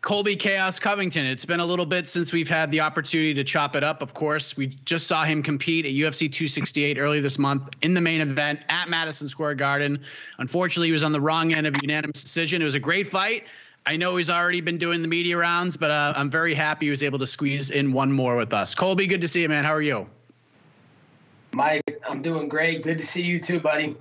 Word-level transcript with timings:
Colby 0.00 0.36
Chaos 0.36 0.78
Covington. 0.78 1.26
It's 1.26 1.44
been 1.44 1.58
a 1.58 1.66
little 1.66 1.84
bit 1.84 2.08
since 2.08 2.32
we've 2.32 2.48
had 2.48 2.70
the 2.70 2.80
opportunity 2.80 3.34
to 3.34 3.42
chop 3.42 3.74
it 3.74 3.82
up. 3.82 4.00
Of 4.00 4.14
course, 4.14 4.56
we 4.56 4.68
just 4.84 5.08
saw 5.08 5.24
him 5.24 5.42
compete 5.42 5.84
at 5.84 5.92
UFC 5.92 6.30
268 6.30 6.98
earlier 6.98 7.20
this 7.20 7.38
month 7.38 7.70
in 7.82 7.94
the 7.94 8.00
main 8.00 8.20
event 8.20 8.60
at 8.68 8.88
Madison 8.88 9.28
Square 9.28 9.56
Garden. 9.56 10.00
Unfortunately, 10.38 10.86
he 10.86 10.92
was 10.92 11.02
on 11.02 11.10
the 11.10 11.20
wrong 11.20 11.52
end 11.52 11.66
of 11.66 11.74
a 11.74 11.78
unanimous 11.82 12.22
decision. 12.22 12.62
It 12.62 12.64
was 12.64 12.76
a 12.76 12.80
great 12.80 13.08
fight. 13.08 13.44
I 13.86 13.96
know 13.96 14.16
he's 14.16 14.30
already 14.30 14.60
been 14.60 14.78
doing 14.78 15.02
the 15.02 15.08
media 15.08 15.36
rounds, 15.36 15.76
but 15.76 15.90
uh, 15.90 16.12
I'm 16.14 16.30
very 16.30 16.54
happy 16.54 16.86
he 16.86 16.90
was 16.90 17.02
able 17.02 17.18
to 17.18 17.26
squeeze 17.26 17.70
in 17.70 17.92
one 17.92 18.12
more 18.12 18.36
with 18.36 18.52
us. 18.52 18.74
Colby, 18.74 19.06
good 19.06 19.22
to 19.22 19.28
see 19.28 19.42
you, 19.42 19.48
man. 19.48 19.64
How 19.64 19.74
are 19.74 19.82
you? 19.82 20.06
Mike, 21.52 21.82
I'm 22.08 22.22
doing 22.22 22.48
great. 22.48 22.84
Good 22.84 22.98
to 22.98 23.04
see 23.04 23.22
you 23.22 23.40
too, 23.40 23.58
buddy. 23.58 23.96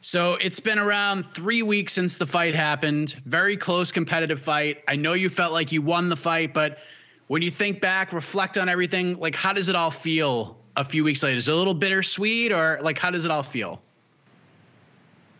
So 0.00 0.34
it's 0.34 0.60
been 0.60 0.78
around 0.78 1.24
three 1.26 1.62
weeks 1.62 1.92
since 1.92 2.16
the 2.16 2.26
fight 2.26 2.54
happened. 2.54 3.16
Very 3.24 3.56
close 3.56 3.90
competitive 3.90 4.40
fight. 4.40 4.82
I 4.86 4.96
know 4.96 5.14
you 5.14 5.28
felt 5.28 5.52
like 5.52 5.72
you 5.72 5.82
won 5.82 6.08
the 6.08 6.16
fight, 6.16 6.54
but 6.54 6.78
when 7.28 7.42
you 7.42 7.50
think 7.50 7.80
back, 7.80 8.12
reflect 8.12 8.56
on 8.58 8.68
everything, 8.68 9.18
like 9.18 9.34
how 9.34 9.52
does 9.52 9.68
it 9.68 9.74
all 9.74 9.90
feel 9.90 10.58
a 10.76 10.84
few 10.84 11.02
weeks 11.02 11.22
later? 11.22 11.36
Is 11.36 11.48
it 11.48 11.52
a 11.52 11.56
little 11.56 11.74
bittersweet 11.74 12.52
or 12.52 12.78
like 12.82 12.98
how 12.98 13.10
does 13.10 13.24
it 13.24 13.30
all 13.30 13.42
feel? 13.42 13.82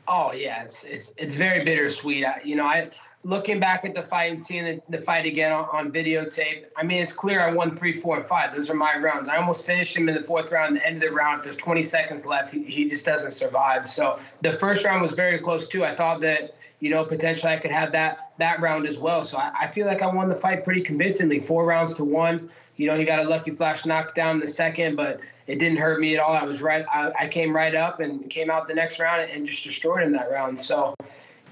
Oh 0.09 0.33
yeah, 0.33 0.63
it's 0.63 0.85
it's 0.85 1.13
it's 1.17 1.35
very 1.35 1.65
bittersweet. 1.65 2.25
I, 2.25 2.41
you 2.45 2.57
know, 2.57 2.65
I 2.65 2.91
looking 3.27 3.59
back 3.59 3.85
at 3.85 3.93
the 3.93 4.03
fight 4.03 4.31
and 4.31 4.41
seeing 4.41 4.81
the, 4.89 4.99
fight 4.99 5.27
again 5.27 5.51
on, 5.51 5.65
on, 5.73 5.91
videotape, 5.91 6.67
I 6.77 6.85
mean, 6.85 7.03
it's 7.03 7.13
clear 7.13 7.41
I 7.41 7.53
won 7.53 7.77
three, 7.77 7.93
four, 7.93 8.17
and 8.17 8.27
five. 8.27 8.55
Those 8.55 8.71
are 8.71 8.75
my 8.75 8.97
rounds. 8.99 9.29
I 9.29 9.37
almost 9.37 9.67
finished 9.67 9.97
him 9.97 10.09
in 10.09 10.15
the 10.15 10.23
fourth 10.23 10.53
round. 10.53 10.77
The 10.77 10.87
end 10.87 11.03
of 11.03 11.03
the 11.03 11.11
round, 11.11 11.39
If 11.39 11.45
there's 11.45 11.57
20 11.57 11.83
seconds 11.83 12.25
left. 12.25 12.53
He, 12.53 12.63
he 12.63 12.89
just 12.89 13.05
doesn't 13.05 13.33
survive. 13.33 13.89
So 13.89 14.21
the 14.43 14.53
first 14.53 14.85
round 14.85 15.03
was 15.03 15.11
very 15.11 15.41
close 15.41 15.67
too. 15.67 15.85
I 15.85 15.93
thought 15.93 16.21
that 16.21 16.55
you 16.79 16.91
know 16.91 17.05
potentially 17.05 17.53
I 17.53 17.57
could 17.57 17.73
have 17.73 17.91
that 17.93 18.31
that 18.39 18.61
round 18.61 18.87
as 18.87 18.97
well. 18.97 19.25
So 19.25 19.39
I, 19.39 19.51
I 19.63 19.67
feel 19.67 19.87
like 19.87 20.03
I 20.03 20.07
won 20.07 20.29
the 20.29 20.37
fight 20.37 20.63
pretty 20.63 20.83
convincingly, 20.83 21.41
four 21.41 21.65
rounds 21.65 21.95
to 21.95 22.05
one. 22.05 22.49
You 22.77 22.87
know, 22.87 22.97
he 22.97 23.05
got 23.05 23.19
a 23.19 23.25
lucky 23.25 23.51
flash 23.51 23.87
knockdown 23.87 24.37
in 24.37 24.41
the 24.41 24.49
second, 24.49 24.95
but 24.95 25.21
it 25.49 25.59
didn't 25.59 25.79
hurt 25.79 25.99
me 25.99 26.15
at 26.15 26.21
all. 26.21 26.33
I 26.33 26.45
was 26.45 26.63
right. 26.63 26.85
I, 26.93 27.11
I 27.19 27.27
came 27.27 27.57
right 27.57 27.75
up 27.75 27.99
and 27.99 28.31
came 28.31 28.51
out 28.51 28.69
the 28.69 28.75
next 28.75 29.01
round 29.01 29.29
and 29.29 29.47
just 29.47 29.65
destroyed 29.65 30.05
him 30.05 30.13
that 30.13 30.31
round. 30.31 30.61
So 30.61 30.95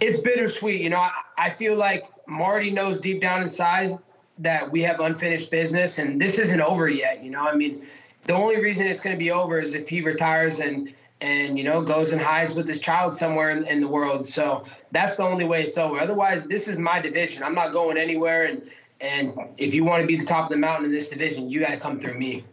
it's 0.05 0.19
bittersweet. 0.19 0.81
You 0.81 0.91
know, 0.91 1.01
I, 1.01 1.11
I 1.39 1.51
feel 1.51 1.77
like 1.77 2.07
Marty 2.27 2.71
knows 2.71 3.01
deep 3.01 3.21
down 3.21 3.43
inside 3.43 3.99
that 4.39 4.71
we 4.71 4.83
have 4.83 5.01
unfinished 5.01 5.51
business 5.51 5.99
and 5.99 6.21
this 6.21 6.39
isn't 6.39 6.61
over 6.61 6.89
yet. 6.89 7.23
You 7.25 7.31
know, 7.31 7.47
I 7.47 7.55
mean, 7.55 7.87
the 8.25 8.35
only 8.35 8.61
reason 8.61 8.87
it's 8.87 9.01
going 9.01 9.15
to 9.15 9.19
be 9.19 9.31
over 9.31 9.59
is 9.59 9.75
if 9.75 9.89
he 9.89 10.01
retires 10.01 10.61
and 10.61 10.93
and 11.21 11.57
you 11.57 11.65
know 11.65 11.81
goes 11.81 12.13
and 12.13 12.21
hides 12.21 12.55
with 12.55 12.69
his 12.69 12.79
child 12.79 13.17
somewhere 13.17 13.51
in, 13.51 13.65
in, 13.67 13.81
the 13.81 13.89
world. 13.89 14.27
So 14.27 14.65
that's 14.91 15.17
the 15.17 15.23
only 15.23 15.45
way 15.45 15.63
it's 15.63 15.79
over. 15.79 15.99
Otherwise, 15.99 16.47
this 16.47 16.67
is 16.69 16.77
my 16.77 17.01
division. 17.01 17.43
I'm 17.43 17.55
not 17.55 17.73
going 17.73 17.97
anywhere. 17.97 18.45
And 18.45 18.63
and 19.01 19.33
if 19.57 19.75
you 19.75 19.85
want 19.85 20.01
to 20.03 20.07
be 20.07 20.17
the 20.17 20.25
top 20.25 20.45
of 20.45 20.51
the 20.51 20.57
mountain 20.57 20.87
in 20.87 20.93
this 20.93 21.09
division, 21.09 21.49
you 21.49 21.61
got 21.61 21.73
to 21.73 21.79
come 21.79 22.01
through 22.01 22.19
me. 22.19 22.45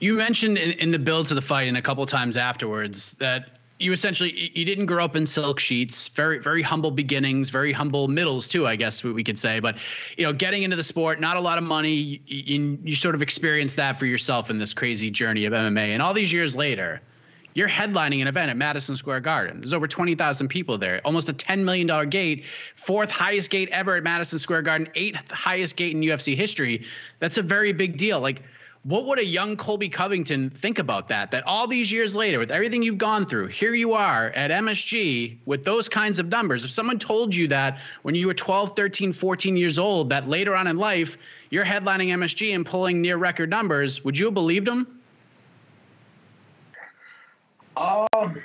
You 0.00 0.14
mentioned 0.14 0.58
in, 0.58 0.72
in 0.72 0.90
the 0.90 0.98
build 0.98 1.28
to 1.28 1.34
the 1.34 1.42
fight 1.42 1.68
and 1.68 1.76
a 1.76 1.82
couple 1.82 2.04
times 2.06 2.36
afterwards 2.36 3.12
that 3.12 3.57
you 3.78 3.92
essentially 3.92 4.50
you 4.54 4.64
didn't 4.64 4.86
grow 4.86 5.04
up 5.04 5.16
in 5.16 5.26
silk 5.26 5.60
sheets 5.60 6.08
very 6.08 6.38
very 6.38 6.62
humble 6.62 6.90
beginnings 6.90 7.50
very 7.50 7.72
humble 7.72 8.08
middles 8.08 8.48
too 8.48 8.66
i 8.66 8.76
guess 8.76 9.04
we 9.04 9.24
could 9.24 9.38
say 9.38 9.60
but 9.60 9.76
you 10.16 10.24
know 10.24 10.32
getting 10.32 10.62
into 10.62 10.76
the 10.76 10.82
sport 10.82 11.20
not 11.20 11.36
a 11.36 11.40
lot 11.40 11.58
of 11.58 11.64
money 11.64 12.20
you, 12.26 12.78
you 12.82 12.94
sort 12.94 13.14
of 13.14 13.22
experienced 13.22 13.76
that 13.76 13.98
for 13.98 14.06
yourself 14.06 14.50
in 14.50 14.58
this 14.58 14.74
crazy 14.74 15.10
journey 15.10 15.44
of 15.44 15.52
mma 15.52 15.88
and 15.88 16.02
all 16.02 16.14
these 16.14 16.32
years 16.32 16.56
later 16.56 17.00
you're 17.54 17.68
headlining 17.68 18.22
an 18.22 18.28
event 18.28 18.50
at 18.50 18.56
Madison 18.56 18.94
Square 18.94 19.20
Garden. 19.20 19.60
There's 19.60 19.72
over 19.72 19.88
20,000 19.88 20.46
people 20.46 20.78
there, 20.78 21.00
almost 21.04 21.28
a 21.28 21.32
$10 21.32 21.64
million 21.64 22.08
gate, 22.08 22.44
fourth 22.76 23.10
highest 23.10 23.50
gate 23.50 23.68
ever 23.72 23.96
at 23.96 24.04
Madison 24.04 24.38
Square 24.38 24.62
Garden, 24.62 24.88
eighth 24.94 25.28
highest 25.32 25.74
gate 25.74 25.92
in 25.92 26.00
UFC 26.02 26.36
history. 26.36 26.86
That's 27.18 27.36
a 27.36 27.42
very 27.42 27.72
big 27.72 27.96
deal. 27.96 28.20
Like, 28.20 28.42
what 28.88 29.04
would 29.04 29.18
a 29.18 29.24
young 29.24 29.54
Colby 29.54 29.90
Covington 29.90 30.48
think 30.48 30.78
about 30.78 31.08
that? 31.08 31.30
That 31.30 31.46
all 31.46 31.66
these 31.66 31.92
years 31.92 32.16
later, 32.16 32.38
with 32.38 32.50
everything 32.50 32.82
you've 32.82 32.96
gone 32.96 33.26
through, 33.26 33.48
here 33.48 33.74
you 33.74 33.92
are 33.92 34.30
at 34.30 34.50
MSG 34.50 35.36
with 35.44 35.62
those 35.62 35.90
kinds 35.90 36.18
of 36.18 36.28
numbers. 36.28 36.64
If 36.64 36.70
someone 36.70 36.98
told 36.98 37.34
you 37.34 37.48
that 37.48 37.80
when 38.00 38.14
you 38.14 38.26
were 38.26 38.32
12, 38.32 38.74
13, 38.74 39.12
14 39.12 39.58
years 39.58 39.78
old, 39.78 40.08
that 40.08 40.26
later 40.26 40.56
on 40.56 40.66
in 40.66 40.78
life, 40.78 41.18
you're 41.50 41.66
headlining 41.66 42.08
MSG 42.08 42.54
and 42.54 42.64
pulling 42.64 43.02
near 43.02 43.18
record 43.18 43.50
numbers, 43.50 44.02
would 44.04 44.16
you 44.16 44.24
have 44.24 44.34
believed 44.34 44.66
them? 44.66 45.00
Um, 47.76 48.42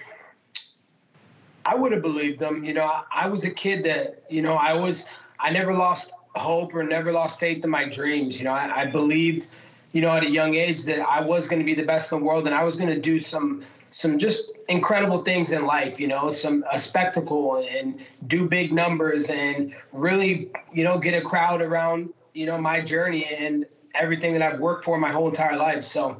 I 1.65 1.73
would 1.73 1.93
have 1.93 2.01
believed 2.01 2.39
them. 2.39 2.65
You 2.65 2.73
know, 2.73 2.83
I, 2.83 3.03
I 3.13 3.27
was 3.29 3.45
a 3.45 3.49
kid 3.49 3.85
that, 3.85 4.23
you 4.29 4.41
know, 4.41 4.55
I 4.55 4.73
was, 4.73 5.05
I 5.39 5.51
never 5.51 5.73
lost 5.73 6.11
hope 6.35 6.75
or 6.75 6.83
never 6.83 7.13
lost 7.13 7.39
faith 7.39 7.63
in 7.63 7.69
my 7.69 7.85
dreams. 7.85 8.37
You 8.37 8.43
know, 8.43 8.51
I, 8.51 8.81
I 8.81 8.85
believed– 8.87 9.47
you 9.93 10.01
know, 10.01 10.11
at 10.11 10.23
a 10.23 10.29
young 10.29 10.55
age 10.55 10.83
that 10.83 10.99
I 11.07 11.21
was 11.21 11.47
going 11.47 11.59
to 11.59 11.65
be 11.65 11.75
the 11.75 11.83
best 11.83 12.11
in 12.11 12.19
the 12.19 12.25
world 12.25 12.45
and 12.45 12.53
I 12.53 12.63
was 12.63 12.75
going 12.75 12.89
to 12.89 12.99
do 12.99 13.19
some 13.19 13.63
some 13.91 14.17
just 14.17 14.51
incredible 14.69 15.19
things 15.21 15.51
in 15.51 15.67
life, 15.67 15.99
you 15.99 16.07
know, 16.07 16.31
some 16.31 16.65
a 16.71 16.79
spectacle 16.79 17.63
and 17.69 17.99
do 18.25 18.49
big 18.49 18.73
numbers 18.73 19.27
and 19.29 19.73
really, 19.91 20.49
you 20.73 20.83
know, 20.83 20.97
get 20.97 21.13
a 21.13 21.23
crowd 21.23 21.61
around, 21.61 22.11
you 22.33 22.47
know, 22.47 22.57
my 22.57 22.81
journey 22.81 23.25
and 23.25 23.67
everything 23.93 24.33
that 24.33 24.41
I've 24.41 24.59
worked 24.59 24.83
for 24.83 24.97
my 24.97 25.11
whole 25.11 25.27
entire 25.27 25.55
life. 25.55 25.83
So, 25.83 26.19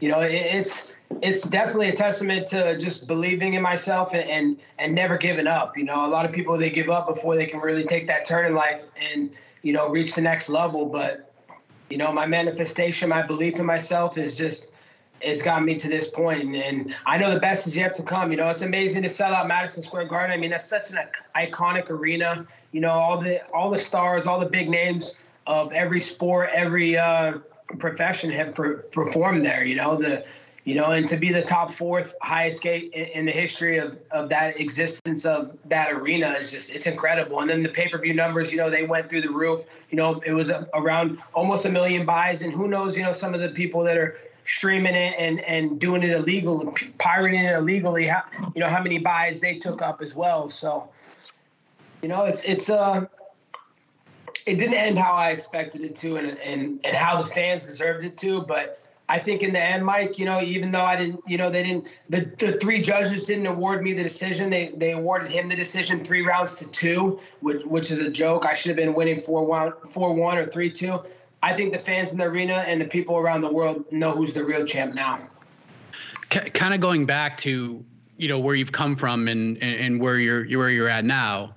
you 0.00 0.10
know, 0.10 0.20
it, 0.20 0.32
it's 0.32 0.84
it's 1.22 1.42
definitely 1.42 1.88
a 1.88 1.96
testament 1.96 2.46
to 2.48 2.76
just 2.76 3.06
believing 3.06 3.54
in 3.54 3.62
myself 3.62 4.12
and, 4.12 4.28
and 4.28 4.58
and 4.78 4.94
never 4.94 5.16
giving 5.16 5.46
up. 5.46 5.78
You 5.78 5.84
know, 5.84 6.04
a 6.04 6.08
lot 6.08 6.26
of 6.26 6.32
people 6.32 6.58
they 6.58 6.68
give 6.68 6.90
up 6.90 7.08
before 7.08 7.34
they 7.34 7.46
can 7.46 7.60
really 7.60 7.84
take 7.84 8.06
that 8.08 8.26
turn 8.26 8.44
in 8.44 8.54
life 8.54 8.84
and 9.10 9.30
you 9.62 9.72
know 9.72 9.88
reach 9.88 10.14
the 10.14 10.20
next 10.20 10.50
level, 10.50 10.84
but 10.84 11.25
you 11.90 11.96
know, 11.96 12.12
my 12.12 12.26
manifestation, 12.26 13.08
my 13.08 13.22
belief 13.22 13.58
in 13.58 13.66
myself 13.66 14.18
is 14.18 14.34
just 14.34 14.68
it's 15.20 15.42
gotten 15.42 15.64
me 15.64 15.76
to 15.76 15.88
this 15.88 16.08
point, 16.08 16.54
and, 16.54 16.94
I 17.06 17.16
know 17.16 17.32
the 17.32 17.40
best 17.40 17.66
is 17.66 17.74
yet 17.74 17.94
to 17.94 18.02
come. 18.02 18.30
You 18.30 18.36
know, 18.36 18.50
it's 18.50 18.60
amazing 18.60 19.02
to 19.02 19.08
sell 19.08 19.32
out 19.34 19.48
Madison 19.48 19.82
Square 19.82 20.08
Garden. 20.08 20.30
I 20.30 20.36
mean, 20.36 20.50
that's 20.50 20.68
such 20.68 20.90
an 20.90 20.98
iconic 21.34 21.88
arena. 21.88 22.46
You 22.72 22.80
know, 22.80 22.92
all 22.92 23.18
the 23.18 23.42
all 23.52 23.70
the 23.70 23.78
stars, 23.78 24.26
all 24.26 24.38
the 24.38 24.48
big 24.48 24.68
names 24.68 25.16
of 25.46 25.72
every 25.72 26.00
sport, 26.00 26.50
every 26.52 26.98
uh, 26.98 27.38
profession 27.78 28.30
have 28.30 28.54
per- 28.54 28.78
performed 28.92 29.44
there. 29.44 29.64
You 29.64 29.76
know, 29.76 29.96
the 29.96 30.24
you 30.66 30.74
know, 30.74 30.86
and 30.86 31.06
to 31.06 31.16
be 31.16 31.30
the 31.30 31.42
top 31.42 31.70
fourth 31.70 32.12
highest 32.22 32.60
gate 32.60 32.92
in, 32.92 33.24
the 33.24 33.30
history 33.30 33.78
of, 33.78 34.02
of 34.10 34.28
that 34.30 34.60
existence 34.60 35.24
of 35.24 35.56
that 35.66 35.92
arena 35.92 36.30
is 36.40 36.50
just 36.50 36.70
it's 36.70 36.88
incredible. 36.88 37.38
And 37.38 37.48
then 37.48 37.62
the 37.62 37.68
pay 37.68 37.88
per 37.88 37.98
view 37.98 38.12
numbers, 38.14 38.50
you 38.50 38.58
know, 38.58 38.68
they 38.68 38.84
went 38.84 39.08
through 39.08 39.20
the 39.20 39.30
roof. 39.30 39.62
You 39.90 39.96
know, 39.96 40.20
it 40.26 40.32
was 40.32 40.50
around 40.74 41.22
almost 41.34 41.66
a 41.66 41.70
million 41.70 42.04
buys, 42.04 42.42
and 42.42 42.52
who 42.52 42.66
knows, 42.66 42.96
you 42.96 43.04
know, 43.04 43.12
some 43.12 43.32
of 43.32 43.40
the 43.40 43.50
people 43.50 43.84
that 43.84 43.96
are 43.96 44.18
streaming 44.44 44.96
it 44.96 45.14
and 45.16 45.40
and 45.42 45.78
doing 45.78 46.02
it 46.02 46.10
illegal, 46.10 46.74
pirating 46.98 47.44
it 47.44 47.54
illegally, 47.54 48.08
how, 48.08 48.24
you 48.56 48.60
know, 48.60 48.68
how 48.68 48.82
many 48.82 48.98
buys 48.98 49.38
they 49.38 49.60
took 49.60 49.80
up 49.80 50.02
as 50.02 50.16
well. 50.16 50.50
So, 50.50 50.88
you 52.02 52.08
know, 52.08 52.24
it's 52.24 52.42
it's 52.42 52.70
uh 52.70 53.06
it 54.46 54.58
didn't 54.58 54.74
end 54.74 54.98
how 54.98 55.12
I 55.12 55.30
expected 55.30 55.82
it 55.82 55.94
to, 55.96 56.16
and 56.16 56.36
and 56.38 56.80
and 56.84 56.96
how 56.96 57.22
the 57.22 57.26
fans 57.26 57.64
deserved 57.66 58.04
it 58.04 58.16
to, 58.18 58.42
but 58.42 58.80
I 59.08 59.20
think 59.20 59.42
in 59.42 59.52
the 59.52 59.60
end, 59.60 59.84
Mike, 59.84 60.18
you 60.18 60.24
know, 60.24 60.40
even 60.40 60.72
though 60.72 60.84
I 60.84 60.96
didn't, 60.96 61.20
you 61.28 61.38
know, 61.38 61.48
they 61.48 61.62
didn't, 61.62 61.86
the, 62.08 62.28
the 62.38 62.58
three 62.58 62.80
judges 62.80 63.22
didn't 63.22 63.46
award 63.46 63.82
me 63.82 63.92
the 63.92 64.02
decision. 64.02 64.50
They 64.50 64.72
they 64.76 64.92
awarded 64.92 65.28
him 65.28 65.48
the 65.48 65.54
decision 65.54 66.04
three 66.04 66.22
rounds 66.22 66.54
to 66.56 66.66
two, 66.66 67.20
which 67.40 67.64
which 67.64 67.90
is 67.90 68.00
a 68.00 68.10
joke. 68.10 68.44
I 68.44 68.54
should 68.54 68.70
have 68.70 68.76
been 68.76 68.94
winning 68.94 69.20
four 69.20 69.44
one, 69.44 69.74
four 69.88 70.12
one 70.12 70.38
or 70.38 70.44
three 70.44 70.70
two. 70.70 70.98
I 71.42 71.52
think 71.52 71.72
the 71.72 71.78
fans 71.78 72.10
in 72.10 72.18
the 72.18 72.24
arena 72.24 72.64
and 72.66 72.80
the 72.80 72.86
people 72.86 73.16
around 73.16 73.42
the 73.42 73.52
world 73.52 73.84
know 73.92 74.10
who's 74.10 74.34
the 74.34 74.44
real 74.44 74.64
champ 74.66 74.94
now. 74.94 75.20
Kind 76.30 76.74
of 76.74 76.80
going 76.80 77.06
back 77.06 77.36
to 77.38 77.84
you 78.16 78.28
know 78.28 78.40
where 78.40 78.56
you've 78.56 78.72
come 78.72 78.96
from 78.96 79.28
and 79.28 79.56
and 79.62 80.00
where 80.00 80.18
you're 80.18 80.58
where 80.58 80.70
you're 80.70 80.88
at 80.88 81.04
now. 81.04 81.54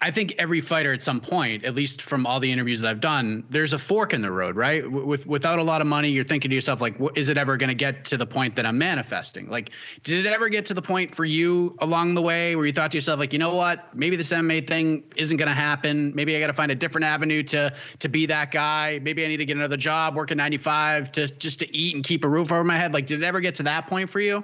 I 0.00 0.10
think 0.10 0.34
every 0.38 0.60
fighter 0.60 0.92
at 0.92 1.02
some 1.02 1.20
point, 1.20 1.64
at 1.64 1.74
least 1.74 2.02
from 2.02 2.26
all 2.26 2.38
the 2.38 2.52
interviews 2.52 2.80
that 2.80 2.90
I've 2.90 3.00
done, 3.00 3.44
there's 3.48 3.72
a 3.72 3.78
fork 3.78 4.12
in 4.12 4.20
the 4.20 4.30
road, 4.30 4.54
right? 4.54 4.88
With 4.90 5.26
without 5.26 5.58
a 5.58 5.62
lot 5.62 5.80
of 5.80 5.86
money, 5.86 6.10
you're 6.10 6.24
thinking 6.24 6.50
to 6.50 6.54
yourself 6.54 6.82
like, 6.82 6.96
is 7.14 7.30
it 7.30 7.38
ever 7.38 7.56
going 7.56 7.68
to 7.68 7.74
get 7.74 8.04
to 8.06 8.18
the 8.18 8.26
point 8.26 8.56
that 8.56 8.66
I'm 8.66 8.76
manifesting? 8.76 9.48
Like, 9.48 9.70
did 10.04 10.26
it 10.26 10.28
ever 10.28 10.50
get 10.50 10.66
to 10.66 10.74
the 10.74 10.82
point 10.82 11.14
for 11.14 11.24
you 11.24 11.74
along 11.78 12.12
the 12.12 12.20
way 12.20 12.56
where 12.56 12.66
you 12.66 12.72
thought 12.72 12.90
to 12.90 12.96
yourself 12.98 13.18
like, 13.18 13.32
you 13.32 13.38
know 13.38 13.54
what, 13.54 13.96
maybe 13.96 14.16
this 14.16 14.30
MMA 14.30 14.68
thing 14.68 15.02
isn't 15.16 15.38
going 15.38 15.48
to 15.48 15.54
happen. 15.54 16.14
Maybe 16.14 16.36
I 16.36 16.40
got 16.40 16.48
to 16.48 16.54
find 16.54 16.70
a 16.70 16.74
different 16.76 17.06
avenue 17.06 17.42
to 17.44 17.74
to 18.00 18.08
be 18.08 18.26
that 18.26 18.50
guy. 18.50 19.00
Maybe 19.02 19.24
I 19.24 19.28
need 19.28 19.38
to 19.38 19.46
get 19.46 19.56
another 19.56 19.78
job, 19.78 20.14
work 20.14 20.26
working 20.26 20.38
95 20.38 21.12
to 21.12 21.28
just 21.28 21.60
to 21.60 21.76
eat 21.76 21.94
and 21.94 22.02
keep 22.02 22.24
a 22.24 22.28
roof 22.28 22.50
over 22.50 22.64
my 22.64 22.76
head. 22.76 22.92
Like, 22.92 23.06
did 23.06 23.22
it 23.22 23.24
ever 23.24 23.40
get 23.40 23.54
to 23.56 23.62
that 23.62 23.86
point 23.86 24.10
for 24.10 24.18
you? 24.18 24.42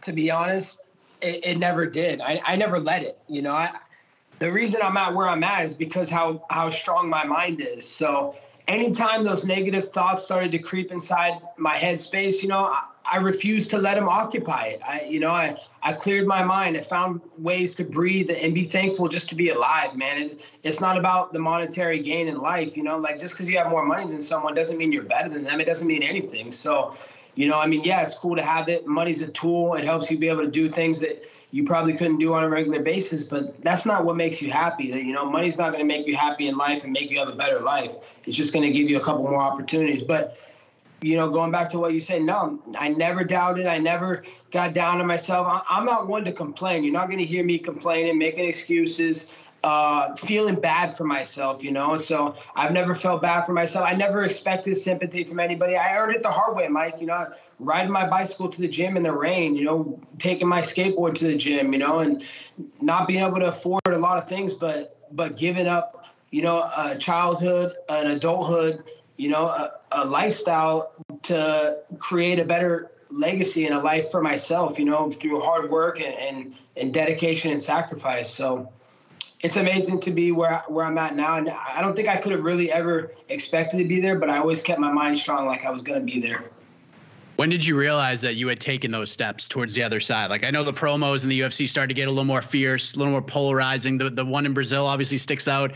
To 0.00 0.12
be 0.14 0.30
honest, 0.30 0.80
it, 1.22 1.44
it 1.44 1.58
never 1.58 1.86
did. 1.86 2.20
I, 2.20 2.40
I 2.44 2.56
never 2.56 2.78
let 2.78 3.02
it. 3.02 3.18
You 3.28 3.42
know, 3.42 3.52
I 3.52 3.76
the 4.38 4.50
reason 4.50 4.80
I'm 4.82 4.96
at 4.96 5.14
where 5.14 5.28
I'm 5.28 5.44
at 5.44 5.64
is 5.64 5.74
because 5.74 6.08
how 6.10 6.44
how 6.50 6.70
strong 6.70 7.08
my 7.08 7.24
mind 7.24 7.60
is. 7.60 7.86
So 7.86 8.34
anytime 8.68 9.24
those 9.24 9.44
negative 9.44 9.90
thoughts 9.90 10.22
started 10.22 10.52
to 10.52 10.58
creep 10.58 10.92
inside 10.92 11.40
my 11.56 11.74
headspace, 11.74 12.42
you 12.42 12.48
know, 12.48 12.64
I, 12.64 12.84
I 13.04 13.16
refused 13.16 13.70
to 13.70 13.78
let 13.78 13.94
them 13.94 14.08
occupy 14.08 14.66
it. 14.66 14.80
I, 14.86 15.02
you 15.02 15.18
know, 15.18 15.30
I, 15.30 15.56
I 15.82 15.92
cleared 15.92 16.26
my 16.26 16.42
mind. 16.44 16.76
I 16.76 16.80
found 16.80 17.20
ways 17.38 17.74
to 17.76 17.84
breathe 17.84 18.30
and 18.30 18.54
be 18.54 18.64
thankful 18.64 19.08
just 19.08 19.28
to 19.30 19.34
be 19.34 19.48
alive, 19.48 19.96
man. 19.96 20.22
It, 20.22 20.40
it's 20.62 20.80
not 20.80 20.96
about 20.96 21.32
the 21.32 21.38
monetary 21.40 21.98
gain 21.98 22.28
in 22.28 22.38
life, 22.38 22.76
you 22.76 22.84
know, 22.84 22.98
like 22.98 23.18
just 23.18 23.34
because 23.34 23.50
you 23.50 23.58
have 23.58 23.70
more 23.70 23.84
money 23.84 24.06
than 24.06 24.22
someone 24.22 24.54
doesn't 24.54 24.78
mean 24.78 24.92
you're 24.92 25.02
better 25.02 25.28
than 25.28 25.42
them. 25.42 25.60
It 25.60 25.64
doesn't 25.64 25.88
mean 25.88 26.02
anything. 26.02 26.52
So 26.52 26.96
you 27.34 27.48
know, 27.48 27.58
I 27.58 27.66
mean, 27.66 27.82
yeah, 27.84 28.02
it's 28.02 28.14
cool 28.14 28.36
to 28.36 28.42
have 28.42 28.68
it. 28.68 28.86
Money's 28.86 29.22
a 29.22 29.28
tool. 29.28 29.74
It 29.74 29.84
helps 29.84 30.10
you 30.10 30.18
be 30.18 30.28
able 30.28 30.42
to 30.42 30.50
do 30.50 30.70
things 30.70 31.00
that 31.00 31.24
you 31.52 31.64
probably 31.64 31.94
couldn't 31.94 32.18
do 32.18 32.32
on 32.34 32.44
a 32.44 32.48
regular 32.48 32.80
basis, 32.80 33.24
but 33.24 33.60
that's 33.64 33.84
not 33.84 34.04
what 34.04 34.16
makes 34.16 34.40
you 34.40 34.50
happy. 34.50 34.84
You 34.84 35.12
know, 35.12 35.28
money's 35.28 35.58
not 35.58 35.72
going 35.72 35.80
to 35.80 35.84
make 35.86 36.06
you 36.06 36.16
happy 36.16 36.46
in 36.46 36.56
life 36.56 36.84
and 36.84 36.92
make 36.92 37.10
you 37.10 37.18
have 37.18 37.28
a 37.28 37.34
better 37.34 37.60
life. 37.60 37.94
It's 38.24 38.36
just 38.36 38.52
going 38.52 38.64
to 38.64 38.72
give 38.72 38.88
you 38.88 38.98
a 38.98 39.00
couple 39.00 39.22
more 39.24 39.40
opportunities. 39.40 40.02
But, 40.02 40.38
you 41.00 41.16
know, 41.16 41.28
going 41.28 41.50
back 41.50 41.70
to 41.70 41.78
what 41.78 41.92
you 41.92 42.00
said, 42.00 42.22
no, 42.22 42.60
I 42.78 42.88
never 42.88 43.24
doubted. 43.24 43.66
I 43.66 43.78
never 43.78 44.22
got 44.52 44.74
down 44.74 45.00
on 45.00 45.06
myself. 45.06 45.64
I'm 45.68 45.84
not 45.84 46.06
one 46.06 46.24
to 46.24 46.32
complain. 46.32 46.84
You're 46.84 46.92
not 46.92 47.06
going 47.06 47.18
to 47.18 47.26
hear 47.26 47.42
me 47.42 47.58
complaining, 47.58 48.16
making 48.16 48.46
excuses 48.46 49.28
uh, 49.62 50.14
feeling 50.16 50.54
bad 50.54 50.96
for 50.96 51.04
myself, 51.04 51.62
you 51.62 51.70
know. 51.70 51.98
So 51.98 52.34
I've 52.54 52.72
never 52.72 52.94
felt 52.94 53.22
bad 53.22 53.44
for 53.44 53.52
myself. 53.52 53.84
I 53.86 53.94
never 53.94 54.24
expected 54.24 54.76
sympathy 54.76 55.24
from 55.24 55.40
anybody. 55.40 55.76
I 55.76 55.96
earned 55.96 56.14
it 56.14 56.22
the 56.22 56.30
hard 56.30 56.56
way, 56.56 56.68
Mike. 56.68 56.96
You 57.00 57.06
know, 57.06 57.26
riding 57.58 57.92
my 57.92 58.08
bicycle 58.08 58.48
to 58.48 58.60
the 58.60 58.68
gym 58.68 58.96
in 58.96 59.02
the 59.02 59.12
rain, 59.12 59.54
you 59.54 59.64
know, 59.64 60.00
taking 60.18 60.48
my 60.48 60.62
skateboard 60.62 61.14
to 61.16 61.26
the 61.26 61.36
gym, 61.36 61.72
you 61.72 61.78
know, 61.78 61.98
and 61.98 62.24
not 62.80 63.06
being 63.06 63.22
able 63.22 63.38
to 63.38 63.48
afford 63.48 63.80
a 63.86 63.98
lot 63.98 64.18
of 64.18 64.28
things, 64.28 64.54
but 64.54 64.96
but 65.12 65.36
giving 65.36 65.66
up, 65.66 66.06
you 66.30 66.42
know, 66.42 66.58
a 66.76 66.96
childhood, 66.96 67.74
an 67.88 68.06
adulthood, 68.06 68.84
you 69.16 69.28
know, 69.28 69.46
a, 69.46 69.72
a 69.92 70.04
lifestyle 70.04 70.92
to 71.22 71.78
create 71.98 72.38
a 72.38 72.44
better 72.44 72.90
legacy 73.10 73.66
and 73.66 73.74
a 73.74 73.78
life 73.80 74.10
for 74.10 74.22
myself, 74.22 74.78
you 74.78 74.84
know, 74.84 75.10
through 75.10 75.40
hard 75.40 75.68
work 75.70 76.00
and, 76.00 76.14
and, 76.14 76.54
and 76.76 76.94
dedication 76.94 77.50
and 77.50 77.60
sacrifice. 77.60 78.32
So 78.32 78.72
it's 79.42 79.56
amazing 79.56 80.00
to 80.00 80.10
be 80.10 80.32
where 80.32 80.62
where 80.68 80.84
I'm 80.84 80.98
at 80.98 81.16
now, 81.16 81.36
and 81.36 81.48
I 81.48 81.80
don't 81.80 81.96
think 81.96 82.08
I 82.08 82.16
could 82.16 82.32
have 82.32 82.44
really 82.44 82.70
ever 82.70 83.12
expected 83.28 83.78
to 83.78 83.84
be 83.84 84.00
there, 84.00 84.18
but 84.18 84.28
I 84.28 84.38
always 84.38 84.62
kept 84.62 84.80
my 84.80 84.92
mind 84.92 85.18
strong, 85.18 85.46
like 85.46 85.64
I 85.64 85.70
was 85.70 85.82
going 85.82 85.98
to 85.98 86.04
be 86.04 86.20
there. 86.20 86.44
When 87.36 87.48
did 87.48 87.66
you 87.66 87.74
realize 87.74 88.20
that 88.20 88.36
you 88.36 88.48
had 88.48 88.60
taken 88.60 88.90
those 88.90 89.10
steps 89.10 89.48
towards 89.48 89.74
the 89.74 89.82
other 89.82 89.98
side? 89.98 90.28
Like 90.28 90.44
I 90.44 90.50
know 90.50 90.62
the 90.62 90.74
promos 90.74 91.22
in 91.22 91.30
the 91.30 91.40
UFC 91.40 91.66
started 91.66 91.88
to 91.88 91.94
get 91.94 92.06
a 92.06 92.10
little 92.10 92.24
more 92.24 92.42
fierce, 92.42 92.94
a 92.94 92.98
little 92.98 93.12
more 93.12 93.22
polarizing. 93.22 93.96
The 93.96 94.10
the 94.10 94.24
one 94.24 94.44
in 94.44 94.52
Brazil 94.52 94.86
obviously 94.86 95.16
sticks 95.16 95.48
out 95.48 95.72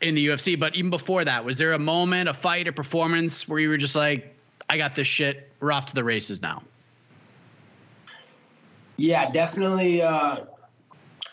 in 0.00 0.14
the 0.14 0.26
UFC, 0.28 0.58
but 0.58 0.74
even 0.74 0.90
before 0.90 1.24
that, 1.24 1.44
was 1.44 1.58
there 1.58 1.74
a 1.74 1.78
moment, 1.78 2.28
a 2.28 2.34
fight, 2.34 2.68
a 2.68 2.72
performance 2.72 3.46
where 3.46 3.60
you 3.60 3.68
were 3.68 3.76
just 3.76 3.94
like, 3.94 4.34
I 4.68 4.78
got 4.78 4.94
this 4.94 5.06
shit. 5.06 5.50
We're 5.60 5.72
off 5.72 5.86
to 5.86 5.94
the 5.94 6.04
races 6.04 6.40
now. 6.40 6.62
Yeah, 8.96 9.30
definitely. 9.30 10.02
Uh, 10.02 10.44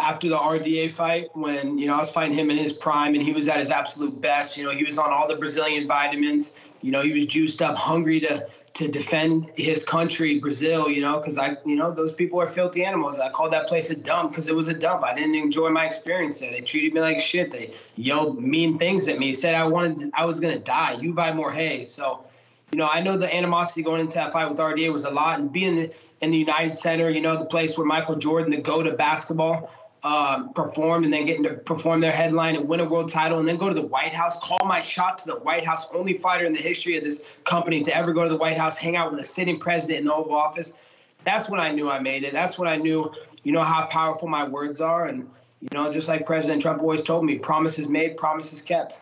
after 0.02 0.28
the 0.30 0.38
RDA 0.38 0.92
fight 0.92 1.30
when 1.34 1.78
you 1.78 1.88
know 1.88 1.96
I 1.96 2.00
was 2.00 2.12
fighting 2.12 2.38
him 2.38 2.50
in 2.50 2.58
his 2.58 2.74
prime 2.74 3.14
and 3.14 3.24
he 3.24 3.32
was 3.32 3.48
at 3.48 3.60
his 3.60 3.70
absolute 3.70 4.20
best. 4.20 4.58
You 4.58 4.64
know, 4.64 4.72
he 4.72 4.84
was 4.84 4.98
on 4.98 5.12
all 5.12 5.28
the 5.28 5.36
Brazilian 5.36 5.88
vitamins. 5.88 6.56
You 6.82 6.92
know, 6.92 7.02
he 7.02 7.14
was 7.14 7.26
juiced 7.26 7.62
up, 7.62 7.78
hungry 7.78 8.20
to 8.22 8.48
to 8.74 8.88
defend 8.88 9.52
his 9.56 9.84
country, 9.84 10.40
Brazil. 10.40 10.90
You 10.90 11.02
know, 11.02 11.20
because 11.20 11.38
I, 11.38 11.58
you 11.66 11.76
know, 11.76 11.92
those 11.92 12.14
people 12.14 12.40
are 12.42 12.48
filthy 12.48 12.84
animals. 12.84 13.20
I 13.20 13.30
called 13.30 13.54
that 13.54 13.68
place 13.68 13.90
a 13.90 13.96
dump 13.96 14.32
because 14.32 14.48
it 14.48 14.56
was 14.56 14.68
a 14.68 14.74
dump. 14.74 15.04
I 15.04 15.14
didn't 15.14 15.36
enjoy 15.36 15.70
my 15.70 15.86
experience 15.86 16.40
there. 16.40 16.52
They 16.52 16.62
treated 16.62 16.94
me 16.94 17.02
like 17.02 17.20
shit. 17.20 17.52
They 17.52 17.74
yelled 17.96 18.42
mean 18.42 18.78
things 18.78 19.08
at 19.08 19.20
me. 19.20 19.34
Said 19.34 19.56
I 19.56 19.66
wanted, 19.66 20.12
I 20.14 20.26
was 20.26 20.40
gonna 20.40 20.60
die. 20.60 20.94
You 20.94 21.14
buy 21.14 21.34
more 21.34 21.52
hay. 21.52 21.86
So, 21.86 22.26
you 22.72 22.78
know, 22.78 22.88
I 22.88 23.02
know 23.02 23.18
the 23.18 23.34
animosity 23.34 23.84
going 23.84 24.02
into 24.02 24.14
that 24.14 24.32
fight 24.32 24.50
with 24.50 24.58
RDA 24.58 24.92
was 24.92 25.06
a 25.06 25.12
lot, 25.12 25.40
and 25.40 25.52
being 25.52 25.92
in 26.22 26.32
the, 26.32 26.38
United 26.38 26.78
Center, 26.78 27.10
you 27.10 27.20
know, 27.20 27.38
the 27.38 27.46
place 27.46 27.78
where 27.78 27.86
Michael 27.86 28.16
Jordan, 28.16 28.52
the 28.52 28.62
go 28.62 28.84
to 28.84 28.92
basketball 28.92 29.70
um, 30.04 30.52
perform 30.54 31.04
and 31.04 31.14
then 31.14 31.26
getting 31.26 31.44
to 31.44 31.54
perform 31.54 32.02
their 32.02 32.12
headline 32.12 32.56
and 32.56 32.68
win 32.68 32.80
a 32.80 32.86
world 32.86 33.12
title 33.12 33.40
and 33.40 33.48
then 33.48 33.58
go 33.58 33.70
to 33.70 33.76
the 33.76 33.86
White 33.86 34.14
House, 34.14 34.40
call 34.40 34.66
my 34.66 34.82
shot 34.82 35.20
to 35.20 35.26
the 35.26 35.40
White 35.42 35.66
House, 35.66 35.88
only 35.94 36.16
fighter 36.16 36.46
in 36.46 36.54
the 36.54 36.62
history 36.62 36.98
of 36.98 37.04
this 37.04 37.24
company 37.44 37.84
to 37.84 37.96
ever 37.96 38.12
go 38.12 38.24
to 38.24 38.30
the 38.30 38.38
White 38.38 38.58
House, 38.58 38.78
hang 38.78 38.96
out 38.96 39.12
with 39.12 39.20
a 39.20 39.24
sitting 39.24 39.60
president 39.60 40.00
in 40.00 40.06
the 40.06 40.14
Oval 40.14 40.36
Office. 40.36 40.74
That's 41.24 41.50
when 41.50 41.60
I 41.60 41.72
knew 41.72 41.90
I 41.90 42.00
made 42.00 42.24
it. 42.24 42.34
That's 42.34 42.58
when 42.58 42.68
I 42.68 42.78
knew, 42.78 43.12
you 43.44 43.52
know, 43.52 43.62
how 43.62 43.86
powerful 43.86 44.28
my 44.28 44.44
words 44.44 44.82
are. 44.82 45.06
And, 45.06 45.30
you 45.60 45.70
know, 45.74 45.92
just 45.92 46.08
like 46.08 46.26
President 46.26 46.64
Trump 46.64 46.82
always 46.82 47.04
told 47.04 47.24
me, 47.24 47.38
promises 47.38 47.88
made, 47.88 48.18
promises 48.18 48.64
kept. 48.64 49.02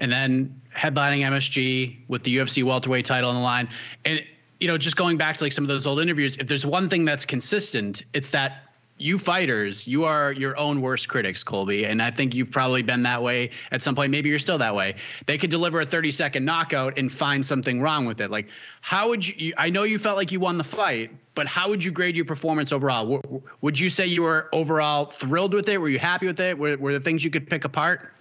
And 0.00 0.10
then 0.10 0.60
headlining 0.76 1.20
MSG 1.20 1.98
with 2.08 2.24
the 2.24 2.38
UFC 2.38 2.64
welterweight 2.64 3.04
title 3.04 3.30
on 3.30 3.36
the 3.36 3.42
line. 3.42 3.68
And, 4.04 4.20
you 4.58 4.66
know, 4.66 4.76
just 4.76 4.96
going 4.96 5.16
back 5.16 5.36
to 5.36 5.44
like 5.44 5.52
some 5.52 5.62
of 5.62 5.68
those 5.68 5.86
old 5.86 6.00
interviews, 6.00 6.36
if 6.38 6.48
there's 6.48 6.66
one 6.66 6.88
thing 6.88 7.04
that's 7.04 7.24
consistent, 7.24 8.02
it's 8.12 8.30
that 8.30 8.71
you 8.98 9.18
fighters, 9.18 9.86
you 9.86 10.04
are 10.04 10.32
your 10.32 10.56
own 10.58 10.80
worst 10.80 11.08
critics, 11.08 11.42
Colby. 11.42 11.84
And 11.84 12.00
I 12.00 12.10
think 12.10 12.34
you've 12.34 12.50
probably 12.50 12.82
been 12.82 13.02
that 13.02 13.22
way 13.22 13.50
at 13.70 13.82
some 13.82 13.94
point. 13.94 14.10
Maybe 14.10 14.28
you're 14.28 14.38
still 14.38 14.58
that 14.58 14.74
way. 14.74 14.94
They 15.26 15.38
could 15.38 15.50
deliver 15.50 15.80
a 15.80 15.86
30 15.86 16.12
second 16.12 16.44
knockout 16.44 16.98
and 16.98 17.10
find 17.12 17.44
something 17.44 17.80
wrong 17.80 18.06
with 18.06 18.20
it. 18.20 18.30
Like, 18.30 18.48
how 18.80 19.08
would 19.08 19.26
you? 19.26 19.54
I 19.56 19.70
know 19.70 19.82
you 19.82 19.98
felt 19.98 20.16
like 20.16 20.30
you 20.30 20.40
won 20.40 20.58
the 20.58 20.64
fight, 20.64 21.10
but 21.34 21.46
how 21.46 21.68
would 21.68 21.82
you 21.82 21.90
grade 21.90 22.16
your 22.16 22.24
performance 22.24 22.72
overall? 22.72 23.42
Would 23.60 23.78
you 23.78 23.90
say 23.90 24.06
you 24.06 24.22
were 24.22 24.48
overall 24.52 25.06
thrilled 25.06 25.54
with 25.54 25.68
it? 25.68 25.80
Were 25.80 25.88
you 25.88 25.98
happy 25.98 26.26
with 26.26 26.40
it? 26.40 26.56
Were, 26.56 26.76
were 26.76 26.92
there 26.92 27.00
things 27.00 27.24
you 27.24 27.30
could 27.30 27.48
pick 27.48 27.64
apart? 27.64 28.12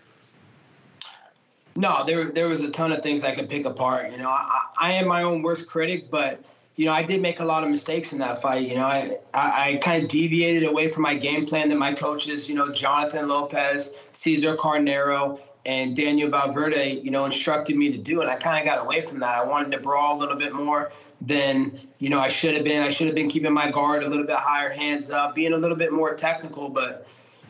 No, 1.75 2.03
there 2.05 2.31
there 2.31 2.47
was 2.47 2.61
a 2.61 2.69
ton 2.69 2.91
of 2.91 3.01
things 3.03 3.23
I 3.23 3.35
could 3.35 3.49
pick 3.49 3.65
apart. 3.65 4.11
You 4.11 4.17
know, 4.17 4.29
I, 4.29 4.65
I 4.79 4.93
am 4.93 5.07
my 5.07 5.23
own 5.23 5.41
worst 5.41 5.67
critic, 5.69 6.09
but 6.09 6.43
you 6.81 6.87
know, 6.87 6.93
I 6.93 7.03
did 7.03 7.21
make 7.21 7.41
a 7.41 7.45
lot 7.45 7.63
of 7.63 7.69
mistakes 7.69 8.11
in 8.11 8.17
that 8.19 8.41
fight. 8.41 8.67
You 8.67 8.73
know, 8.73 8.87
I, 8.87 9.19
I, 9.35 9.69
I 9.69 9.75
kind 9.83 10.01
of 10.01 10.09
deviated 10.09 10.67
away 10.67 10.89
from 10.89 11.03
my 11.03 11.13
game 11.13 11.45
plan 11.45 11.69
that 11.69 11.77
my 11.77 11.93
coaches, 11.93 12.49
you 12.49 12.55
know, 12.55 12.71
Jonathan 12.71 13.27
Lopez, 13.27 13.91
Cesar 14.13 14.57
Carnero, 14.57 15.39
and 15.67 15.95
Daniel 15.95 16.31
Valverde, 16.31 16.99
you 17.03 17.11
know, 17.11 17.25
instructed 17.25 17.75
me 17.75 17.91
to 17.91 17.99
do. 17.99 18.21
And 18.21 18.31
I 18.31 18.35
kind 18.35 18.57
of 18.57 18.65
got 18.65 18.83
away 18.83 19.05
from 19.05 19.19
that. 19.19 19.43
I 19.43 19.45
wanted 19.45 19.71
to 19.73 19.77
brawl 19.77 20.17
a 20.17 20.19
little 20.19 20.35
bit 20.35 20.53
more 20.53 20.91
than, 21.21 21.79
you 21.99 22.09
know, 22.09 22.19
I 22.19 22.29
should 22.29 22.55
have 22.55 22.63
been. 22.63 22.81
I 22.81 22.89
should 22.89 23.05
have 23.05 23.15
been 23.15 23.29
keeping 23.29 23.53
my 23.53 23.69
guard 23.69 24.03
a 24.03 24.07
little 24.07 24.25
bit 24.25 24.37
higher, 24.37 24.71
hands 24.71 25.11
up, 25.11 25.35
being 25.35 25.53
a 25.53 25.57
little 25.57 25.77
bit 25.77 25.93
more 25.93 26.15
technical. 26.15 26.67
But, 26.67 27.05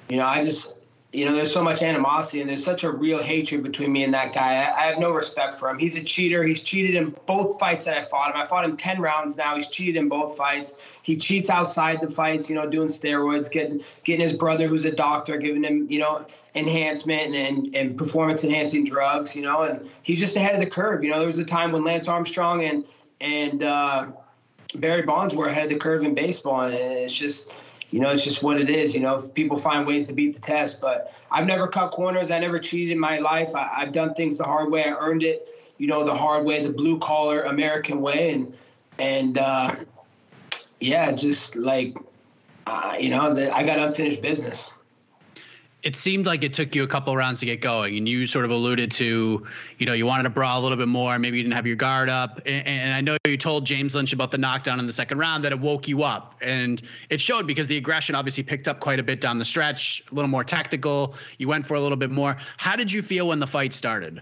you 0.09 0.17
know, 0.17 0.25
I 0.25 0.43
just, 0.43 0.73
you 1.13 1.25
know, 1.25 1.33
there's 1.33 1.51
so 1.51 1.61
much 1.61 1.81
animosity 1.81 2.39
and 2.39 2.49
there's 2.49 2.63
such 2.63 2.85
a 2.85 2.91
real 2.91 3.21
hatred 3.21 3.63
between 3.63 3.91
me 3.91 4.03
and 4.03 4.13
that 4.13 4.33
guy. 4.33 4.63
I, 4.63 4.83
I, 4.83 4.85
have 4.85 4.97
no 4.97 5.11
respect 5.11 5.59
for 5.59 5.69
him. 5.69 5.77
He's 5.77 5.97
a 5.97 6.03
cheater. 6.03 6.43
He's 6.43 6.63
cheated 6.63 6.95
in 6.95 7.13
both 7.25 7.59
fights 7.59 7.83
that 7.85 7.97
I 7.97 8.05
fought 8.05 8.33
him. 8.33 8.41
I 8.41 8.45
fought 8.45 8.63
him 8.63 8.77
10 8.77 9.01
rounds 9.01 9.35
now. 9.35 9.57
He's 9.57 9.67
cheated 9.67 9.97
in 9.97 10.07
both 10.07 10.37
fights. 10.37 10.77
He 11.03 11.17
cheats 11.17 11.49
outside 11.49 11.99
the 12.01 12.09
fights, 12.09 12.49
you 12.49 12.55
know, 12.55 12.69
doing 12.69 12.87
steroids, 12.87 13.51
getting 13.51 13.83
getting 14.05 14.21
his 14.21 14.33
brother 14.33 14.67
who's 14.67 14.85
a 14.85 14.91
doctor, 14.91 15.37
giving 15.37 15.65
him, 15.65 15.85
you 15.89 15.99
know, 15.99 16.25
enhancement 16.55 17.35
and, 17.35 17.75
and 17.75 17.97
performance 17.97 18.45
enhancing 18.45 18.85
drugs, 18.85 19.35
you 19.35 19.41
know, 19.41 19.63
and 19.63 19.89
he's 20.03 20.19
just 20.19 20.37
ahead 20.37 20.53
of 20.53 20.61
the 20.61 20.69
curve. 20.69 21.03
You 21.03 21.09
know, 21.09 21.17
there 21.17 21.27
was 21.27 21.39
a 21.39 21.45
time 21.45 21.73
when 21.73 21.83
Lance 21.83 22.07
Armstrong 22.07 22.63
and 22.63 22.85
and 23.19 23.63
uh, 23.63 24.07
Barry 24.75 25.01
Bonds 25.01 25.35
were 25.35 25.47
ahead 25.47 25.63
of 25.63 25.69
the 25.69 25.77
curve 25.77 26.03
in 26.03 26.15
baseball, 26.15 26.61
and 26.61 26.73
it's 26.73 27.13
just 27.13 27.51
you 27.91 27.99
know, 27.99 28.09
it's 28.09 28.23
just 28.23 28.41
what 28.41 28.59
it 28.59 28.69
is. 28.69 28.95
You 28.95 29.01
know, 29.01 29.21
people 29.21 29.57
find 29.57 29.85
ways 29.85 30.07
to 30.07 30.13
beat 30.13 30.33
the 30.33 30.41
test, 30.41 30.81
but 30.81 31.13
I've 31.29 31.45
never 31.45 31.67
cut 31.67 31.91
corners. 31.91 32.31
I 32.31 32.39
never 32.39 32.57
cheated 32.57 32.93
in 32.93 32.99
my 32.99 33.19
life. 33.19 33.53
I, 33.53 33.81
have 33.81 33.91
done 33.91 34.13
things 34.13 34.37
the 34.37 34.45
hard 34.45 34.71
way. 34.71 34.85
I 34.85 34.95
earned 34.97 35.23
it, 35.23 35.47
you 35.77 35.87
know, 35.87 36.03
the 36.03 36.15
hard 36.15 36.45
way, 36.45 36.63
the 36.63 36.71
blue 36.71 36.97
collar 36.99 37.43
American 37.43 38.01
way, 38.01 38.33
and 38.33 38.53
and 38.97 39.37
uh, 39.37 39.75
yeah, 40.79 41.11
just 41.11 41.55
like 41.55 41.97
uh, 42.65 42.95
you 42.97 43.09
know, 43.09 43.33
that 43.33 43.53
I 43.53 43.63
got 43.63 43.77
unfinished 43.77 44.21
business 44.21 44.67
it 45.83 45.95
seemed 45.95 46.25
like 46.25 46.43
it 46.43 46.53
took 46.53 46.75
you 46.75 46.83
a 46.83 46.87
couple 46.87 47.15
rounds 47.15 47.39
to 47.39 47.45
get 47.45 47.59
going 47.59 47.97
and 47.97 48.07
you 48.07 48.27
sort 48.27 48.45
of 48.45 48.51
alluded 48.51 48.91
to 48.91 49.45
you 49.77 49.85
know 49.85 49.93
you 49.93 50.05
wanted 50.05 50.23
to 50.23 50.29
brawl 50.29 50.59
a 50.59 50.61
little 50.61 50.77
bit 50.77 50.87
more 50.87 51.17
maybe 51.17 51.37
you 51.37 51.43
didn't 51.43 51.55
have 51.55 51.65
your 51.65 51.75
guard 51.75 52.09
up 52.09 52.39
and, 52.45 52.67
and, 52.67 52.93
i 52.93 53.01
know 53.01 53.17
you 53.25 53.37
told 53.37 53.65
james 53.65 53.95
lynch 53.95 54.13
about 54.13 54.31
the 54.31 54.37
knockdown 54.37 54.79
in 54.79 54.85
the 54.85 54.93
second 54.93 55.17
round 55.17 55.43
that 55.43 55.51
it 55.51 55.59
woke 55.59 55.87
you 55.87 56.03
up 56.03 56.35
and 56.41 56.83
it 57.09 57.19
showed 57.19 57.47
because 57.47 57.67
the 57.67 57.77
aggression 57.77 58.15
obviously 58.15 58.43
picked 58.43 58.67
up 58.67 58.79
quite 58.79 58.99
a 58.99 59.03
bit 59.03 59.19
down 59.19 59.39
the 59.39 59.45
stretch 59.45 60.03
a 60.11 60.15
little 60.15 60.29
more 60.29 60.43
tactical 60.43 61.15
you 61.37 61.47
went 61.47 61.65
for 61.65 61.75
a 61.75 61.81
little 61.81 61.97
bit 61.97 62.11
more. 62.11 62.37
How 62.57 62.75
did 62.75 62.91
you 62.91 63.01
feel 63.01 63.27
when 63.27 63.39
the 63.39 63.47
fight 63.47 63.73
started? 63.73 64.21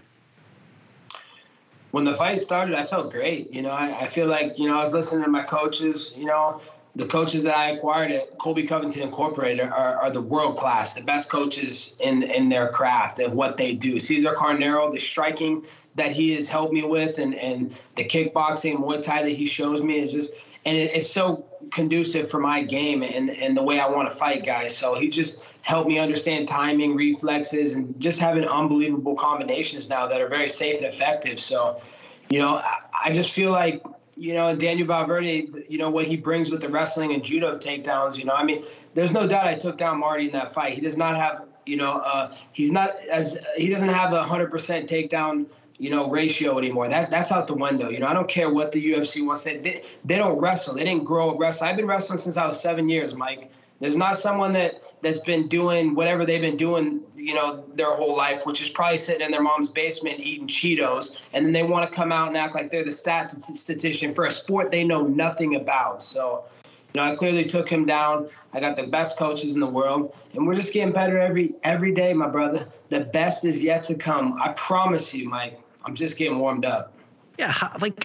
When 1.90 2.04
the 2.04 2.14
fight 2.14 2.40
started 2.40 2.76
i 2.76 2.84
felt 2.84 3.10
great 3.10 3.52
you 3.52 3.62
know 3.62 3.70
I, 3.70 4.02
I 4.02 4.06
feel 4.06 4.28
like 4.28 4.58
you 4.58 4.68
know 4.68 4.78
i 4.78 4.82
was 4.82 4.94
listening 4.94 5.24
to 5.24 5.30
my 5.30 5.42
coaches 5.42 6.14
you 6.16 6.24
know 6.24 6.60
the 6.96 7.06
coaches 7.06 7.42
that 7.44 7.56
I 7.56 7.70
acquired 7.70 8.10
at 8.10 8.36
Colby 8.38 8.66
Covington 8.66 9.02
Incorporated 9.02 9.68
are, 9.68 9.96
are 9.96 10.10
the 10.10 10.20
world 10.20 10.56
class, 10.56 10.92
the 10.92 11.02
best 11.02 11.30
coaches 11.30 11.94
in 12.00 12.22
in 12.24 12.48
their 12.48 12.68
craft 12.68 13.20
of 13.20 13.32
what 13.32 13.56
they 13.56 13.74
do. 13.74 14.00
Cesar 14.00 14.34
Carnero, 14.34 14.92
the 14.92 14.98
striking 14.98 15.64
that 15.94 16.12
he 16.12 16.34
has 16.34 16.48
helped 16.48 16.72
me 16.72 16.82
with, 16.82 17.18
and 17.18 17.34
and 17.36 17.76
the 17.96 18.04
kickboxing, 18.04 18.78
Muay 18.78 19.02
Thai 19.02 19.22
that 19.22 19.30
he 19.30 19.46
shows 19.46 19.82
me 19.82 19.98
is 19.98 20.12
just, 20.12 20.32
and 20.64 20.76
it, 20.76 20.94
it's 20.94 21.10
so 21.10 21.44
conducive 21.70 22.30
for 22.30 22.40
my 22.40 22.62
game 22.62 23.02
and 23.02 23.30
and 23.30 23.56
the 23.56 23.62
way 23.62 23.78
I 23.78 23.88
want 23.88 24.10
to 24.10 24.16
fight 24.16 24.44
guys. 24.44 24.76
So 24.76 24.94
he 24.94 25.08
just 25.08 25.40
helped 25.62 25.88
me 25.88 25.98
understand 25.98 26.48
timing, 26.48 26.96
reflexes, 26.96 27.74
and 27.74 27.98
just 28.00 28.18
having 28.18 28.44
unbelievable 28.44 29.14
combinations 29.14 29.88
now 29.88 30.06
that 30.08 30.20
are 30.20 30.28
very 30.28 30.48
safe 30.48 30.76
and 30.76 30.86
effective. 30.86 31.38
So, 31.38 31.80
you 32.30 32.38
know, 32.40 32.56
I, 32.56 32.78
I 33.04 33.12
just 33.12 33.32
feel 33.32 33.52
like 33.52 33.82
you 34.20 34.34
know, 34.34 34.48
and 34.48 34.60
Daniel 34.60 34.86
Valverde, 34.86 35.48
you 35.70 35.78
know, 35.78 35.88
what 35.88 36.06
he 36.06 36.14
brings 36.14 36.50
with 36.50 36.60
the 36.60 36.68
wrestling 36.68 37.14
and 37.14 37.24
judo 37.24 37.56
takedowns, 37.56 38.18
you 38.18 38.26
know, 38.26 38.34
I 38.34 38.44
mean, 38.44 38.66
there's 38.92 39.12
no 39.12 39.26
doubt 39.26 39.46
I 39.46 39.54
took 39.54 39.78
down 39.78 39.98
Marty 39.98 40.26
in 40.26 40.32
that 40.32 40.52
fight. 40.52 40.74
He 40.74 40.82
does 40.82 40.98
not 40.98 41.16
have, 41.16 41.46
you 41.64 41.78
know, 41.78 42.02
uh, 42.04 42.34
he's 42.52 42.70
not 42.70 42.96
as, 43.10 43.38
he 43.56 43.70
doesn't 43.70 43.88
have 43.88 44.12
a 44.12 44.22
100% 44.22 44.50
takedown, 44.86 45.46
you 45.78 45.88
know, 45.88 46.10
ratio 46.10 46.58
anymore. 46.58 46.86
That 46.86 47.10
That's 47.10 47.32
out 47.32 47.46
the 47.46 47.54
window. 47.54 47.88
You 47.88 48.00
know, 48.00 48.08
I 48.08 48.12
don't 48.12 48.28
care 48.28 48.52
what 48.52 48.72
the 48.72 48.92
UFC 48.92 49.24
wants 49.24 49.44
to 49.44 49.50
say. 49.50 49.58
They, 49.58 49.84
they 50.04 50.18
don't 50.18 50.38
wrestle. 50.38 50.74
They 50.74 50.84
didn't 50.84 51.04
grow 51.04 51.30
up. 51.30 51.62
I've 51.62 51.76
been 51.76 51.86
wrestling 51.86 52.18
since 52.18 52.36
I 52.36 52.46
was 52.46 52.60
seven 52.60 52.90
years, 52.90 53.14
Mike. 53.14 53.50
There's 53.80 53.96
not 53.96 54.18
someone 54.18 54.52
that 54.52 54.82
that's 55.02 55.20
been 55.20 55.48
doing 55.48 55.94
whatever 55.94 56.26
they've 56.26 56.40
been 56.40 56.58
doing, 56.58 57.00
you 57.16 57.34
know, 57.34 57.64
their 57.74 57.94
whole 57.94 58.14
life, 58.14 58.44
which 58.44 58.60
is 58.60 58.68
probably 58.68 58.98
sitting 58.98 59.22
in 59.22 59.30
their 59.30 59.42
mom's 59.42 59.70
basement 59.70 60.20
eating 60.20 60.46
Cheetos, 60.46 61.16
and 61.32 61.46
then 61.46 61.52
they 61.52 61.62
want 61.62 61.90
to 61.90 61.94
come 61.94 62.12
out 62.12 62.28
and 62.28 62.36
act 62.36 62.54
like 62.54 62.70
they're 62.70 62.84
the 62.84 62.92
statistician 62.92 64.14
for 64.14 64.26
a 64.26 64.30
sport 64.30 64.70
they 64.70 64.84
know 64.84 65.06
nothing 65.06 65.56
about. 65.56 66.02
So, 66.02 66.44
you 66.92 67.00
know, 67.00 67.10
I 67.10 67.16
clearly 67.16 67.46
took 67.46 67.68
him 67.68 67.86
down. 67.86 68.28
I 68.52 68.60
got 68.60 68.76
the 68.76 68.86
best 68.86 69.18
coaches 69.18 69.54
in 69.54 69.60
the 69.60 69.66
world, 69.66 70.14
and 70.34 70.46
we're 70.46 70.54
just 70.54 70.74
getting 70.74 70.92
better 70.92 71.18
every 71.18 71.54
every 71.62 71.92
day, 71.92 72.12
my 72.12 72.28
brother. 72.28 72.68
The 72.90 73.00
best 73.00 73.46
is 73.46 73.62
yet 73.62 73.82
to 73.84 73.94
come. 73.94 74.38
I 74.42 74.52
promise 74.52 75.14
you, 75.14 75.26
Mike. 75.28 75.58
I'm 75.86 75.94
just 75.94 76.18
getting 76.18 76.38
warmed 76.38 76.66
up. 76.66 76.92
Yeah, 77.40 77.52
how, 77.52 77.72
like 77.80 78.04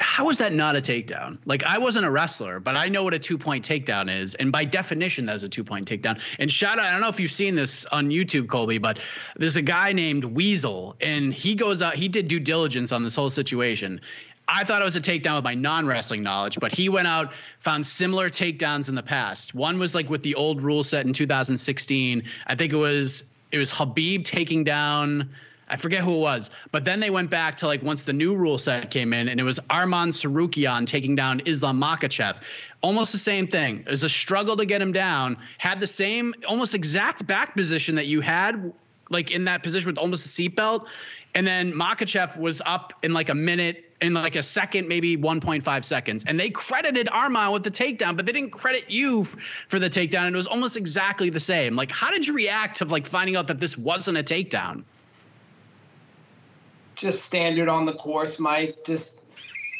how 0.00 0.28
is 0.30 0.38
that 0.38 0.52
not 0.52 0.74
a 0.74 0.80
takedown? 0.80 1.38
Like 1.44 1.62
I 1.62 1.78
wasn't 1.78 2.04
a 2.04 2.10
wrestler, 2.10 2.58
but 2.58 2.76
I 2.76 2.88
know 2.88 3.04
what 3.04 3.14
a 3.14 3.18
two 3.20 3.38
point 3.38 3.64
takedown 3.64 4.12
is, 4.12 4.34
and 4.34 4.50
by 4.50 4.64
definition, 4.64 5.24
that's 5.24 5.44
a 5.44 5.48
two 5.48 5.62
point 5.62 5.88
takedown. 5.88 6.20
And 6.40 6.50
shout 6.50 6.80
out, 6.80 6.86
I 6.86 6.90
don't 6.90 7.00
know 7.00 7.08
if 7.08 7.20
you've 7.20 7.30
seen 7.30 7.54
this 7.54 7.84
on 7.84 8.08
YouTube, 8.08 8.48
Colby, 8.48 8.78
but 8.78 8.98
there's 9.36 9.54
a 9.54 9.62
guy 9.62 9.92
named 9.92 10.24
Weasel, 10.24 10.96
and 11.00 11.32
he 11.32 11.54
goes 11.54 11.80
out, 11.80 11.94
he 11.94 12.08
did 12.08 12.26
due 12.26 12.40
diligence 12.40 12.90
on 12.90 13.04
this 13.04 13.14
whole 13.14 13.30
situation. 13.30 14.00
I 14.48 14.64
thought 14.64 14.82
it 14.82 14.84
was 14.84 14.96
a 14.96 15.00
takedown 15.00 15.36
with 15.36 15.44
my 15.44 15.54
non 15.54 15.86
wrestling 15.86 16.24
knowledge, 16.24 16.58
but 16.58 16.74
he 16.74 16.88
went 16.88 17.06
out, 17.06 17.34
found 17.60 17.86
similar 17.86 18.30
takedowns 18.30 18.88
in 18.88 18.96
the 18.96 19.02
past. 19.04 19.54
One 19.54 19.78
was 19.78 19.94
like 19.94 20.10
with 20.10 20.22
the 20.22 20.34
old 20.34 20.60
rule 20.60 20.82
set 20.82 21.06
in 21.06 21.12
2016. 21.12 22.24
I 22.48 22.54
think 22.56 22.72
it 22.72 22.76
was 22.76 23.30
it 23.52 23.58
was 23.58 23.70
Khabib 23.70 24.24
taking 24.24 24.64
down 24.64 25.30
I 25.72 25.76
forget 25.76 26.04
who 26.04 26.16
it 26.16 26.20
was, 26.20 26.50
but 26.70 26.84
then 26.84 27.00
they 27.00 27.08
went 27.08 27.30
back 27.30 27.56
to 27.58 27.66
like 27.66 27.82
once 27.82 28.02
the 28.02 28.12
new 28.12 28.36
rule 28.36 28.58
set 28.58 28.90
came 28.90 29.14
in, 29.14 29.28
and 29.28 29.40
it 29.40 29.42
was 29.42 29.58
Arman 29.70 30.08
Tsarukyan 30.08 30.86
taking 30.86 31.16
down 31.16 31.40
Islam 31.46 31.80
Makhachev. 31.80 32.36
Almost 32.82 33.12
the 33.12 33.18
same 33.18 33.48
thing. 33.48 33.78
It 33.78 33.88
was 33.88 34.02
a 34.02 34.08
struggle 34.08 34.54
to 34.58 34.66
get 34.66 34.82
him 34.82 34.92
down. 34.92 35.38
Had 35.56 35.80
the 35.80 35.86
same, 35.86 36.34
almost 36.46 36.74
exact 36.74 37.26
back 37.26 37.56
position 37.56 37.94
that 37.94 38.06
you 38.06 38.20
had, 38.20 38.74
like 39.08 39.30
in 39.30 39.46
that 39.46 39.62
position 39.62 39.88
with 39.88 39.96
almost 39.96 40.26
a 40.26 40.28
seatbelt. 40.28 40.84
And 41.34 41.46
then 41.46 41.72
Makhachev 41.72 42.36
was 42.36 42.60
up 42.66 42.92
in 43.02 43.14
like 43.14 43.30
a 43.30 43.34
minute, 43.34 43.90
in 44.02 44.12
like 44.12 44.36
a 44.36 44.42
second, 44.42 44.88
maybe 44.88 45.16
1.5 45.16 45.84
seconds. 45.84 46.24
And 46.26 46.38
they 46.38 46.50
credited 46.50 47.06
Arman 47.06 47.50
with 47.50 47.62
the 47.62 47.70
takedown, 47.70 48.14
but 48.14 48.26
they 48.26 48.32
didn't 48.32 48.50
credit 48.50 48.90
you 48.90 49.26
for 49.68 49.78
the 49.78 49.88
takedown. 49.88 50.26
And 50.26 50.34
it 50.34 50.36
was 50.36 50.46
almost 50.46 50.76
exactly 50.76 51.30
the 51.30 51.40
same. 51.40 51.76
Like, 51.76 51.90
how 51.90 52.10
did 52.10 52.26
you 52.26 52.34
react 52.34 52.76
to 52.78 52.84
like 52.84 53.06
finding 53.06 53.36
out 53.36 53.46
that 53.46 53.58
this 53.58 53.78
wasn't 53.78 54.18
a 54.18 54.22
takedown? 54.22 54.84
Just 56.94 57.24
standard 57.24 57.68
on 57.68 57.86
the 57.86 57.94
course, 57.94 58.38
Mike. 58.38 58.78
Just 58.84 59.20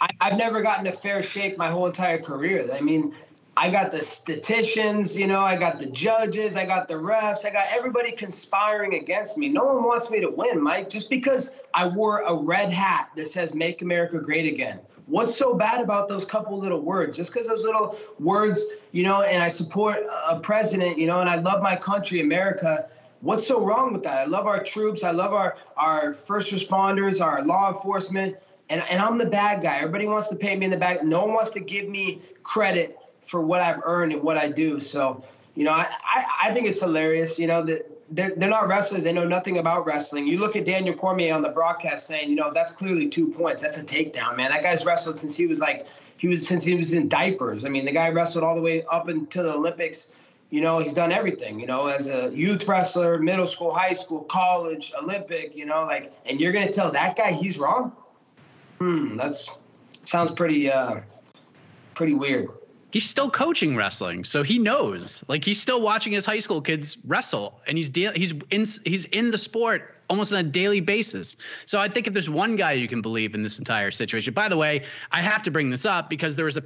I, 0.01 0.09
I've 0.21 0.37
never 0.37 0.63
gotten 0.63 0.87
a 0.87 0.93
fair 0.93 1.23
shake 1.23 1.57
my 1.57 1.69
whole 1.69 1.87
entire 1.87 2.19
career. 2.19 2.69
I 2.73 2.81
mean, 2.81 3.15
I 3.57 3.71
got 3.71 3.93
the 3.93 4.03
statisticians, 4.03 5.17
you 5.17 5.27
know, 5.27 5.41
I 5.41 5.57
got 5.57 5.79
the 5.79 5.87
judges, 5.87 6.57
I 6.57 6.65
got 6.65 6.89
the 6.89 6.95
refs, 6.95 7.45
I 7.45 7.51
got 7.51 7.67
everybody 7.71 8.11
conspiring 8.11 8.95
against 8.95 9.37
me. 9.37 9.51
No 9.51 9.65
one 9.65 9.85
wants 9.85 10.11
me 10.11 10.21
to 10.21 10.31
win, 10.31 10.63
Mike, 10.63 10.89
just 10.89 11.11
because 11.11 11.51
I 11.75 11.87
wore 11.87 12.21
a 12.23 12.35
red 12.35 12.71
hat 12.71 13.11
that 13.17 13.29
says 13.29 13.55
Make 13.55 13.83
America 13.83 14.19
Great 14.19 14.51
Again. 14.51 14.81
What's 15.07 15.37
so 15.37 15.53
bad 15.53 15.83
about 15.83 16.09
those 16.09 16.25
couple 16.25 16.59
little 16.59 16.81
words? 16.81 17.17
Just 17.17 17.31
because 17.31 17.47
those 17.47 17.65
little 17.65 17.99
words, 18.19 18.65
you 18.93 19.03
know, 19.03 19.21
and 19.21 19.43
I 19.43 19.51
support 19.51 19.99
a 20.29 20.41
president, 20.41 20.97
you 20.97 21.07
know, 21.07 21.21
and 21.21 21.29
I 21.29 21.35
love 21.35 21.63
my 21.63 21.77
country, 21.77 22.23
America, 22.23 22.89
What's 23.23 23.47
so 23.47 23.65
wrong 23.65 23.93
with 23.93 24.03
that? 24.03 24.19
I 24.19 24.25
love 24.25 24.49
our 24.49 24.63
troops. 24.63 25.05
I 25.05 25.13
love 25.13 25.33
our, 25.33 25.57
our 25.77 26.13
first 26.13 26.53
responders, 26.53 27.25
our 27.25 27.43
law 27.45 27.69
enforcement, 27.69 28.37
and, 28.69 28.83
and 28.91 29.01
I'm 29.01 29.17
the 29.17 29.27
bad 29.27 29.63
guy. 29.63 29.77
Everybody 29.77 30.07
wants 30.07 30.27
to 30.29 30.35
pay 30.35 30.57
me 30.57 30.65
in 30.65 30.73
the 30.73 30.77
back. 30.77 31.05
No 31.05 31.25
one 31.25 31.35
wants 31.35 31.51
to 31.51 31.61
give 31.61 31.89
me 31.89 32.21
credit 32.43 32.99
for 33.23 33.41
what 33.41 33.61
I've 33.61 33.81
earned 33.85 34.13
and 34.13 34.23
what 34.23 34.37
I 34.37 34.49
do. 34.49 34.81
So, 34.81 35.25
you 35.55 35.63
know, 35.63 35.71
I, 35.71 35.87
I, 36.03 36.25
I 36.45 36.55
think 36.55 36.67
it's 36.67 36.81
hilarious, 36.81 37.39
you 37.39 37.47
know, 37.47 37.63
that 37.63 37.89
they're, 38.11 38.33
they're 38.37 38.51
not 38.51 38.67
wrestlers. 38.67 39.05
They 39.05 39.13
know 39.13 39.29
nothing 39.29 39.59
about 39.59 39.87
wrestling. 39.87 40.27
You 40.27 40.39
look 40.39 40.57
at 40.57 40.65
Daniel 40.65 40.97
Cormier 40.97 41.33
on 41.33 41.43
the 41.43 41.51
broadcast 41.51 42.09
saying, 42.09 42.29
you 42.29 42.35
know, 42.35 42.51
that's 42.53 42.73
clearly 42.73 43.09
two 43.09 43.29
points. 43.29 43.63
That's 43.63 43.79
a 43.79 43.85
takedown, 43.85 44.37
man. 44.37 44.51
That 44.51 44.65
guy's 44.65 44.85
wrestled 44.85 45.21
since 45.21 45.37
he 45.37 45.47
was 45.47 45.61
like, 45.61 45.87
he 46.17 46.27
was 46.27 46.45
since 46.47 46.65
he 46.65 46.75
was 46.75 46.93
in 46.93 47.09
diapers. 47.09 47.65
I 47.65 47.69
mean, 47.69 47.85
the 47.85 47.93
guy 47.93 48.09
wrestled 48.09 48.43
all 48.43 48.57
the 48.57 48.61
way 48.61 48.85
up 48.91 49.07
until 49.07 49.45
the 49.45 49.55
Olympics 49.55 50.11
you 50.53 50.61
know, 50.61 50.81
he's 50.81 50.93
done 50.93 51.13
everything, 51.13 51.59
you 51.59 51.67
know, 51.67 51.87
as 51.87 52.09
a 52.09 52.31
youth 52.31 52.69
wrestler, 52.69 53.19
middle 53.19 53.47
school, 53.47 53.73
high 53.73 53.95
school, 53.95 54.21
college, 54.25 54.93
Olympic, 55.01 55.57
you 55.57 55.65
know, 55.65 55.87
like, 55.87 56.13
and 56.27 56.39
you're 56.39 56.53
going 56.53 56.67
to 56.67 56.73
tell 56.73 56.91
that 56.93 57.17
guy 57.17 57.33
he's 57.33 57.57
wrong? 57.57 57.91
Hmm, 58.79 59.17
that's 59.17 59.49
sounds 60.05 60.31
pretty, 60.31 60.71
uh, 60.71 61.01
pretty 61.95 62.13
weird. 62.13 62.51
He's 62.93 63.09
still 63.09 63.31
coaching 63.31 63.77
wrestling, 63.77 64.25
so 64.25 64.43
he 64.43 64.59
knows. 64.59 65.25
Like 65.27 65.43
he's 65.43 65.59
still 65.59 65.81
watching 65.81 66.13
his 66.13 66.27
high 66.27 66.41
school 66.41 66.61
kids 66.61 66.99
wrestle, 67.07 67.59
and 67.67 67.79
he's 67.79 67.89
da- 67.89 68.13
he's 68.13 68.35
in 68.51 68.67
he's 68.85 69.07
in 69.07 69.31
the 69.31 69.39
sport 69.39 70.02
almost 70.13 70.31
on 70.31 70.39
a 70.39 70.43
daily 70.43 70.81
basis. 70.81 71.39
So 71.65 71.81
I 71.81 71.89
think 71.89 72.07
if 72.07 72.13
there's 72.13 72.29
one 72.29 72.55
guy 72.55 72.73
you 72.73 72.87
can 72.87 73.01
believe 73.01 73.35
in 73.35 73.43
this 73.43 73.59
entire 73.59 73.91
situation. 73.91 74.35
By 74.35 74.51
the 74.51 74.59
way, 74.59 74.85
I 75.11 75.23
have 75.23 75.43
to 75.45 75.51
bring 75.51 75.71
this 75.71 75.87
up 75.87 76.11
because 76.11 76.37
there 76.37 76.45
was 76.45 76.59
a 76.59 76.63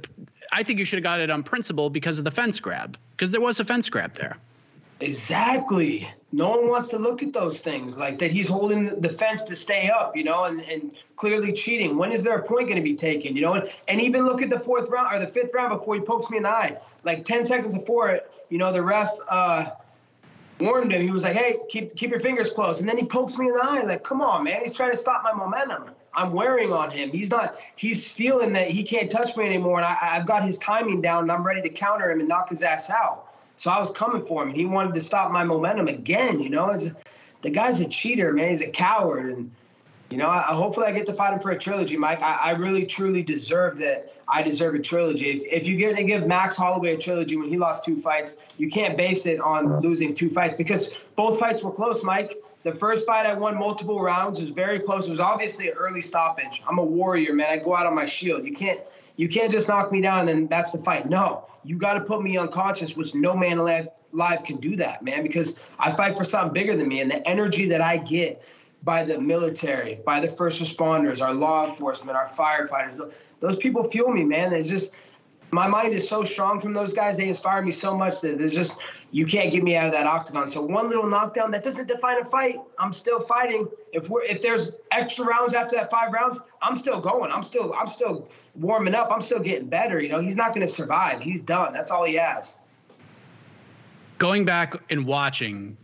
I 0.51 0.63
think 0.63 0.79
you 0.79 0.85
should 0.85 0.97
have 0.97 1.03
got 1.05 1.21
it 1.21 1.29
on 1.29 1.43
principle 1.43 1.89
because 1.89 2.19
of 2.19 2.25
the 2.25 2.31
fence 2.31 2.59
grab 2.59 2.97
because 3.11 3.31
there 3.31 3.39
was 3.39 3.61
a 3.61 3.65
fence 3.65 3.89
grab 3.89 4.15
there. 4.15 4.35
Exactly. 4.99 6.09
No 6.33 6.49
one 6.49 6.67
wants 6.67 6.89
to 6.89 6.97
look 6.97 7.23
at 7.23 7.31
those 7.31 7.61
things 7.61 7.97
like 7.97 8.19
that. 8.19 8.31
He's 8.31 8.49
holding 8.49 8.99
the 8.99 9.09
fence 9.09 9.43
to 9.43 9.55
stay 9.55 9.89
up, 9.89 10.17
you 10.17 10.25
know, 10.25 10.43
and, 10.43 10.59
and 10.59 10.91
clearly 11.15 11.53
cheating. 11.53 11.95
When 11.95 12.11
is 12.11 12.21
there 12.23 12.35
a 12.35 12.43
point 12.43 12.67
going 12.67 12.75
to 12.75 12.81
be 12.81 12.95
taken, 12.95 13.33
you 13.33 13.41
know? 13.41 13.53
And, 13.53 13.69
and 13.87 14.01
even 14.01 14.25
look 14.25 14.41
at 14.41 14.49
the 14.49 14.59
fourth 14.59 14.89
round 14.89 15.15
or 15.15 15.19
the 15.19 15.31
fifth 15.31 15.53
round 15.53 15.69
before 15.77 15.95
he 15.95 16.01
pokes 16.01 16.29
me 16.29 16.37
in 16.37 16.43
the 16.43 16.49
eye. 16.49 16.77
Like 17.05 17.23
10 17.23 17.45
seconds 17.45 17.77
before 17.77 18.09
it, 18.09 18.29
you 18.49 18.57
know, 18.57 18.73
the 18.73 18.81
ref 18.81 19.15
uh, 19.29 19.69
warned 20.59 20.91
him. 20.91 21.01
He 21.01 21.11
was 21.11 21.23
like, 21.23 21.35
"Hey, 21.35 21.57
keep 21.69 21.95
keep 21.95 22.09
your 22.09 22.19
fingers 22.19 22.49
closed." 22.49 22.79
And 22.79 22.89
then 22.89 22.97
he 22.97 23.05
pokes 23.05 23.37
me 23.37 23.47
in 23.47 23.53
the 23.53 23.63
eye. 23.63 23.81
Like, 23.83 24.03
come 24.03 24.21
on, 24.21 24.43
man. 24.43 24.61
He's 24.61 24.73
trying 24.73 24.91
to 24.91 24.97
stop 24.97 25.23
my 25.23 25.33
momentum. 25.33 25.91
I'm 26.13 26.31
wearing 26.31 26.73
on 26.73 26.89
him. 26.89 27.09
He's 27.09 27.29
not. 27.29 27.57
He's 27.75 28.07
feeling 28.07 28.53
that 28.53 28.69
he 28.69 28.83
can't 28.83 29.09
touch 29.09 29.37
me 29.37 29.45
anymore, 29.45 29.77
and 29.77 29.85
I, 29.85 29.97
I've 30.01 30.25
got 30.25 30.43
his 30.43 30.57
timing 30.57 31.01
down, 31.01 31.23
and 31.23 31.31
I'm 31.31 31.45
ready 31.45 31.61
to 31.61 31.69
counter 31.69 32.09
him 32.11 32.19
and 32.19 32.27
knock 32.27 32.49
his 32.49 32.63
ass 32.63 32.89
out. 32.89 33.25
So 33.55 33.71
I 33.71 33.79
was 33.79 33.91
coming 33.91 34.25
for 34.25 34.43
him. 34.43 34.53
He 34.53 34.65
wanted 34.65 34.93
to 34.95 35.01
stop 35.01 35.31
my 35.31 35.43
momentum 35.43 35.87
again. 35.87 36.39
You 36.39 36.49
know, 36.49 36.69
it's, 36.69 36.87
the 37.41 37.49
guy's 37.49 37.79
a 37.81 37.87
cheater, 37.87 38.33
man. 38.33 38.49
He's 38.49 38.61
a 38.61 38.69
coward, 38.69 39.25
and 39.27 39.51
you 40.09 40.17
know, 40.17 40.27
I, 40.27 40.41
hopefully 40.41 40.87
I 40.87 40.91
get 40.91 41.05
to 41.07 41.13
fight 41.13 41.33
him 41.33 41.39
for 41.39 41.51
a 41.51 41.59
trilogy, 41.59 41.97
Mike. 41.97 42.21
I, 42.21 42.35
I 42.35 42.51
really 42.51 42.85
truly 42.85 43.23
deserve 43.23 43.77
that. 43.79 44.13
I 44.29 44.41
deserve 44.41 44.75
a 44.75 44.79
trilogy. 44.79 45.29
If, 45.29 45.43
if 45.45 45.67
you're 45.67 45.79
going 45.79 45.95
to 45.95 46.03
give 46.03 46.27
Max 46.27 46.55
Holloway 46.55 46.95
a 46.95 46.97
trilogy 46.97 47.37
when 47.37 47.49
he 47.49 47.57
lost 47.57 47.85
two 47.85 47.99
fights, 47.99 48.35
you 48.57 48.69
can't 48.69 48.97
base 48.97 49.25
it 49.25 49.39
on 49.39 49.81
losing 49.81 50.13
two 50.13 50.29
fights 50.29 50.55
because 50.57 50.91
both 51.15 51.39
fights 51.39 51.63
were 51.63 51.71
close, 51.71 52.03
Mike. 52.03 52.37
The 52.63 52.73
first 52.73 53.05
fight 53.05 53.25
I 53.25 53.33
won 53.33 53.57
multiple 53.57 54.01
rounds. 54.01 54.39
It 54.39 54.41
was 54.41 54.51
very 54.51 54.79
close. 54.79 55.07
It 55.07 55.11
was 55.11 55.21
obviously 55.21 55.69
an 55.69 55.75
early 55.77 56.01
stoppage. 56.01 56.61
I'm 56.67 56.79
a 56.79 56.83
warrior, 56.83 57.33
man. 57.33 57.47
I 57.49 57.57
go 57.57 57.75
out 57.75 57.85
on 57.85 57.95
my 57.95 58.05
shield. 58.05 58.45
You 58.45 58.53
can't 58.53 58.81
you 59.15 59.27
can't 59.29 59.51
just 59.51 59.67
knock 59.67 59.91
me 59.91 60.01
down 60.01 60.27
and 60.27 60.49
that's 60.49 60.71
the 60.71 60.77
fight. 60.77 61.09
No, 61.09 61.47
you 61.63 61.77
got 61.77 61.93
to 61.93 62.01
put 62.01 62.21
me 62.21 62.37
unconscious, 62.37 62.95
which 62.95 63.15
no 63.15 63.35
man 63.35 63.57
alive, 63.57 63.87
alive 64.13 64.43
can 64.43 64.57
do 64.57 64.75
that, 64.75 65.03
man, 65.03 65.23
because 65.23 65.55
I 65.79 65.91
fight 65.91 66.17
for 66.17 66.23
something 66.23 66.53
bigger 66.53 66.75
than 66.75 66.87
me. 66.87 67.01
And 67.01 67.09
the 67.09 67.27
energy 67.27 67.67
that 67.69 67.81
I 67.81 67.97
get 67.97 68.43
by 68.83 69.03
the 69.03 69.19
military, 69.19 69.99
by 70.05 70.19
the 70.19 70.29
first 70.29 70.61
responders, 70.61 71.21
our 71.21 71.33
law 71.33 71.67
enforcement, 71.67 72.15
our 72.15 72.27
firefighters, 72.27 73.11
those 73.39 73.57
people 73.57 73.83
fuel 73.83 74.11
me, 74.11 74.23
man. 74.23 74.53
It's 74.53 74.69
just, 74.69 74.93
my 75.51 75.67
mind 75.67 75.93
is 75.93 76.07
so 76.07 76.23
strong 76.23 76.59
from 76.59 76.73
those 76.73 76.93
guys. 76.93 77.17
They 77.17 77.29
inspire 77.29 77.61
me 77.61 77.71
so 77.71 77.95
much 77.95 78.21
that 78.21 78.37
there's 78.37 78.53
just 78.53 78.77
you 79.11 79.25
can't 79.25 79.51
get 79.51 79.63
me 79.63 79.75
out 79.75 79.85
of 79.85 79.91
that 79.93 80.05
octagon. 80.05 80.47
So 80.47 80.61
one 80.61 80.89
little 80.89 81.07
knockdown 81.07 81.51
that 81.51 81.63
doesn't 81.63 81.87
define 81.87 82.21
a 82.21 82.25
fight. 82.25 82.57
I'm 82.77 82.91
still 82.91 83.19
fighting. 83.19 83.67
If 83.93 84.09
we're 84.09 84.23
if 84.23 84.41
there's 84.41 84.71
extra 84.91 85.25
rounds 85.25 85.53
after 85.53 85.75
that 85.75 85.89
five 85.89 86.11
rounds, 86.11 86.39
I'm 86.61 86.75
still 86.75 86.99
going. 86.99 87.31
I'm 87.31 87.43
still 87.43 87.73
I'm 87.73 87.87
still 87.87 88.29
warming 88.55 88.95
up. 88.95 89.09
I'm 89.11 89.21
still 89.21 89.39
getting 89.39 89.69
better. 89.69 90.01
You 90.01 90.09
know, 90.09 90.19
he's 90.19 90.35
not 90.35 90.53
going 90.53 90.65
to 90.65 90.71
survive. 90.71 91.21
He's 91.21 91.41
done. 91.41 91.73
That's 91.73 91.91
all 91.91 92.03
he 92.03 92.15
has. 92.15 92.55
Going 94.17 94.45
back 94.45 94.75
and 94.89 95.05
watching, 95.05 95.77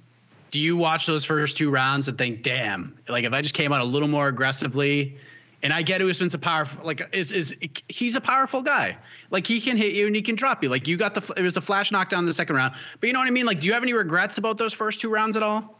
do 0.51 0.59
you 0.59 0.75
watch 0.75 1.05
those 1.05 1.23
first 1.23 1.55
two 1.55 1.69
rounds 1.69 2.07
and 2.07 2.17
think, 2.17 2.41
"Damn, 2.41 2.97
like 3.07 3.23
if 3.23 3.31
I 3.31 3.41
just 3.41 3.55
came 3.55 3.71
out 3.71 3.81
a 3.81 3.85
little 3.85 4.09
more 4.09 4.27
aggressively." 4.27 5.17
And 5.63 5.71
I 5.71 5.81
get 5.81 6.01
who 6.01 6.09
Usman's 6.09 6.33
a 6.33 6.37
powerful, 6.37 6.85
like 6.85 7.07
is 7.13 7.31
is 7.31 7.55
he's 7.87 8.17
a 8.17 8.21
powerful 8.21 8.61
guy. 8.61 8.97
Like 9.31 9.47
he 9.47 9.61
can 9.61 9.77
hit 9.77 9.93
you 9.93 10.07
and 10.07 10.15
he 10.15 10.21
can 10.21 10.35
drop 10.35 10.61
you. 10.61 10.67
Like 10.67 10.87
you 10.89 10.97
got 10.97 11.13
the 11.15 11.33
it 11.37 11.41
was 11.41 11.55
a 11.55 11.61
flash 11.61 11.89
knockdown 11.89 12.19
in 12.19 12.25
the 12.25 12.33
second 12.33 12.57
round. 12.57 12.75
But 12.99 13.07
you 13.07 13.13
know 13.13 13.19
what 13.19 13.29
I 13.29 13.31
mean? 13.31 13.45
Like, 13.45 13.61
do 13.61 13.67
you 13.67 13.73
have 13.73 13.81
any 13.81 13.93
regrets 13.93 14.37
about 14.37 14.57
those 14.57 14.73
first 14.73 14.99
two 14.99 15.09
rounds 15.09 15.37
at 15.37 15.43
all? 15.43 15.79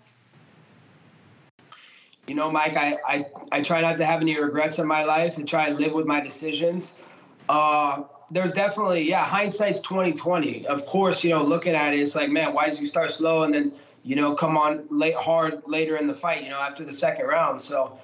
You 2.28 2.36
know, 2.36 2.50
Mike, 2.50 2.78
I 2.78 2.98
I, 3.06 3.26
I 3.52 3.62
try 3.62 3.82
not 3.82 3.98
to 3.98 4.06
have 4.06 4.22
any 4.22 4.40
regrets 4.40 4.80
in 4.80 4.88
my 4.88 5.04
life 5.04 5.38
and 5.38 5.46
try 5.46 5.68
and 5.68 5.78
live 5.78 5.92
with 5.92 6.06
my 6.06 6.22
decisions. 6.22 6.96
Uh, 7.50 8.04
there's 8.32 8.54
definitely 8.54 9.02
yeah, 9.02 9.26
hindsight's 9.26 9.82
2020. 9.82 10.66
Of 10.68 10.86
course, 10.86 11.26
you 11.26 11.32
know, 11.32 11.44
looking 11.44 11.76
at 11.76 11.94
it, 11.94 12.00
it's 12.00 12.16
like, 12.16 12.30
man, 12.30 12.54
why 12.54 12.70
did 12.70 12.80
you 12.80 12.88
start 12.88 13.12
slow 13.12 13.44
and 13.44 13.54
then 13.54 13.74
you 14.04 14.16
know 14.16 14.34
come 14.34 14.58
on 14.58 14.86
late 14.90 15.16
hard 15.16 15.62
later 15.68 15.98
in 15.98 16.08
the 16.08 16.14
fight? 16.14 16.42
You 16.42 16.52
know, 16.52 16.60
after 16.60 16.86
the 16.86 16.94
second 16.94 17.26
round. 17.26 17.60
So 17.60 18.00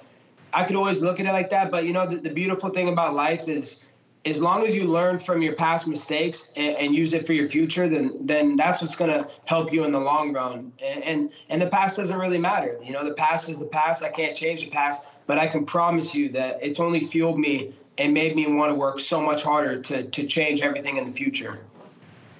I 0.52 0.64
could 0.64 0.76
always 0.76 1.00
look 1.00 1.20
at 1.20 1.26
it 1.26 1.32
like 1.32 1.50
that. 1.50 1.70
But 1.70 1.84
you 1.84 1.92
know, 1.92 2.06
the, 2.06 2.16
the 2.16 2.30
beautiful 2.30 2.70
thing 2.70 2.88
about 2.88 3.14
life 3.14 3.48
is 3.48 3.80
as 4.24 4.40
long 4.40 4.66
as 4.66 4.74
you 4.74 4.84
learn 4.84 5.18
from 5.18 5.40
your 5.40 5.54
past 5.54 5.86
mistakes 5.86 6.50
and, 6.56 6.76
and, 6.76 6.94
use 6.94 7.14
it 7.14 7.26
for 7.26 7.32
your 7.32 7.48
future, 7.48 7.88
then 7.88 8.14
then 8.20 8.56
that's 8.56 8.82
what's 8.82 8.96
going 8.96 9.10
to 9.10 9.26
help 9.46 9.72
you 9.72 9.84
in 9.84 9.92
the 9.92 10.00
long 10.00 10.32
run. 10.32 10.72
And, 10.84 11.04
and, 11.04 11.32
and 11.48 11.62
the 11.62 11.68
past 11.68 11.96
doesn't 11.96 12.18
really 12.18 12.38
matter. 12.38 12.78
You 12.84 12.92
know, 12.92 13.04
the 13.04 13.14
past 13.14 13.48
is 13.48 13.58
the 13.58 13.66
past. 13.66 14.02
I 14.02 14.10
can't 14.10 14.36
change 14.36 14.62
the 14.62 14.70
past, 14.70 15.06
but 15.26 15.38
I 15.38 15.46
can 15.46 15.64
promise 15.64 16.14
you 16.14 16.28
that 16.30 16.58
it's 16.60 16.80
only 16.80 17.00
fueled 17.00 17.38
me 17.38 17.74
and 17.96 18.12
made 18.12 18.36
me 18.36 18.46
want 18.46 18.70
to 18.70 18.74
work 18.74 19.00
so 19.00 19.20
much 19.20 19.42
harder 19.42 19.80
to 19.82 20.04
to 20.04 20.26
change 20.26 20.60
everything 20.60 20.98
in 20.98 21.06
the 21.06 21.12
future. 21.12 21.60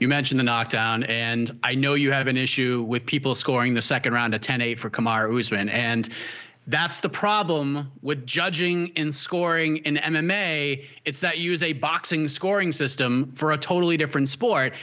You 0.01 0.09
mentioned 0.09 0.41
the 0.41 0.45
knockdown, 0.45 1.03
and 1.05 1.51
I 1.63 1.75
know 1.75 1.93
you 1.93 2.11
have 2.11 2.27
an 2.27 2.39
issue 2.39 2.83
with 2.89 3.05
people 3.05 3.35
scoring 3.35 3.75
the 3.75 3.83
second 3.83 4.15
round 4.15 4.35
at 4.35 4.41
10-8 4.41 4.79
for 4.79 4.89
Kamaru 4.89 5.39
Usman, 5.39 5.69
and 5.69 6.09
that's 6.67 7.01
the 7.01 7.09
problem 7.09 7.91
with 8.03 8.27
judging 8.27 8.93
and 8.97 9.15
scoring 9.15 9.79
in 9.79 9.97
MMA. 9.97 10.85
It's 11.05 11.21
that 11.21 11.39
you 11.39 11.51
use 11.51 11.63
a 11.63 11.73
boxing 11.73 12.29
scoring 12.29 12.71
system 12.73 13.33
for 13.35 13.53
a 13.53 13.59
totally 13.59 13.97
different 13.97 14.29
sport 14.29 14.75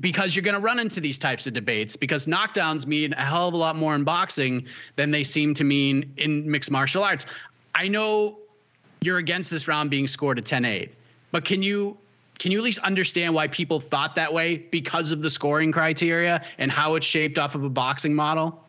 because 0.00 0.34
you're 0.34 0.44
going 0.44 0.54
to 0.54 0.60
run 0.60 0.78
into 0.78 1.00
these 1.00 1.18
types 1.18 1.46
of 1.46 1.52
debates 1.52 1.96
because 1.96 2.26
knockdowns 2.26 2.86
mean 2.86 3.12
a 3.14 3.24
hell 3.24 3.48
of 3.48 3.54
a 3.54 3.56
lot 3.56 3.76
more 3.76 3.94
in 3.94 4.04
boxing 4.04 4.64
than 4.96 5.10
they 5.10 5.24
seem 5.24 5.54
to 5.54 5.64
mean 5.64 6.12
in 6.16 6.48
mixed 6.50 6.70
martial 6.70 7.02
arts. 7.02 7.26
I 7.74 7.88
know 7.88 8.38
you're 9.00 9.18
against 9.18 9.50
this 9.50 9.68
round 9.68 9.90
being 9.90 10.06
scored 10.06 10.38
at 10.38 10.44
10-8, 10.44 10.90
but 11.30 11.44
can 11.44 11.62
you 11.62 11.96
can 12.38 12.52
you 12.52 12.58
at 12.58 12.64
least 12.64 12.78
understand 12.80 13.34
why 13.34 13.48
people 13.48 13.80
thought 13.80 14.14
that 14.14 14.32
way 14.32 14.58
because 14.58 15.10
of 15.10 15.22
the 15.22 15.30
scoring 15.30 15.72
criteria 15.72 16.44
and 16.58 16.70
how 16.70 16.94
it's 16.94 17.04
shaped 17.04 17.36
off 17.36 17.56
of 17.56 17.64
a 17.64 17.68
boxing 17.68 18.14
model? 18.14 18.62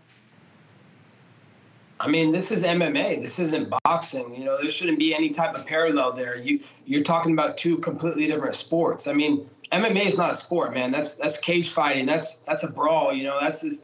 I 1.99 2.07
mean, 2.07 2.31
this 2.31 2.51
is 2.51 2.63
MMA. 2.63 3.21
This 3.21 3.39
isn't 3.39 3.69
boxing. 3.83 4.33
You 4.33 4.45
know, 4.45 4.57
there 4.61 4.69
shouldn't 4.69 4.99
be 4.99 5.13
any 5.13 5.31
type 5.31 5.53
of 5.55 5.65
parallel 5.65 6.13
there. 6.13 6.37
You 6.37 6.61
you're 6.85 7.03
talking 7.03 7.33
about 7.33 7.57
two 7.57 7.77
completely 7.77 8.27
different 8.27 8.55
sports. 8.55 9.07
I 9.07 9.13
mean, 9.13 9.49
MMA 9.71 10.07
is 10.07 10.17
not 10.17 10.31
a 10.31 10.35
sport, 10.35 10.73
man. 10.73 10.91
That's 10.91 11.15
that's 11.15 11.37
cage 11.37 11.69
fighting. 11.69 12.05
That's 12.05 12.37
that's 12.47 12.63
a 12.63 12.69
brawl. 12.69 13.13
You 13.13 13.25
know, 13.25 13.37
that's 13.41 13.61
just 13.61 13.83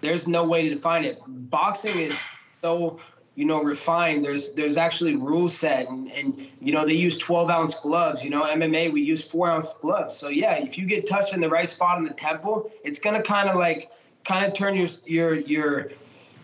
there's 0.00 0.28
no 0.28 0.44
way 0.44 0.68
to 0.68 0.74
define 0.74 1.04
it. 1.04 1.20
Boxing 1.26 1.98
is 1.98 2.18
so 2.62 3.00
you 3.34 3.44
know 3.44 3.62
refined. 3.62 4.24
There's 4.24 4.52
there's 4.52 4.76
actually 4.76 5.16
rules 5.16 5.56
set, 5.56 5.88
and 5.88 6.10
and 6.12 6.46
you 6.60 6.72
know 6.72 6.86
they 6.86 6.94
use 6.94 7.18
12 7.18 7.50
ounce 7.50 7.80
gloves. 7.80 8.22
You 8.22 8.30
know, 8.30 8.44
MMA 8.44 8.92
we 8.92 9.02
use 9.02 9.24
four 9.24 9.50
ounce 9.50 9.74
gloves. 9.74 10.16
So 10.16 10.28
yeah, 10.28 10.54
if 10.54 10.78
you 10.78 10.86
get 10.86 11.08
touched 11.08 11.34
in 11.34 11.40
the 11.40 11.48
right 11.48 11.68
spot 11.68 11.98
in 11.98 12.04
the 12.04 12.14
temple, 12.14 12.70
it's 12.84 13.00
gonna 13.00 13.22
kind 13.22 13.48
of 13.48 13.56
like 13.56 13.90
kind 14.24 14.46
of 14.46 14.54
turn 14.54 14.76
your 14.76 14.88
your 15.04 15.34
your 15.34 15.90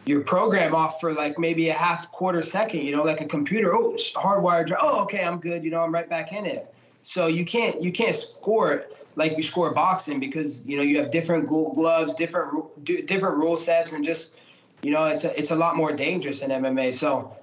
your 0.04 0.20
program 0.20 0.74
off 0.74 1.00
for 1.00 1.12
like 1.12 1.38
maybe 1.38 1.68
a 1.68 1.74
half 1.74 2.10
quarter 2.10 2.42
second, 2.42 2.82
you 2.82 2.96
know, 2.96 3.04
like 3.04 3.20
a 3.20 3.26
computer. 3.26 3.74
Oh, 3.74 3.92
hardwired. 4.14 4.74
Oh, 4.80 5.02
okay, 5.02 5.22
I'm 5.22 5.38
good. 5.38 5.62
You 5.64 5.70
know, 5.70 5.82
I'm 5.82 5.92
right 5.92 6.08
back 6.08 6.32
in 6.32 6.46
it. 6.46 6.72
So 7.02 7.26
you 7.26 7.44
can't 7.44 7.82
you 7.82 7.92
can't 7.92 8.14
score 8.14 8.72
it 8.72 8.96
like 9.16 9.36
you 9.36 9.42
score 9.42 9.72
boxing 9.72 10.20
because 10.20 10.64
you 10.66 10.76
know 10.76 10.82
you 10.82 10.98
have 10.98 11.10
different 11.10 11.48
gloves, 11.48 12.14
different 12.14 12.84
different 12.84 13.36
rule 13.36 13.56
sets, 13.56 13.92
and 13.92 14.04
just 14.04 14.34
you 14.82 14.90
know 14.90 15.06
it's 15.06 15.24
a, 15.24 15.38
it's 15.38 15.50
a 15.50 15.56
lot 15.56 15.76
more 15.76 15.92
dangerous 15.92 16.42
in 16.42 16.50
MMA. 16.50 16.94
So 16.94 17.36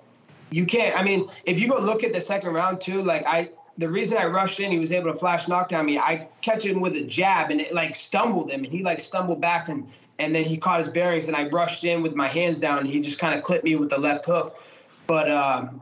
you 0.50 0.65
can't. 0.65 0.98
I 0.98 1.04
mean, 1.04 1.30
if 1.45 1.60
you 1.60 1.67
go 1.67 1.80
look 1.80 2.04
at 2.04 2.13
the 2.13 2.22
second 2.22 2.54
round 2.54 2.82
too, 2.82 3.02
like 3.02 3.26
I 3.26 3.50
the 3.78 3.89
reason 3.89 4.17
I 4.17 4.26
rushed 4.26 4.60
in, 4.60 4.72
he 4.72 4.80
was 4.80 4.91
able 4.91 5.12
to 5.12 5.17
flash 5.17 5.48
knockdown 5.48 5.86
me. 5.86 5.98
I 5.98 6.28
catch 6.41 6.65
him 6.65 6.82
with 6.82 6.95
a 6.95 7.04
jab 7.04 7.52
and 7.52 7.62
it 7.62 7.74
like 7.74 7.95
stumbled 7.95 8.52
him, 8.52 8.63
and 8.63 8.72
he 8.72 8.84
like 8.84 9.00
stumbled 9.00 9.39
back 9.39 9.69
and 9.69 9.89
and 10.19 10.36
then 10.36 10.43
he 10.43 10.58
caught 10.58 10.79
his 10.79 10.89
bearings, 10.89 11.27
and 11.27 11.36
I 11.36 11.47
rushed 11.47 11.84
in 11.84 12.03
with 12.03 12.13
my 12.13 12.27
hands 12.27 12.60
down, 12.60 12.86
he 12.86 12.99
just 12.99 13.17
kind 13.19 13.38
of 13.38 13.43
clipped 13.43 13.63
me 13.63 13.75
with 13.75 13.89
the 13.89 13.97
left 13.97 14.25
hook. 14.25 14.62
But 15.08 15.32
um, 15.32 15.82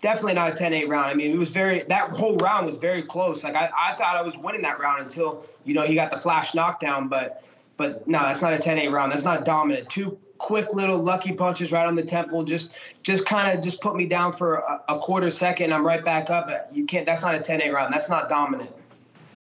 definitely 0.00 0.34
not 0.34 0.50
a 0.50 0.54
10-8 0.54 0.88
round. 0.88 1.06
I 1.06 1.14
mean, 1.14 1.30
it 1.30 1.38
was 1.38 1.50
very 1.50 1.80
that 1.84 2.10
whole 2.10 2.36
round 2.36 2.66
was 2.66 2.76
very 2.76 3.02
close. 3.02 3.44
Like 3.44 3.54
I, 3.54 3.70
I 3.76 3.94
thought 3.94 4.16
I 4.16 4.22
was 4.22 4.36
winning 4.36 4.62
that 4.62 4.78
round 4.80 5.02
until 5.02 5.46
you 5.64 5.74
know 5.74 5.82
he 5.82 5.94
got 5.94 6.10
the 6.10 6.18
flash 6.18 6.54
knockdown, 6.54 7.08
but 7.08 7.42
but 7.76 8.06
no, 8.06 8.18
that's 8.18 8.42
not 8.42 8.52
a 8.52 8.58
10-8 8.58 8.92
round. 8.92 9.12
That's 9.12 9.24
not 9.24 9.46
dominant. 9.46 9.88
Two 9.88 10.18
quick 10.36 10.72
little 10.72 10.98
lucky 10.98 11.32
punches 11.32 11.70
right 11.70 11.86
on 11.86 11.94
the 11.94 12.02
temple, 12.02 12.42
just 12.42 12.72
just 13.02 13.24
kind 13.24 13.56
of 13.56 13.64
just 13.64 13.80
put 13.80 13.94
me 13.94 14.06
down 14.06 14.32
for 14.32 14.56
a, 14.56 14.82
a 14.88 14.98
quarter 14.98 15.30
second. 15.30 15.72
I'm 15.72 15.86
right 15.86 16.04
back 16.04 16.28
up. 16.28 16.50
You 16.72 16.84
can't. 16.84 17.06
That's 17.06 17.22
not 17.22 17.34
a 17.34 17.38
10-8 17.38 17.72
round. 17.72 17.94
That's 17.94 18.10
not 18.10 18.28
dominant. 18.28 18.70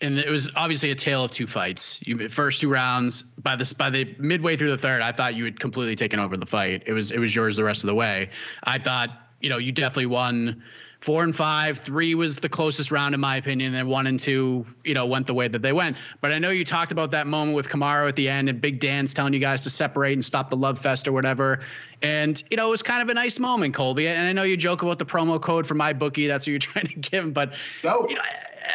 and 0.00 0.18
it 0.18 0.28
was 0.28 0.50
obviously 0.56 0.90
a 0.90 0.94
tale 0.94 1.24
of 1.24 1.30
two 1.30 1.46
fights. 1.46 2.00
You 2.04 2.28
first 2.28 2.60
two 2.60 2.68
rounds 2.68 3.22
by 3.22 3.56
this 3.56 3.72
by 3.72 3.90
the 3.90 4.14
midway 4.18 4.56
through 4.56 4.70
the 4.70 4.78
third, 4.78 5.02
I 5.02 5.12
thought 5.12 5.34
you 5.34 5.44
had 5.44 5.58
completely 5.58 5.96
taken 5.96 6.20
over 6.20 6.36
the 6.36 6.46
fight. 6.46 6.82
It 6.86 6.92
was 6.92 7.10
it 7.10 7.18
was 7.18 7.34
yours 7.34 7.56
the 7.56 7.64
rest 7.64 7.82
of 7.82 7.88
the 7.88 7.94
way. 7.94 8.30
I 8.64 8.78
thought 8.78 9.10
you 9.40 9.48
know 9.48 9.58
you 9.58 9.72
definitely 9.72 10.06
won 10.06 10.62
four 11.00 11.22
and 11.22 11.34
five. 11.34 11.78
Three 11.78 12.14
was 12.14 12.38
the 12.38 12.48
closest 12.48 12.90
round 12.90 13.14
in 13.14 13.20
my 13.20 13.36
opinion. 13.36 13.68
And 13.68 13.76
then 13.76 13.86
one 13.86 14.06
and 14.06 14.18
two, 14.18 14.66
you 14.84 14.94
know, 14.94 15.06
went 15.06 15.26
the 15.26 15.34
way 15.34 15.46
that 15.48 15.62
they 15.62 15.72
went. 15.72 15.96
But 16.20 16.32
I 16.32 16.38
know 16.38 16.50
you 16.50 16.64
talked 16.64 16.90
about 16.90 17.10
that 17.12 17.26
moment 17.26 17.54
with 17.54 17.68
Kamaru 17.68 18.08
at 18.08 18.16
the 18.16 18.28
end 18.28 18.48
and 18.48 18.60
Big 18.60 18.80
Dan's 18.80 19.14
telling 19.14 19.32
you 19.32 19.38
guys 19.38 19.60
to 19.62 19.70
separate 19.70 20.14
and 20.14 20.24
stop 20.24 20.50
the 20.50 20.56
love 20.56 20.78
fest 20.78 21.06
or 21.06 21.12
whatever. 21.12 21.60
And 22.02 22.42
you 22.50 22.56
know, 22.56 22.66
it 22.66 22.70
was 22.70 22.82
kind 22.82 23.02
of 23.02 23.08
a 23.08 23.14
nice 23.14 23.38
moment, 23.38 23.74
Colby. 23.74 24.08
And 24.08 24.26
I 24.26 24.32
know 24.32 24.42
you 24.42 24.56
joke 24.56 24.82
about 24.82 24.98
the 24.98 25.06
promo 25.06 25.40
code 25.40 25.66
for 25.66 25.74
my 25.74 25.92
bookie. 25.92 26.26
That's 26.26 26.46
what 26.46 26.50
you're 26.50 26.58
trying 26.72 26.86
to 26.88 26.94
give 26.94 27.24
him. 27.24 27.32
But 27.32 27.54
no. 27.84 28.06
you 28.08 28.14
know, 28.16 28.22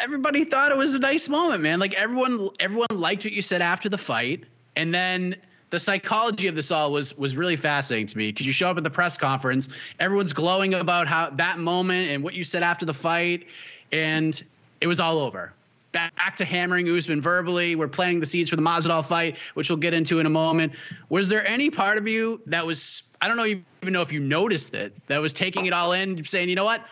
everybody 0.02 0.44
thought 0.44 0.70
it 0.70 0.76
was 0.76 0.94
a 0.94 0.98
nice 0.98 1.28
moment, 1.28 1.62
man. 1.62 1.80
Like 1.80 1.94
everyone, 1.94 2.50
everyone 2.60 2.88
liked 2.92 3.24
what 3.24 3.32
you 3.32 3.42
said 3.42 3.62
after 3.62 3.88
the 3.88 3.98
fight, 3.98 4.44
and 4.76 4.94
then 4.94 5.36
the 5.70 5.80
psychology 5.80 6.48
of 6.48 6.54
this 6.54 6.70
all 6.70 6.92
was 6.92 7.16
was 7.16 7.34
really 7.34 7.56
fascinating 7.56 8.06
to 8.06 8.18
me 8.18 8.30
because 8.30 8.46
you 8.46 8.52
show 8.52 8.70
up 8.70 8.76
at 8.76 8.84
the 8.84 8.90
press 8.90 9.16
conference, 9.16 9.68
everyone's 9.98 10.32
glowing 10.32 10.74
about 10.74 11.06
how 11.06 11.30
that 11.30 11.58
moment 11.58 12.10
and 12.10 12.22
what 12.22 12.34
you 12.34 12.44
said 12.44 12.62
after 12.62 12.86
the 12.86 12.94
fight, 12.94 13.46
and 13.90 14.42
it 14.80 14.86
was 14.86 15.00
all 15.00 15.18
over. 15.18 15.52
Back 15.92 16.36
to 16.36 16.46
hammering 16.46 16.88
Usman 16.88 17.20
verbally. 17.20 17.74
We're 17.74 17.88
planting 17.88 18.20
the 18.20 18.26
seeds 18.26 18.48
for 18.48 18.56
the 18.56 18.62
Masvidal 18.62 19.04
fight, 19.04 19.36
which 19.52 19.68
we'll 19.68 19.76
get 19.76 19.92
into 19.92 20.20
in 20.20 20.26
a 20.26 20.30
moment. 20.30 20.72
Was 21.10 21.28
there 21.28 21.46
any 21.46 21.68
part 21.68 21.98
of 21.98 22.08
you 22.08 22.40
that 22.46 22.66
was 22.66 23.02
I 23.20 23.28
don't 23.28 23.36
know 23.36 23.44
even 23.44 23.92
know 23.92 24.02
if 24.02 24.12
you 24.12 24.20
noticed 24.20 24.74
it 24.74 24.94
that 25.08 25.20
was 25.20 25.32
taking 25.32 25.66
it 25.66 25.72
all 25.72 25.92
in, 25.92 26.24
saying, 26.24 26.48
you 26.48 26.54
know 26.54 26.64
what, 26.64 26.84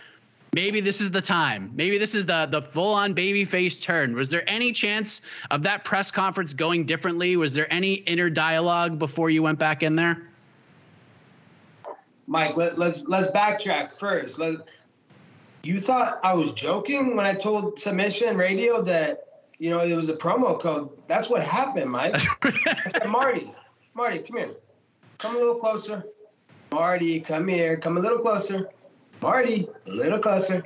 maybe 0.52 0.80
this 0.80 1.00
is 1.00 1.10
the 1.10 1.20
time. 1.20 1.70
Maybe 1.74 1.98
this 1.98 2.14
is 2.14 2.26
the 2.26 2.46
the 2.46 2.62
full 2.62 2.94
on 2.94 3.14
baby 3.14 3.44
face 3.44 3.80
turn. 3.80 4.14
Was 4.14 4.30
there 4.30 4.48
any 4.48 4.72
chance 4.72 5.22
of 5.50 5.62
that 5.62 5.84
press 5.84 6.10
conference 6.10 6.54
going 6.54 6.86
differently? 6.86 7.36
Was 7.36 7.54
there 7.54 7.72
any 7.72 7.94
inner 7.94 8.30
dialogue 8.30 8.98
before 8.98 9.30
you 9.30 9.42
went 9.42 9.58
back 9.58 9.82
in 9.82 9.96
there? 9.96 10.30
Mike, 12.26 12.56
let, 12.56 12.78
let's 12.78 13.04
let's 13.06 13.30
backtrack 13.32 13.92
first. 13.92 14.38
Let, 14.38 14.58
you 15.62 15.80
thought 15.80 16.20
I 16.22 16.32
was 16.32 16.52
joking 16.52 17.16
when 17.16 17.26
I 17.26 17.34
told 17.34 17.78
Submission 17.78 18.36
Radio 18.36 18.82
that 18.82 19.42
you 19.58 19.70
know 19.70 19.80
it 19.80 19.94
was 19.94 20.08
a 20.08 20.14
promo 20.14 20.58
code. 20.58 20.90
That's 21.06 21.28
what 21.28 21.42
happened, 21.42 21.90
Mike. 21.90 22.14
I 22.42 22.76
said, 22.88 23.06
Marty, 23.06 23.52
Marty, 23.94 24.20
come 24.20 24.36
here. 24.36 24.54
Come 25.18 25.36
a 25.36 25.38
little 25.38 25.56
closer. 25.56 26.04
Marty, 26.72 27.20
come 27.20 27.48
here. 27.48 27.76
Come 27.76 27.98
a 27.98 28.00
little 28.00 28.18
closer. 28.18 28.70
Marty, 29.22 29.68
a 29.86 29.90
little 29.90 30.18
closer. 30.18 30.64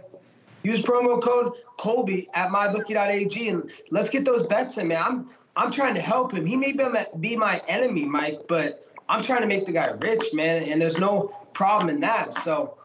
Use 0.62 0.80
promo 0.80 1.22
code 1.22 1.52
Colby 1.76 2.28
at 2.34 2.50
mybookie.ag 2.50 3.48
and 3.48 3.70
let's 3.90 4.08
get 4.08 4.24
those 4.24 4.46
bets 4.46 4.78
in, 4.78 4.88
man. 4.88 5.02
I'm 5.04 5.30
I'm 5.56 5.70
trying 5.70 5.94
to 5.94 6.00
help 6.00 6.32
him. 6.32 6.46
He 6.46 6.56
may 6.56 6.72
be 6.72 6.84
my, 6.84 7.06
be 7.20 7.36
my 7.36 7.62
enemy, 7.68 8.04
Mike, 8.06 8.40
but 8.48 8.84
I'm 9.08 9.22
trying 9.22 9.42
to 9.42 9.46
make 9.46 9.66
the 9.66 9.72
guy 9.72 9.90
rich, 10.00 10.32
man. 10.32 10.64
And 10.64 10.80
there's 10.80 10.98
no 10.98 11.36
problem 11.52 11.88
in 11.90 12.00
that. 12.00 12.34
So 12.34 12.76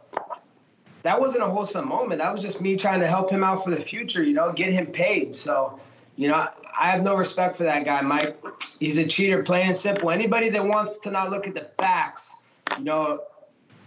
that 1.04 1.20
wasn't 1.20 1.44
a 1.44 1.48
wholesome 1.48 1.88
moment. 1.88 2.20
That 2.20 2.32
was 2.32 2.42
just 2.42 2.62
me 2.62 2.76
trying 2.76 3.00
to 3.00 3.08
help 3.08 3.32
him 3.32 3.44
out 3.44 3.64
for 3.64 3.72
the 3.72 3.82
future, 3.82 4.24
you 4.24 4.34
know, 4.34 4.52
get 4.52 4.72
him 4.72 4.88
paid. 4.88 5.36
So, 5.36 5.80
you 6.16 6.28
know, 6.28 6.48
I 6.80 6.92
have 6.92 7.02
no 7.02 7.16
respect 7.16 7.56
for 7.56 7.64
that 7.64 7.86
guy, 7.86 8.02
Mike. 8.02 8.38
He's 8.80 8.98
a 8.98 9.06
cheater, 9.06 9.42
plain 9.42 9.68
and 9.68 9.78
simple. 9.78 10.12
Anybody 10.12 10.50
that 10.50 10.64
wants 10.64 11.00
to 11.00 11.12
not 11.12 11.32
look 11.32 11.48
at 11.48 11.56
the 11.56 11.72
facts, 11.80 12.36
you 12.78 12.84
know, 12.84 13.22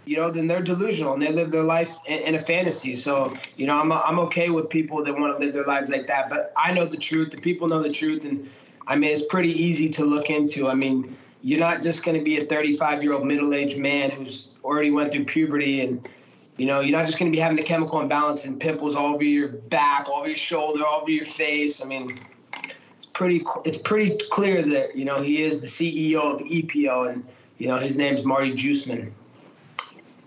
you 0.05 0.17
know, 0.17 0.31
then 0.31 0.47
they're 0.47 0.61
delusional 0.61 1.13
and 1.13 1.21
they 1.21 1.31
live 1.31 1.51
their 1.51 1.63
life 1.63 1.97
in, 2.05 2.19
in 2.19 2.35
a 2.35 2.39
fantasy. 2.39 2.95
So, 2.95 3.33
you 3.55 3.65
know, 3.67 3.79
I'm, 3.79 3.91
I'm 3.91 4.19
okay 4.19 4.49
with 4.49 4.69
people 4.69 5.03
that 5.03 5.17
want 5.17 5.33
to 5.33 5.43
live 5.43 5.53
their 5.53 5.65
lives 5.65 5.89
like 5.89 6.07
that. 6.07 6.29
But 6.29 6.51
I 6.57 6.73
know 6.73 6.85
the 6.85 6.97
truth. 6.97 7.31
The 7.31 7.37
people 7.37 7.67
know 7.67 7.81
the 7.81 7.91
truth. 7.91 8.25
And 8.25 8.49
I 8.87 8.95
mean, 8.95 9.11
it's 9.11 9.23
pretty 9.23 9.51
easy 9.51 9.89
to 9.89 10.05
look 10.05 10.29
into. 10.29 10.67
I 10.67 10.73
mean, 10.73 11.15
you're 11.41 11.59
not 11.59 11.81
just 11.81 12.03
going 12.03 12.17
to 12.17 12.23
be 12.23 12.37
a 12.37 12.45
35 12.45 13.03
year 13.03 13.13
old 13.13 13.25
middle 13.25 13.53
aged 13.53 13.77
man 13.77 14.11
who's 14.11 14.47
already 14.63 14.91
went 14.91 15.11
through 15.11 15.25
puberty 15.25 15.81
and, 15.81 16.07
you 16.57 16.65
know, 16.65 16.81
you're 16.81 16.97
not 16.97 17.05
just 17.05 17.17
going 17.17 17.31
to 17.31 17.35
be 17.35 17.41
having 17.41 17.57
the 17.57 17.63
chemical 17.63 17.99
imbalance 17.99 18.45
and 18.45 18.59
pimples 18.59 18.95
all 18.95 19.13
over 19.13 19.23
your 19.23 19.49
back, 19.49 20.07
all 20.07 20.19
over 20.19 20.27
your 20.27 20.37
shoulder, 20.37 20.85
all 20.85 21.01
over 21.01 21.11
your 21.11 21.25
face. 21.25 21.81
I 21.81 21.85
mean, 21.85 22.19
it's 22.95 23.05
pretty 23.05 23.43
it's 23.65 23.77
pretty 23.77 24.17
clear 24.29 24.61
that 24.61 24.95
you 24.95 25.03
know 25.03 25.21
he 25.21 25.43
is 25.43 25.61
the 25.61 25.67
CEO 25.67 26.35
of 26.35 26.39
EPO 26.41 27.11
and 27.11 27.27
you 27.57 27.67
know 27.67 27.77
his 27.77 27.97
name's 27.97 28.23
Marty 28.23 28.53
Juiceman. 28.53 29.11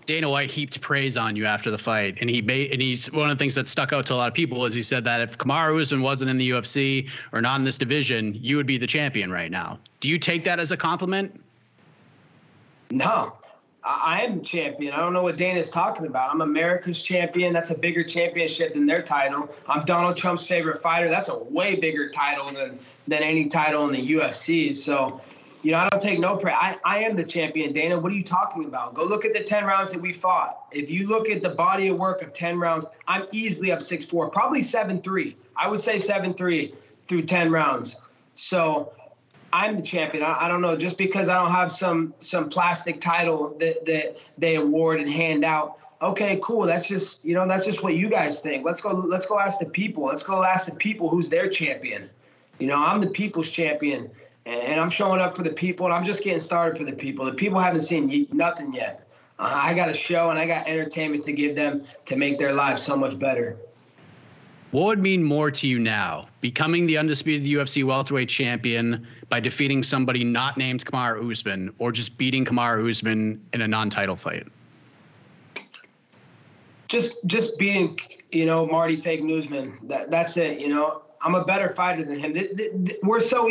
Dana 0.07 0.29
White 0.29 0.49
heaped 0.49 0.79
praise 0.79 1.17
on 1.17 1.35
you 1.35 1.45
after 1.45 1.69
the 1.69 1.77
fight, 1.77 2.17
and 2.21 2.29
he 2.29 2.41
made 2.41 2.71
and 2.71 2.81
he's 2.81 3.11
one 3.11 3.29
of 3.29 3.37
the 3.37 3.39
things 3.39 3.53
that 3.55 3.67
stuck 3.67 3.91
out 3.91 4.05
to 4.07 4.13
a 4.13 4.15
lot 4.15 4.29
of 4.29 4.33
people 4.33 4.65
is 4.65 4.73
he 4.73 4.81
said 4.81 5.03
that 5.03 5.19
if 5.19 5.37
Kamaru 5.37 5.79
Usman 5.79 6.01
wasn't 6.01 6.31
in 6.31 6.37
the 6.37 6.49
UFC 6.51 7.09
or 7.33 7.41
not 7.41 7.59
in 7.59 7.65
this 7.65 7.77
division, 7.77 8.33
you 8.41 8.55
would 8.55 8.65
be 8.65 8.77
the 8.77 8.87
champion 8.87 9.29
right 9.31 9.51
now. 9.51 9.77
Do 9.99 10.09
you 10.09 10.17
take 10.17 10.45
that 10.45 10.59
as 10.59 10.71
a 10.71 10.77
compliment? 10.77 11.39
No, 12.89 13.37
I 13.83 14.23
am 14.23 14.37
the 14.37 14.41
champion. 14.41 14.93
I 14.93 14.97
don't 14.97 15.11
know 15.11 15.23
what 15.23 15.35
Dana's 15.35 15.69
talking 15.69 16.07
about. 16.07 16.31
I'm 16.31 16.39
America's 16.39 17.01
champion. 17.01 17.51
That's 17.51 17.71
a 17.71 17.77
bigger 17.77 18.05
championship 18.05 18.75
than 18.75 18.85
their 18.85 19.01
title. 19.01 19.53
I'm 19.67 19.83
Donald 19.83 20.15
Trump's 20.15 20.47
favorite 20.47 20.77
fighter. 20.77 21.09
That's 21.09 21.27
a 21.27 21.37
way 21.37 21.75
bigger 21.75 22.09
title 22.09 22.49
than 22.51 22.79
than 23.09 23.23
any 23.23 23.47
title 23.47 23.85
in 23.85 23.91
the 23.91 24.11
UFC. 24.13 24.75
So 24.75 25.21
you 25.67 25.73
know, 25.73 25.79
I 25.79 25.89
don't 25.89 26.01
take 26.01 26.17
no 26.17 26.37
praise. 26.37 26.55
I, 26.57 26.77
I 26.85 26.99
am 26.99 27.17
the 27.17 27.25
champion, 27.25 27.73
Dana. 27.73 27.99
What 27.99 28.13
are 28.13 28.15
you 28.15 28.23
talking 28.23 28.63
about? 28.63 28.93
Go 28.93 29.03
look 29.03 29.25
at 29.25 29.33
the 29.33 29.43
10 29.43 29.65
rounds 29.65 29.91
that 29.91 29.99
we 29.99 30.13
fought. 30.13 30.67
If 30.71 30.89
you 30.89 31.07
look 31.07 31.27
at 31.27 31.41
the 31.41 31.49
body 31.49 31.89
of 31.89 31.97
work 31.97 32.21
of 32.21 32.31
10 32.31 32.57
rounds, 32.57 32.85
I'm 33.05 33.25
easily 33.33 33.73
up 33.73 33.81
6 33.81 34.05
4, 34.05 34.29
probably 34.29 34.61
7 34.61 35.01
3. 35.01 35.35
I 35.57 35.67
would 35.67 35.81
say 35.81 35.99
7 35.99 36.33
3 36.35 36.73
through 37.09 37.23
10 37.23 37.51
rounds. 37.51 37.97
So 38.35 38.93
I'm 39.51 39.75
the 39.75 39.81
champion. 39.81 40.23
I, 40.23 40.45
I, 40.45 40.47
don't 40.47 40.61
know, 40.61 40.77
just 40.77 40.97
because 40.97 41.27
I 41.27 41.33
don't 41.33 41.51
have 41.51 41.69
some 41.69 42.13
some 42.21 42.47
plastic 42.47 43.01
title 43.01 43.53
that 43.59 43.85
that 43.87 44.15
they 44.37 44.55
award 44.55 45.01
and 45.01 45.09
hand 45.09 45.43
out. 45.43 45.79
Okay, 46.01 46.39
cool. 46.41 46.65
That's 46.65 46.87
just 46.87 47.25
you 47.25 47.33
know 47.33 47.45
that's 47.45 47.65
just 47.65 47.83
what 47.83 47.95
you 47.95 48.07
guys 48.07 48.39
think. 48.39 48.63
Let's 48.63 48.79
go. 48.79 48.91
Let's 48.91 49.25
go 49.25 49.37
ask 49.37 49.59
the 49.59 49.65
people. 49.65 50.05
Let's 50.05 50.23
go 50.23 50.45
ask 50.45 50.65
the 50.65 50.75
people 50.75 51.09
who's 51.09 51.27
their 51.27 51.49
champion. 51.49 52.09
You 52.57 52.67
know, 52.67 52.77
I'm 52.77 53.01
the 53.01 53.07
people's 53.07 53.51
champion, 53.51 54.09
and 54.47 54.79
I'm 54.79 54.89
showing 54.89 55.19
up 55.19 55.35
for 55.35 55.43
the 55.43 55.51
people, 55.51 55.85
and 55.85 55.93
I'm 55.93 56.05
just 56.05 56.23
getting 56.23 56.39
started 56.39 56.77
for 56.77 56.85
the 56.85 56.95
people. 56.95 57.25
The 57.25 57.33
people 57.33 57.59
haven't 57.59 57.81
seen 57.81 58.27
nothing 58.31 58.73
yet. 58.73 59.07
Uh, 59.39 59.51
I 59.53 59.73
got 59.73 59.89
a 59.89 59.93
show 59.93 60.29
and 60.29 60.39
I 60.39 60.47
got 60.47 60.67
entertainment 60.67 61.23
to 61.25 61.33
give 61.33 61.55
them 61.55 61.83
to 62.05 62.15
make 62.15 62.39
their 62.39 62.53
lives 62.53 62.81
so 62.81 62.95
much 62.95 63.19
better. 63.19 63.57
What 64.71 64.85
would 64.85 64.99
mean 64.99 65.23
more 65.23 65.51
to 65.51 65.67
you 65.67 65.79
now? 65.79 66.27
Becoming 66.41 66.87
the 66.87 66.97
undisputed 66.97 67.47
UFC 67.47 67.83
welterweight 67.83 68.29
champion 68.29 69.07
by 69.29 69.39
defeating 69.39 69.83
somebody 69.83 70.23
not 70.23 70.57
named 70.57 70.85
Kamaru 70.85 71.31
Usman, 71.31 71.73
or 71.77 71.91
just 71.91 72.17
beating 72.17 72.43
Kamaru 72.43 72.89
Usman 72.89 73.41
in 73.53 73.61
a 73.61 73.67
non-title 73.67 74.15
fight? 74.15 74.47
Just, 76.87 77.17
just 77.27 77.57
beating, 77.57 77.99
you 78.31 78.45
know, 78.45 78.65
Marty 78.65 78.97
Fake 78.97 79.23
Newsman. 79.23 79.77
That, 79.83 80.09
that's 80.09 80.35
it. 80.37 80.59
You 80.59 80.69
know, 80.69 81.03
I'm 81.21 81.35
a 81.35 81.43
better 81.43 81.69
fighter 81.69 82.03
than 82.03 82.19
him. 82.19 82.87
We're 83.03 83.19
so 83.19 83.49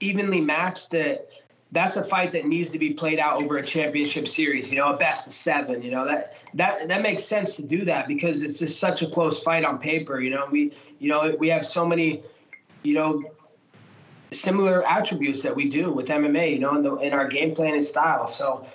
evenly 0.00 0.40
matched 0.40 0.90
that 0.90 1.28
that's 1.72 1.96
a 1.96 2.04
fight 2.04 2.30
that 2.32 2.46
needs 2.46 2.70
to 2.70 2.78
be 2.78 2.92
played 2.92 3.18
out 3.18 3.42
over 3.42 3.56
a 3.56 3.66
championship 3.66 4.28
series, 4.28 4.72
you 4.72 4.78
know, 4.78 4.92
a 4.92 4.96
best 4.96 5.26
of 5.26 5.32
seven, 5.32 5.82
you 5.82 5.90
know, 5.90 6.04
that 6.04 6.36
that 6.54 6.88
that 6.88 7.02
makes 7.02 7.24
sense 7.24 7.56
to 7.56 7.62
do 7.62 7.84
that 7.84 8.06
because 8.06 8.42
it's 8.42 8.60
just 8.60 8.78
such 8.78 9.02
a 9.02 9.08
close 9.08 9.42
fight 9.42 9.64
on 9.64 9.78
paper, 9.78 10.20
you 10.20 10.30
know. 10.30 10.46
We 10.50 10.72
you 11.00 11.08
know, 11.08 11.34
we 11.38 11.48
have 11.48 11.66
so 11.66 11.84
many, 11.84 12.22
you 12.84 12.94
know, 12.94 13.24
similar 14.32 14.86
attributes 14.86 15.42
that 15.42 15.54
we 15.54 15.68
do 15.68 15.90
with 15.90 16.06
MMA, 16.06 16.52
you 16.52 16.60
know, 16.60 16.76
in 16.76 16.82
the 16.82 16.94
in 16.96 17.12
our 17.12 17.26
game 17.26 17.54
plan 17.54 17.74
and 17.74 17.84
style. 17.84 18.28
So, 18.28 18.66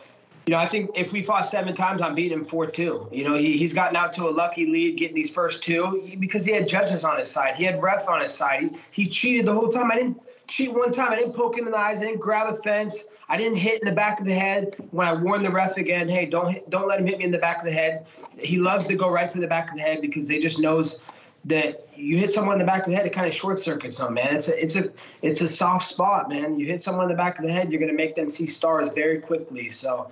you 0.49 0.55
know, 0.55 0.61
I 0.61 0.65
think 0.65 0.89
if 0.95 1.11
we 1.11 1.21
fought 1.21 1.45
seven 1.45 1.75
times, 1.75 2.01
I'm 2.01 2.15
beating 2.15 2.39
him 2.39 2.43
four 2.43 2.65
two. 2.65 3.07
You 3.11 3.23
know, 3.23 3.35
he 3.35 3.55
he's 3.55 3.71
gotten 3.71 3.95
out 3.95 4.13
to 4.13 4.27
a 4.27 4.31
lucky 4.31 4.65
lead 4.65 4.97
getting 4.97 5.15
these 5.15 5.29
first 5.29 5.61
two 5.61 6.11
because 6.17 6.43
he 6.43 6.51
had 6.51 6.67
judges 6.67 7.03
on 7.03 7.19
his 7.19 7.29
side. 7.29 7.55
He 7.55 7.65
had 7.65 7.79
ref 7.83 8.09
on 8.09 8.19
his 8.19 8.33
side. 8.33 8.75
He, 8.89 9.03
he 9.03 9.09
cheated 9.11 9.45
the 9.45 9.53
whole 9.53 9.69
time. 9.69 9.91
I 9.91 9.97
didn't 9.97 10.19
cheat 10.47 10.73
one 10.73 10.91
time. 10.91 11.11
I 11.11 11.17
didn't 11.17 11.33
poke 11.33 11.55
him 11.55 11.67
in 11.67 11.71
the 11.71 11.77
eyes. 11.77 11.99
I 11.99 12.05
didn't 12.05 12.19
grab 12.19 12.51
a 12.51 12.55
fence. 12.55 13.03
I 13.27 13.37
didn't 13.37 13.57
hit 13.57 13.83
in 13.83 13.87
the 13.87 13.93
back 13.93 14.19
of 14.19 14.25
the 14.25 14.33
head. 14.33 14.75
When 14.89 15.07
I 15.07 15.13
warned 15.13 15.45
the 15.45 15.51
ref 15.51 15.77
again, 15.77 16.09
hey, 16.09 16.25
don't 16.25 16.51
hit, 16.51 16.67
don't 16.71 16.87
let 16.87 16.99
him 16.99 17.05
hit 17.05 17.19
me 17.19 17.25
in 17.25 17.31
the 17.31 17.37
back 17.37 17.59
of 17.59 17.65
the 17.65 17.71
head. 17.71 18.07
He 18.39 18.57
loves 18.57 18.87
to 18.87 18.95
go 18.95 19.07
right 19.07 19.31
for 19.31 19.37
the 19.37 19.45
back 19.45 19.69
of 19.69 19.75
the 19.75 19.83
head 19.83 20.01
because 20.01 20.27
they 20.27 20.39
just 20.39 20.57
knows 20.57 20.97
that 21.45 21.87
you 21.95 22.17
hit 22.17 22.31
someone 22.31 22.55
in 22.55 22.59
the 22.59 22.65
back 22.65 22.81
of 22.81 22.89
the 22.89 22.95
head, 22.95 23.05
it 23.05 23.13
kind 23.13 23.27
of 23.27 23.35
short 23.35 23.59
circuits 23.59 23.97
them, 23.99 24.15
man. 24.15 24.35
It's 24.35 24.47
a 24.47 24.63
it's 24.63 24.75
a 24.75 24.91
it's 25.21 25.41
a 25.41 25.47
soft 25.47 25.85
spot, 25.85 26.27
man. 26.27 26.59
You 26.59 26.65
hit 26.65 26.81
someone 26.81 27.03
in 27.05 27.09
the 27.09 27.15
back 27.15 27.37
of 27.37 27.45
the 27.45 27.51
head, 27.51 27.71
you're 27.71 27.79
gonna 27.79 27.93
make 27.93 28.15
them 28.15 28.31
see 28.31 28.47
stars 28.47 28.89
very 28.89 29.19
quickly. 29.19 29.69
So, 29.69 30.09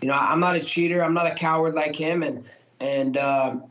you 0.00 0.08
know, 0.08 0.14
I'm 0.14 0.40
not 0.40 0.56
a 0.56 0.60
cheater. 0.60 1.02
I'm 1.02 1.14
not 1.14 1.26
a 1.26 1.34
coward 1.34 1.74
like 1.74 1.94
him, 1.94 2.22
and 2.22 2.44
and 2.80 3.16
um, 3.16 3.64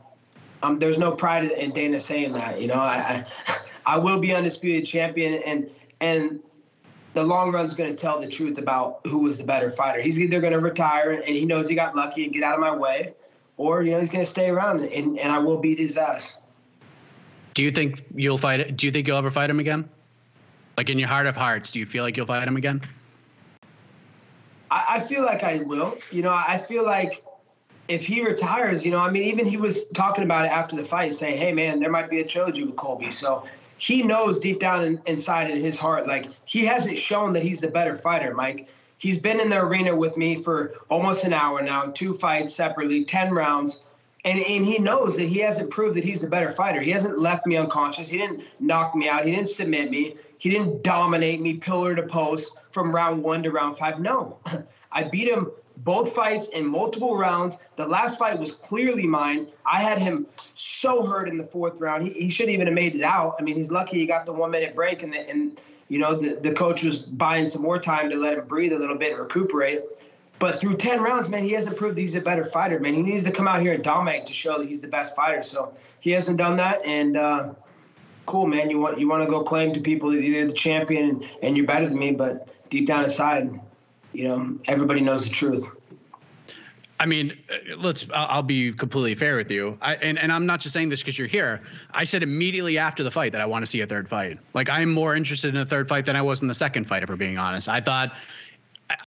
um, 0.62 0.78
there's 0.78 0.98
no 0.98 1.12
pride 1.12 1.50
in 1.50 1.72
Dana 1.72 2.00
saying 2.00 2.32
that. 2.32 2.60
You 2.60 2.68
know, 2.68 2.74
I 2.74 3.24
I, 3.46 3.56
I 3.94 3.98
will 3.98 4.20
be 4.20 4.34
undisputed 4.34 4.86
champion, 4.86 5.42
and 5.44 5.70
and 6.00 6.40
the 7.14 7.22
long 7.24 7.50
run's 7.52 7.74
going 7.74 7.90
to 7.90 7.96
tell 7.96 8.20
the 8.20 8.28
truth 8.28 8.58
about 8.58 9.00
who 9.06 9.18
was 9.18 9.38
the 9.38 9.44
better 9.44 9.70
fighter. 9.70 10.00
He's 10.00 10.20
either 10.20 10.40
going 10.40 10.52
to 10.52 10.60
retire 10.60 11.10
and 11.10 11.24
he 11.24 11.44
knows 11.44 11.68
he 11.68 11.74
got 11.74 11.96
lucky 11.96 12.24
and 12.24 12.32
get 12.32 12.42
out 12.42 12.54
of 12.54 12.60
my 12.60 12.74
way, 12.74 13.14
or 13.56 13.82
you 13.82 13.92
know 13.92 14.00
he's 14.00 14.10
going 14.10 14.24
to 14.24 14.30
stay 14.30 14.48
around 14.48 14.80
and, 14.80 15.18
and 15.18 15.32
I 15.32 15.38
will 15.38 15.58
beat 15.58 15.78
his 15.78 15.96
ass. 15.96 16.34
Do 17.54 17.64
you 17.64 17.70
think 17.70 18.04
you'll 18.14 18.38
fight? 18.38 18.76
Do 18.76 18.86
you 18.86 18.92
think 18.92 19.06
you'll 19.06 19.16
ever 19.16 19.30
fight 19.30 19.50
him 19.50 19.60
again? 19.60 19.88
Like 20.76 20.88
in 20.88 20.98
your 20.98 21.08
heart 21.08 21.26
of 21.26 21.36
hearts, 21.36 21.72
do 21.72 21.80
you 21.80 21.86
feel 21.86 22.04
like 22.04 22.16
you'll 22.16 22.26
fight 22.26 22.46
him 22.46 22.56
again? 22.56 22.80
I, 24.70 24.84
I 24.88 25.00
feel 25.00 25.22
like 25.24 25.42
I 25.42 25.58
will. 25.58 25.98
You 26.10 26.22
know, 26.22 26.32
I 26.32 26.58
feel 26.58 26.84
like 26.84 27.24
if 27.88 28.06
he 28.06 28.24
retires, 28.24 28.84
you 28.84 28.92
know, 28.92 28.98
I 28.98 29.10
mean, 29.10 29.24
even 29.24 29.46
he 29.46 29.56
was 29.56 29.86
talking 29.94 30.24
about 30.24 30.44
it 30.44 30.52
after 30.52 30.76
the 30.76 30.84
fight, 30.84 31.14
saying, 31.14 31.38
"Hey, 31.38 31.52
man, 31.52 31.80
there 31.80 31.90
might 31.90 32.08
be 32.08 32.20
a 32.20 32.26
trilogy 32.26 32.64
with 32.64 32.76
Colby." 32.76 33.10
So 33.10 33.44
he 33.78 34.02
knows 34.02 34.38
deep 34.38 34.60
down 34.60 34.84
in, 34.84 35.00
inside 35.06 35.50
in 35.50 35.58
his 35.58 35.78
heart, 35.78 36.06
like 36.06 36.26
he 36.44 36.64
hasn't 36.64 36.98
shown 36.98 37.32
that 37.32 37.42
he's 37.42 37.60
the 37.60 37.68
better 37.68 37.96
fighter, 37.96 38.34
Mike. 38.34 38.68
He's 38.98 39.18
been 39.18 39.40
in 39.40 39.48
the 39.48 39.58
arena 39.58 39.96
with 39.96 40.18
me 40.18 40.36
for 40.36 40.74
almost 40.90 41.24
an 41.24 41.32
hour 41.32 41.62
now, 41.62 41.84
two 41.86 42.12
fights 42.12 42.54
separately, 42.54 43.06
10 43.06 43.32
rounds. 43.32 43.80
And, 44.24 44.38
and 44.38 44.64
he 44.64 44.78
knows 44.78 45.16
that 45.16 45.28
he 45.28 45.38
hasn't 45.38 45.70
proved 45.70 45.96
that 45.96 46.04
he's 46.04 46.20
the 46.20 46.26
better 46.26 46.52
fighter. 46.52 46.80
He 46.80 46.90
hasn't 46.90 47.18
left 47.18 47.46
me 47.46 47.56
unconscious. 47.56 48.08
He 48.08 48.18
didn't 48.18 48.42
knock 48.58 48.94
me 48.94 49.08
out. 49.08 49.24
He 49.24 49.30
didn't 49.30 49.48
submit 49.48 49.90
me. 49.90 50.16
He 50.38 50.50
didn't 50.50 50.82
dominate 50.82 51.40
me 51.40 51.54
pillar 51.54 51.94
to 51.94 52.02
post 52.02 52.52
from 52.70 52.94
round 52.94 53.22
one 53.22 53.42
to 53.42 53.50
round 53.50 53.76
five. 53.76 54.00
No, 54.00 54.38
I 54.92 55.04
beat 55.04 55.28
him 55.28 55.50
both 55.78 56.14
fights 56.14 56.48
in 56.48 56.66
multiple 56.66 57.16
rounds. 57.16 57.58
The 57.76 57.86
last 57.86 58.18
fight 58.18 58.38
was 58.38 58.52
clearly 58.52 59.06
mine. 59.06 59.48
I 59.64 59.82
had 59.82 59.98
him 59.98 60.26
so 60.54 61.04
hurt 61.04 61.28
in 61.28 61.38
the 61.38 61.44
fourth 61.44 61.80
round. 61.80 62.02
He, 62.02 62.10
he 62.10 62.30
shouldn't 62.30 62.54
even 62.54 62.66
have 62.66 62.74
made 62.74 62.94
it 62.94 63.02
out. 63.02 63.36
I 63.38 63.42
mean, 63.42 63.54
he's 63.54 63.70
lucky 63.70 63.98
he 63.98 64.06
got 64.06 64.26
the 64.26 64.32
one 64.32 64.50
minute 64.50 64.74
break, 64.74 65.02
and, 65.02 65.12
the, 65.12 65.28
and 65.28 65.60
you 65.88 65.98
know 65.98 66.14
the, 66.14 66.36
the 66.36 66.52
coach 66.52 66.82
was 66.82 67.02
buying 67.02 67.48
some 67.48 67.62
more 67.62 67.78
time 67.78 68.10
to 68.10 68.16
let 68.16 68.38
him 68.38 68.46
breathe 68.46 68.72
a 68.72 68.78
little 68.78 68.96
bit 68.96 69.12
and 69.12 69.20
recuperate. 69.20 69.82
But 70.40 70.58
through 70.58 70.78
10 70.78 71.02
rounds, 71.02 71.28
man, 71.28 71.44
he 71.44 71.50
hasn't 71.50 71.76
proved 71.76 71.98
he's 71.98 72.16
a 72.16 72.20
better 72.20 72.44
fighter, 72.44 72.80
man. 72.80 72.94
He 72.94 73.02
needs 73.02 73.22
to 73.24 73.30
come 73.30 73.46
out 73.46 73.60
here 73.60 73.74
and 73.74 73.84
dominate 73.84 74.24
to 74.24 74.32
show 74.32 74.58
that 74.58 74.66
he's 74.66 74.80
the 74.80 74.88
best 74.88 75.14
fighter. 75.14 75.42
So 75.42 75.74
he 76.00 76.10
hasn't 76.12 76.38
done 76.38 76.56
that. 76.56 76.82
And 76.84 77.18
uh, 77.18 77.52
cool, 78.24 78.46
man. 78.46 78.70
You 78.70 78.78
want 78.78 78.98
you 78.98 79.06
want 79.06 79.22
to 79.22 79.28
go 79.28 79.42
claim 79.42 79.74
to 79.74 79.80
people 79.80 80.10
that 80.10 80.22
you're 80.22 80.46
the 80.46 80.54
champion 80.54 81.10
and, 81.10 81.28
and 81.42 81.56
you're 81.58 81.66
better 81.66 81.86
than 81.86 81.98
me, 81.98 82.12
but 82.12 82.48
deep 82.70 82.86
down 82.86 83.04
inside, 83.04 83.60
you 84.14 84.28
know, 84.28 84.58
everybody 84.64 85.02
knows 85.02 85.24
the 85.24 85.30
truth. 85.30 85.68
I 86.98 87.04
mean, 87.04 87.36
uh, 87.50 87.76
let's. 87.76 88.06
I'll 88.14 88.42
be 88.42 88.72
completely 88.72 89.16
fair 89.16 89.36
with 89.36 89.50
you. 89.50 89.76
I, 89.82 89.96
and 89.96 90.18
and 90.18 90.32
I'm 90.32 90.46
not 90.46 90.60
just 90.60 90.72
saying 90.72 90.88
this 90.88 91.00
because 91.00 91.18
you're 91.18 91.28
here. 91.28 91.60
I 91.92 92.04
said 92.04 92.22
immediately 92.22 92.78
after 92.78 93.02
the 93.02 93.10
fight 93.10 93.32
that 93.32 93.42
I 93.42 93.46
want 93.46 93.62
to 93.62 93.66
see 93.66 93.82
a 93.82 93.86
third 93.86 94.08
fight. 94.08 94.38
Like 94.54 94.70
I'm 94.70 94.90
more 94.90 95.14
interested 95.14 95.54
in 95.54 95.60
a 95.60 95.66
third 95.66 95.86
fight 95.86 96.06
than 96.06 96.16
I 96.16 96.22
was 96.22 96.40
in 96.40 96.48
the 96.48 96.54
second 96.54 96.86
fight. 96.86 97.02
If 97.02 97.10
we're 97.10 97.16
being 97.16 97.36
honest, 97.36 97.68
I 97.68 97.82
thought 97.82 98.12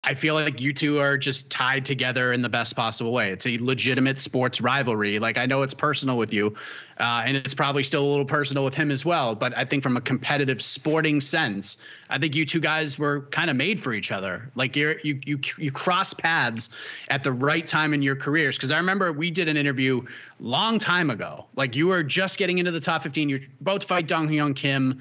I 0.03 0.15
feel 0.15 0.35
like 0.35 0.61
you 0.61 0.73
two 0.73 0.99
are 1.01 1.19
just 1.19 1.51
tied 1.51 1.85
together 1.85 2.33
in 2.33 2.41
the 2.41 2.49
best 2.49 2.75
possible 2.75 3.13
way. 3.13 3.31
It's 3.31 3.47
a 3.47 3.59
legitimate 3.59 4.19
sports 4.19 4.61
rivalry. 4.61 5.19
Like 5.19 5.37
I 5.39 5.47
know 5.47 5.63
it's 5.63 5.75
personal 5.75 6.17
with 6.17 6.33
you, 6.33 6.57
uh, 6.99 7.23
and 7.27 7.37
it's 7.37 7.55
probably 7.55 7.83
still 7.83 8.05
a 8.05 8.09
little 8.09 8.25
personal 8.25 8.65
with 8.65 8.75
him 8.75 8.91
as 8.91 9.05
well. 9.05 9.35
But 9.35 9.57
I 9.57 9.65
think 9.65 9.83
from 9.83 9.97
a 9.97 10.01
competitive 10.01 10.63
sporting 10.63 11.21
sense, 11.21 11.77
I 12.09 12.19
think 12.19 12.35
you 12.35 12.47
two 12.47 12.61
guys 12.61 12.99
were 12.99 13.23
kind 13.31 13.51
of 13.51 13.57
made 13.57 13.81
for 13.81 13.93
each 13.93 14.11
other. 14.11 14.51
Like 14.55 14.77
you're 14.77 14.99
you 15.01 15.21
you 15.25 15.41
you 15.59 15.71
cross 15.71 16.15
paths 16.15 16.71
at 17.09 17.23
the 17.23 17.33
right 17.33 17.67
time 17.67 17.93
in 17.93 18.01
your 18.01 18.17
careers. 18.17 18.57
Because 18.57 18.71
I 18.71 18.79
remember 18.79 19.13
we 19.13 19.31
did 19.31 19.49
an 19.49 19.57
interview 19.57 20.03
long 20.41 20.79
time 20.79 21.11
ago. 21.11 21.47
Like 21.55 21.77
you 21.77 21.87
were 21.89 22.03
just 22.03 22.39
getting 22.39 22.59
into 22.59 22.71
the 22.71 22.81
top 22.81 23.03
15. 23.03 23.29
You're 23.29 23.41
both 23.61 23.85
fight 23.85 24.09
Dong 24.09 24.29
Hyun 24.29 24.57
Kim, 24.57 25.01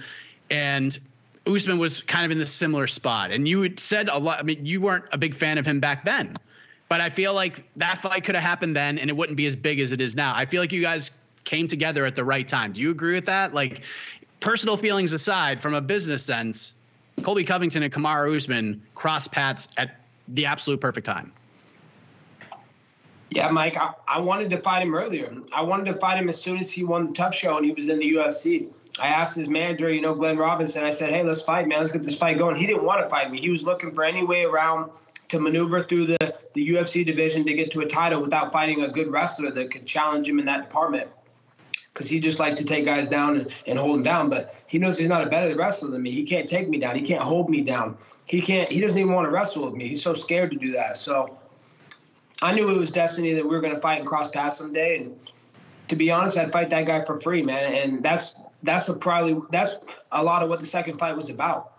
and 0.50 1.00
Usman 1.48 1.78
was 1.78 2.02
kind 2.02 2.26
of 2.26 2.32
in 2.32 2.38
the 2.38 2.48
similar 2.48 2.88
spot. 2.88 3.32
And 3.32 3.48
you 3.48 3.74
said 3.78 4.10
a 4.10 4.18
lot. 4.18 4.40
I 4.40 4.44
mean, 4.44 4.66
you 4.66 4.82
weren't 4.82 5.06
a 5.12 5.18
big 5.18 5.36
fan 5.36 5.58
of 5.58 5.66
him 5.66 5.80
back 5.80 6.06
then, 6.06 6.38
but 6.90 7.02
I 7.02 7.10
feel 7.10 7.34
like 7.34 7.64
that 7.78 8.00
fight 8.00 8.24
could 8.24 8.36
have 8.36 8.44
happened 8.44 8.76
then, 8.76 9.00
and 9.00 9.10
it 9.10 9.14
wouldn't 9.16 9.38
be 9.38 9.46
as 9.46 9.56
big 9.56 9.80
as 9.80 9.92
it 9.92 10.02
is 10.02 10.16
now. 10.16 10.34
I 10.36 10.46
feel 10.46 10.62
like 10.62 10.72
you 10.72 10.82
guys 10.82 11.12
came 11.44 11.68
together 11.68 12.06
at 12.06 12.16
the 12.16 12.24
right 12.24 12.48
time. 12.48 12.74
Do 12.74 12.82
you 12.82 12.92
agree 12.92 13.16
with 13.16 13.26
that? 13.26 13.54
Like, 13.54 13.82
personal 14.40 14.78
feelings 14.78 15.14
aside, 15.14 15.62
from 15.62 15.74
a 15.74 15.82
business 15.82 16.24
sense, 16.24 16.74
Colby 17.24 17.44
Covington 17.44 17.84
and 17.84 17.92
Kamaru 17.92 18.36
Usman 18.36 18.82
cross 18.96 19.28
paths 19.28 19.68
at 19.78 20.02
the 20.28 20.46
absolute 20.46 20.82
perfect 20.82 21.06
time. 21.06 21.32
Yeah, 23.30 23.50
Mike, 23.50 23.76
I, 23.78 23.94
I 24.08 24.20
wanted 24.20 24.50
to 24.52 24.58
fight 24.58 24.82
him 24.82 24.96
earlier. 24.96 25.36
I 25.52 25.62
wanted 25.62 25.92
to 25.92 26.00
fight 26.00 26.18
him 26.18 26.30
as 26.30 26.40
soon 26.40 26.58
as 26.60 26.72
he 26.72 26.84
won 26.84 27.08
the 27.08 27.14
TUF 27.14 27.36
show 27.36 27.58
and 27.58 27.66
he 27.66 27.74
was 27.74 27.90
in 27.90 28.00
the 28.00 28.14
UFC. 28.14 28.68
I 29.00 29.10
asked 29.10 29.38
his 29.38 29.48
manager, 29.48 29.94
you 29.94 30.02
know, 30.02 30.16
Glenn 30.16 30.38
Robinson, 30.38 30.84
I 30.84 30.90
said, 30.90 31.12
hey, 31.12 31.24
let's 31.24 31.42
fight, 31.42 31.68
man. 31.68 31.80
Let's 31.80 31.92
get 31.92 32.04
this 32.04 32.18
fight 32.18 32.38
going. 32.38 32.56
He 32.56 32.66
didn't 32.66 32.84
want 32.84 33.04
to 33.04 33.10
fight 33.10 33.32
me. 33.32 33.40
He 33.40 33.50
was 33.50 33.64
looking 33.64 33.94
for 33.94 34.04
any 34.04 34.24
way 34.24 34.44
around 34.44 34.90
to 35.30 35.40
maneuver 35.40 35.84
through 35.84 36.08
the, 36.08 36.36
the 36.54 36.70
UFC 36.70 37.06
division 37.06 37.46
to 37.46 37.54
get 37.54 37.72
to 37.72 37.82
a 37.82 37.86
title 37.86 38.22
without 38.22 38.52
fighting 38.52 38.82
a 38.84 38.88
good 38.88 39.12
wrestler 39.12 39.52
that 39.52 39.72
could 39.72 39.86
challenge 39.86 40.28
him 40.28 40.40
in 40.40 40.46
that 40.46 40.64
department. 40.64 41.10
Because 41.94 42.10
he 42.10 42.20
just 42.20 42.40
liked 42.40 42.58
to 42.60 42.64
take 42.64 42.86
guys 42.86 43.10
down 43.10 43.38
and, 43.38 43.54
and 43.66 43.78
hold 43.78 43.96
them 43.96 44.04
down. 44.04 44.30
But 44.30 44.56
he 44.68 44.78
knows 44.78 44.98
he's 44.98 45.10
not 45.10 45.26
a 45.26 45.30
better 45.30 45.56
wrestler 45.56 45.90
than 45.90 46.02
me. 46.02 46.12
He 46.12 46.24
can't 46.24 46.48
take 46.48 46.70
me 46.70 46.78
down. 46.80 46.96
He 46.96 47.02
can't 47.02 47.24
hold 47.24 47.50
me 47.50 47.62
down. 47.62 47.98
He 48.26 48.42
can't. 48.42 48.70
He 48.72 48.80
doesn't 48.80 48.98
even 48.98 49.14
want 49.14 49.26
to 49.26 49.32
wrestle 49.32 49.66
with 49.66 49.74
me. 49.74 49.88
He's 49.88 50.04
so 50.04 50.14
scared 50.14 50.52
to 50.52 50.58
do 50.58 50.74
that. 50.74 50.98
So 50.98 51.38
I 52.42 52.54
knew 52.54 52.70
it 52.70 52.78
was 52.78 52.92
destiny 52.92 53.34
that 53.34 53.44
we 53.44 53.50
were 53.50 53.62
going 53.62 53.74
to 53.74 53.82
fight 53.82 54.00
and 54.00 54.08
cross 54.08 54.30
paths 54.30 54.58
someday. 54.58 54.98
And 54.98 55.18
to 55.88 55.96
be 55.96 56.12
honest, 56.12 56.38
I'd 56.38 56.52
fight 56.52 56.70
that 56.70 56.86
guy 56.86 57.04
for 57.04 57.20
free, 57.20 57.42
man. 57.42 57.74
And 57.74 58.04
that's 58.04 58.36
that's 58.64 58.90
a 58.90 58.94
probably 58.94 59.42
that's 59.52 59.80
a 60.12 60.24
lot 60.24 60.44
of 60.44 60.50
what 60.50 60.60
the 60.60 60.66
second 60.66 60.98
fight 60.98 61.16
was 61.16 61.30
about. 61.30 61.74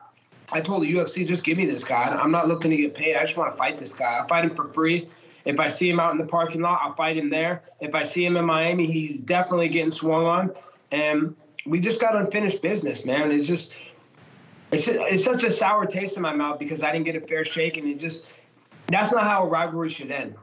I 0.51 0.61
told 0.61 0.83
the 0.83 0.95
UFC, 0.95 1.27
just 1.27 1.45
give 1.45 1.59
me 1.59 1.67
this 1.67 1.85
guy. 1.85 2.05
I'm 2.07 2.31
not 2.31 2.49
looking 2.49 2.71
to 2.71 2.77
get 2.77 2.95
paid. 2.95 3.17
I 3.17 3.25
just 3.25 3.37
want 3.37 3.53
to 3.53 3.59
fight 3.59 3.77
this 3.77 3.95
guy. 3.95 4.23
I 4.23 4.27
fight 4.27 4.45
him 4.45 4.55
for 4.55 4.73
free. 4.73 5.09
If 5.45 5.61
I 5.61 5.69
see 5.69 5.89
him 5.91 6.01
out 6.01 6.13
in 6.13 6.19
the 6.19 6.27
parking 6.27 6.63
lot, 6.63 6.81
I'll 6.83 6.95
fight 6.95 7.17
him 7.17 7.31
there. 7.31 7.63
If 7.81 7.95
I 7.95 8.03
see 8.03 8.25
him 8.25 8.37
in 8.37 8.45
Miami, 8.45 8.87
he's 8.87 9.21
definitely 9.21 9.69
getting 9.69 9.91
swung 9.91 10.27
on. 10.27 10.51
And 10.91 11.37
we 11.67 11.81
just 11.81 12.01
got 12.01 12.17
unfinished 12.17 12.63
business, 12.63 13.05
man. 13.05 13.31
It's 13.31 13.47
just 13.47 13.75
it's 14.73 14.89
it's 14.89 15.25
such 15.25 15.45
a 15.45 15.51
sour 15.51 15.87
taste 15.87 16.17
in 16.17 16.23
my 16.23 16.35
mouth 16.35 16.59
because 16.59 16.83
I 16.83 16.93
didn't 16.93 17.05
get 17.05 17.17
a 17.17 17.21
fair 17.21 17.45
shake, 17.45 17.77
and 17.77 17.87
it 17.87 17.99
just 17.99 18.27
that's 18.87 19.13
not 19.13 19.25
how 19.25 19.45
a 19.45 19.47
rivalry 19.47 19.91
should 19.91 20.11
end. 20.11 20.35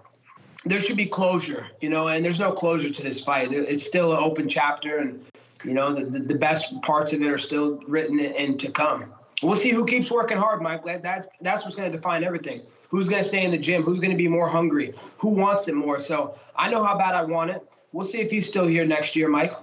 There 0.65 0.79
should 0.79 0.97
be 0.97 1.05
closure, 1.05 1.67
you 1.81 1.89
know, 1.89 2.07
and 2.07 2.25
there's 2.25 2.39
no 2.39 2.51
closure 2.51 2.89
to 2.89 3.03
this 3.03 3.23
fight. 3.23 3.53
It's 3.53 3.85
still 3.85 4.13
an 4.13 4.19
open 4.23 4.49
chapter, 4.49 4.97
and 4.97 5.23
you 5.63 5.73
know 5.73 5.93
the, 5.93 6.19
the 6.19 6.35
best 6.35 6.81
parts 6.81 7.13
of 7.13 7.21
it 7.21 7.27
are 7.27 7.37
still 7.37 7.79
written 7.87 8.19
and 8.19 8.59
to 8.59 8.71
come. 8.71 9.13
We'll 9.43 9.55
see 9.55 9.71
who 9.71 9.85
keeps 9.85 10.09
working 10.09 10.37
hard, 10.37 10.61
Mike. 10.61 10.85
That, 10.85 11.03
that 11.03 11.29
that's 11.41 11.63
what's 11.63 11.75
going 11.75 11.91
to 11.91 11.97
define 11.97 12.23
everything. 12.23 12.61
Who's 12.89 13.09
going 13.09 13.21
to 13.21 13.27
stay 13.27 13.43
in 13.43 13.51
the 13.51 13.57
gym? 13.57 13.83
Who's 13.83 13.99
going 13.99 14.11
to 14.11 14.17
be 14.17 14.27
more 14.27 14.47
hungry? 14.47 14.93
Who 15.17 15.29
wants 15.29 15.67
it 15.67 15.75
more? 15.75 15.99
So 15.99 16.37
I 16.55 16.69
know 16.69 16.83
how 16.83 16.97
bad 16.97 17.13
I 17.13 17.23
want 17.23 17.51
it. 17.51 17.61
We'll 17.91 18.05
see 18.05 18.19
if 18.19 18.31
he's 18.31 18.47
still 18.47 18.67
here 18.67 18.85
next 18.85 19.15
year, 19.15 19.27
Mike 19.27 19.53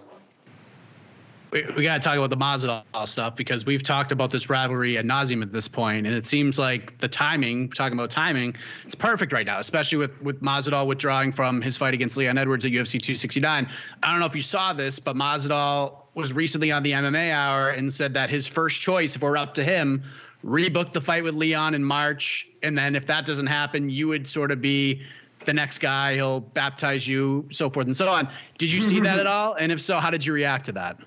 we, 1.53 1.65
we 1.77 1.83
got 1.83 2.01
to 2.01 2.09
talk 2.09 2.17
about 2.17 2.31
the 2.31 2.37
Masvidal 2.37 3.07
stuff 3.07 3.37
because 3.37 3.67
we've 3.67 3.83
talked 3.83 4.11
about 4.11 4.31
this 4.31 4.49
rivalry 4.49 4.97
ad 4.97 5.05
nauseum 5.05 5.43
at 5.43 5.53
this 5.53 5.69
point, 5.69 6.07
and 6.07 6.17
it 6.17 6.27
seems 6.27 6.59
like 6.59 6.97
the 6.99 7.09
timing, 7.09 7.69
talking 7.69 7.97
about 7.97 8.11
timing, 8.11 8.57
it's 8.85 8.95
perfect 8.95 9.33
right 9.33 9.47
now, 9.47 9.59
especially 9.59 9.99
with 9.99 10.21
with 10.23 10.41
Masvidal 10.43 10.87
withdrawing 10.87 11.31
from 11.31 11.61
his 11.61 11.77
fight 11.77 11.95
against 11.95 12.17
Leon 12.17 12.39
Edwards 12.39 12.65
at 12.65 12.73
UFC 12.73 12.93
269. 12.93 13.69
I 14.03 14.11
don't 14.11 14.19
know 14.19 14.27
if 14.27 14.35
you 14.35 14.43
saw 14.43 14.73
this, 14.73 14.99
but 14.99 15.15
Masvidal 15.15 15.99
was 16.15 16.33
recently 16.33 16.73
on 16.73 16.83
the 16.83 16.93
MMA 16.93 17.33
Hour 17.33 17.71
and 17.71 17.93
said 17.93 18.15
that 18.15 18.31
his 18.31 18.47
first 18.47 18.81
choice, 18.81 19.15
if 19.15 19.23
we're 19.23 19.37
up 19.37 19.55
to 19.55 19.65
him, 19.65 20.03
rebook 20.45 20.93
the 20.93 21.01
fight 21.01 21.23
with 21.23 21.35
Leon 21.35 21.75
in 21.75 21.85
March, 21.85 22.49
and 22.63 22.77
then 22.77 22.97
if 22.97 23.07
that 23.07 23.27
doesn't 23.27 23.47
happen, 23.47 23.91
you 23.91 24.09
would 24.09 24.27
sort 24.27 24.51
of 24.51 24.63
be 24.63 25.03
the 25.45 25.53
next 25.53 25.79
guy. 25.79 26.15
He'll 26.15 26.41
baptize 26.41 27.07
you, 27.07 27.47
so 27.51 27.69
forth 27.69 27.87
and 27.87 27.97
so 27.97 28.09
on. 28.09 28.29
Did 28.57 28.73
you 28.73 28.81
see 28.81 29.01
that 29.01 29.19
at 29.19 29.27
all? 29.27 29.55
And 29.55 29.71
if 29.71 29.83
so, 29.83 29.99
how 29.99 30.11
did 30.11 30.25
you 30.25 30.33
react 30.33 30.65
to 30.67 30.73
that? 30.73 31.01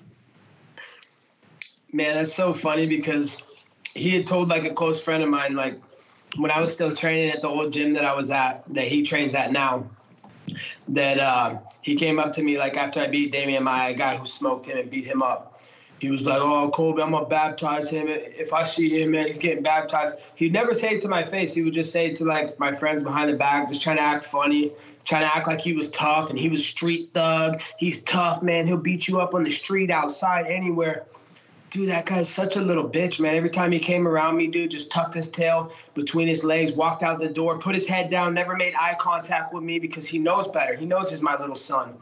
Man, 1.96 2.14
that's 2.14 2.34
so 2.34 2.52
funny 2.52 2.86
because 2.86 3.38
he 3.94 4.10
had 4.10 4.26
told 4.26 4.50
like 4.50 4.64
a 4.64 4.74
close 4.74 5.02
friend 5.02 5.22
of 5.22 5.30
mine, 5.30 5.56
like 5.56 5.80
when 6.36 6.50
I 6.50 6.60
was 6.60 6.70
still 6.70 6.92
training 6.92 7.30
at 7.30 7.40
the 7.40 7.48
old 7.48 7.72
gym 7.72 7.94
that 7.94 8.04
I 8.04 8.14
was 8.14 8.30
at, 8.30 8.64
that 8.74 8.86
he 8.86 9.02
trains 9.02 9.34
at 9.34 9.50
now, 9.50 9.88
that 10.88 11.18
uh, 11.18 11.56
he 11.80 11.96
came 11.96 12.18
up 12.18 12.34
to 12.34 12.42
me 12.42 12.58
like 12.58 12.76
after 12.76 13.00
I 13.00 13.06
beat 13.06 13.32
Demian 13.32 13.62
Maia, 13.62 13.92
a 13.92 13.94
guy 13.94 14.14
who 14.14 14.26
smoked 14.26 14.66
him 14.66 14.76
and 14.76 14.90
beat 14.90 15.06
him 15.06 15.22
up. 15.22 15.62
He 15.98 16.10
was 16.10 16.26
like, 16.26 16.38
"Oh, 16.38 16.70
Colby, 16.70 17.00
I'm 17.00 17.12
gonna 17.12 17.24
baptize 17.24 17.88
him. 17.88 18.08
If 18.08 18.52
I 18.52 18.64
see 18.64 19.00
him, 19.00 19.12
man, 19.12 19.26
he's 19.26 19.38
getting 19.38 19.62
baptized." 19.62 20.16
He'd 20.34 20.52
never 20.52 20.74
say 20.74 20.96
it 20.96 21.00
to 21.00 21.08
my 21.08 21.24
face. 21.24 21.54
He 21.54 21.62
would 21.62 21.72
just 21.72 21.92
say 21.92 22.08
it 22.08 22.16
to 22.16 22.26
like 22.26 22.58
my 22.58 22.74
friends 22.74 23.02
behind 23.02 23.30
the 23.30 23.36
back, 23.38 23.68
just 23.68 23.80
trying 23.80 23.96
to 23.96 24.02
act 24.02 24.26
funny, 24.26 24.70
trying 25.06 25.22
to 25.22 25.34
act 25.34 25.46
like 25.46 25.62
he 25.62 25.72
was 25.72 25.90
tough 25.92 26.28
and 26.28 26.38
he 26.38 26.50
was 26.50 26.62
street 26.62 27.08
thug. 27.14 27.62
He's 27.78 28.02
tough, 28.02 28.42
man. 28.42 28.66
He'll 28.66 28.76
beat 28.76 29.08
you 29.08 29.18
up 29.18 29.32
on 29.32 29.44
the 29.44 29.50
street, 29.50 29.90
outside, 29.90 30.44
anywhere 30.48 31.06
dude, 31.70 31.88
that 31.88 32.06
guy's 32.06 32.28
such 32.28 32.56
a 32.56 32.60
little 32.60 32.88
bitch, 32.88 33.20
man. 33.20 33.36
Every 33.36 33.50
time 33.50 33.72
he 33.72 33.78
came 33.78 34.06
around 34.06 34.36
me, 34.36 34.46
dude, 34.46 34.70
just 34.70 34.90
tucked 34.90 35.14
his 35.14 35.30
tail 35.30 35.72
between 35.94 36.28
his 36.28 36.44
legs, 36.44 36.72
walked 36.72 37.02
out 37.02 37.18
the 37.18 37.28
door, 37.28 37.58
put 37.58 37.74
his 37.74 37.86
head 37.86 38.10
down, 38.10 38.34
never 38.34 38.56
made 38.56 38.74
eye 38.74 38.96
contact 38.98 39.52
with 39.52 39.62
me 39.62 39.78
because 39.78 40.06
he 40.06 40.18
knows 40.18 40.48
better. 40.48 40.76
He 40.76 40.86
knows 40.86 41.10
he's 41.10 41.22
my 41.22 41.38
little 41.38 41.56
son. 41.56 41.94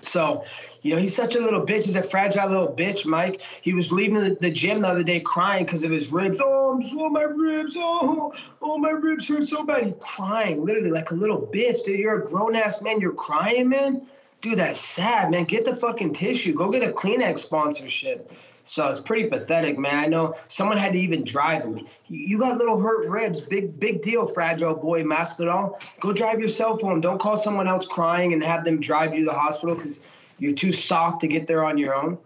So, 0.00 0.44
you 0.82 0.94
know, 0.94 1.00
he's 1.00 1.14
such 1.14 1.34
a 1.34 1.40
little 1.40 1.64
bitch. 1.64 1.84
He's 1.84 1.96
a 1.96 2.02
fragile 2.02 2.48
little 2.48 2.72
bitch, 2.72 3.04
Mike. 3.04 3.40
He 3.62 3.74
was 3.74 3.90
leaving 3.90 4.36
the, 4.40 4.50
gym 4.50 4.82
the 4.82 4.88
other 4.88 5.02
day 5.02 5.20
crying 5.20 5.64
because 5.64 5.82
of 5.82 5.90
his 5.90 6.12
ribs. 6.12 6.40
Oh, 6.40 6.74
I'm 6.74 6.88
so 6.88 7.08
my 7.08 7.22
ribs. 7.22 7.74
Oh, 7.76 8.32
oh, 8.62 8.78
my 8.78 8.90
ribs 8.90 9.26
hurt 9.26 9.48
so 9.48 9.64
bad. 9.64 9.84
He's 9.84 9.94
crying, 9.98 10.64
literally 10.64 10.90
like 10.90 11.10
a 11.10 11.14
little 11.14 11.40
bitch. 11.52 11.84
Dude, 11.84 11.98
you're 11.98 12.22
a 12.22 12.26
grown 12.26 12.54
ass 12.54 12.80
man. 12.80 13.00
You're 13.00 13.12
crying, 13.12 13.68
man. 13.68 14.06
Dude, 14.40 14.60
that's 14.60 14.78
sad, 14.78 15.32
man. 15.32 15.44
Get 15.44 15.64
the 15.64 15.74
fucking 15.74 16.14
tissue. 16.14 16.54
Go 16.54 16.70
get 16.70 16.84
a 16.84 16.92
Kleenex 16.92 17.40
sponsorship. 17.40 18.32
So 18.68 18.86
it's 18.86 19.00
pretty 19.00 19.30
pathetic, 19.30 19.78
man. 19.78 19.96
I 19.96 20.06
know 20.06 20.36
someone 20.48 20.76
had 20.76 20.92
to 20.92 20.98
even 20.98 21.24
drive 21.24 21.62
him. 21.62 21.86
You 22.08 22.38
got 22.38 22.58
little 22.58 22.78
hurt 22.78 23.08
ribs, 23.08 23.40
big 23.40 23.80
big 23.80 24.02
deal, 24.02 24.26
fragile 24.26 24.74
boy 24.74 25.02
Masvidal. 25.04 25.80
Go 26.00 26.12
drive 26.12 26.38
yourself 26.38 26.82
home. 26.82 27.00
Don't 27.00 27.18
call 27.18 27.38
someone 27.38 27.66
else 27.66 27.88
crying 27.88 28.34
and 28.34 28.44
have 28.44 28.66
them 28.66 28.78
drive 28.78 29.14
you 29.14 29.20
to 29.20 29.24
the 29.24 29.32
hospital 29.32 29.74
because 29.74 30.02
you're 30.38 30.52
too 30.52 30.72
soft 30.72 31.22
to 31.22 31.28
get 31.28 31.46
there 31.46 31.64
on 31.64 31.78
your 31.78 31.94
own. 31.94 32.18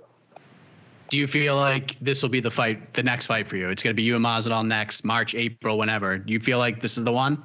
Do 1.11 1.17
you 1.17 1.29
feel 1.29 1.55
like 1.55 1.97
this 2.01 2.23
will 2.23 2.29
be 2.29 2.41
the 2.41 2.51
fight, 2.51 2.93
the 2.95 3.05
next 3.05 3.27
fight 3.27 3.47
for 3.47 3.57
you? 3.57 3.69
It's 3.69 3.81
going 3.81 3.93
to 3.93 3.97
be 3.97 4.03
you 4.03 4.17
and 4.17 4.25
Masvidal 4.25 4.67
next 4.67 5.05
March, 5.05 5.37
April, 5.37 5.79
whenever. 5.79 6.19
Do 6.19 6.33
you 6.33 6.41
feel 6.41 6.59
like 6.59 6.81
this 6.81 6.99
is 6.99 7.05
the 7.05 7.13
one? 7.13 7.41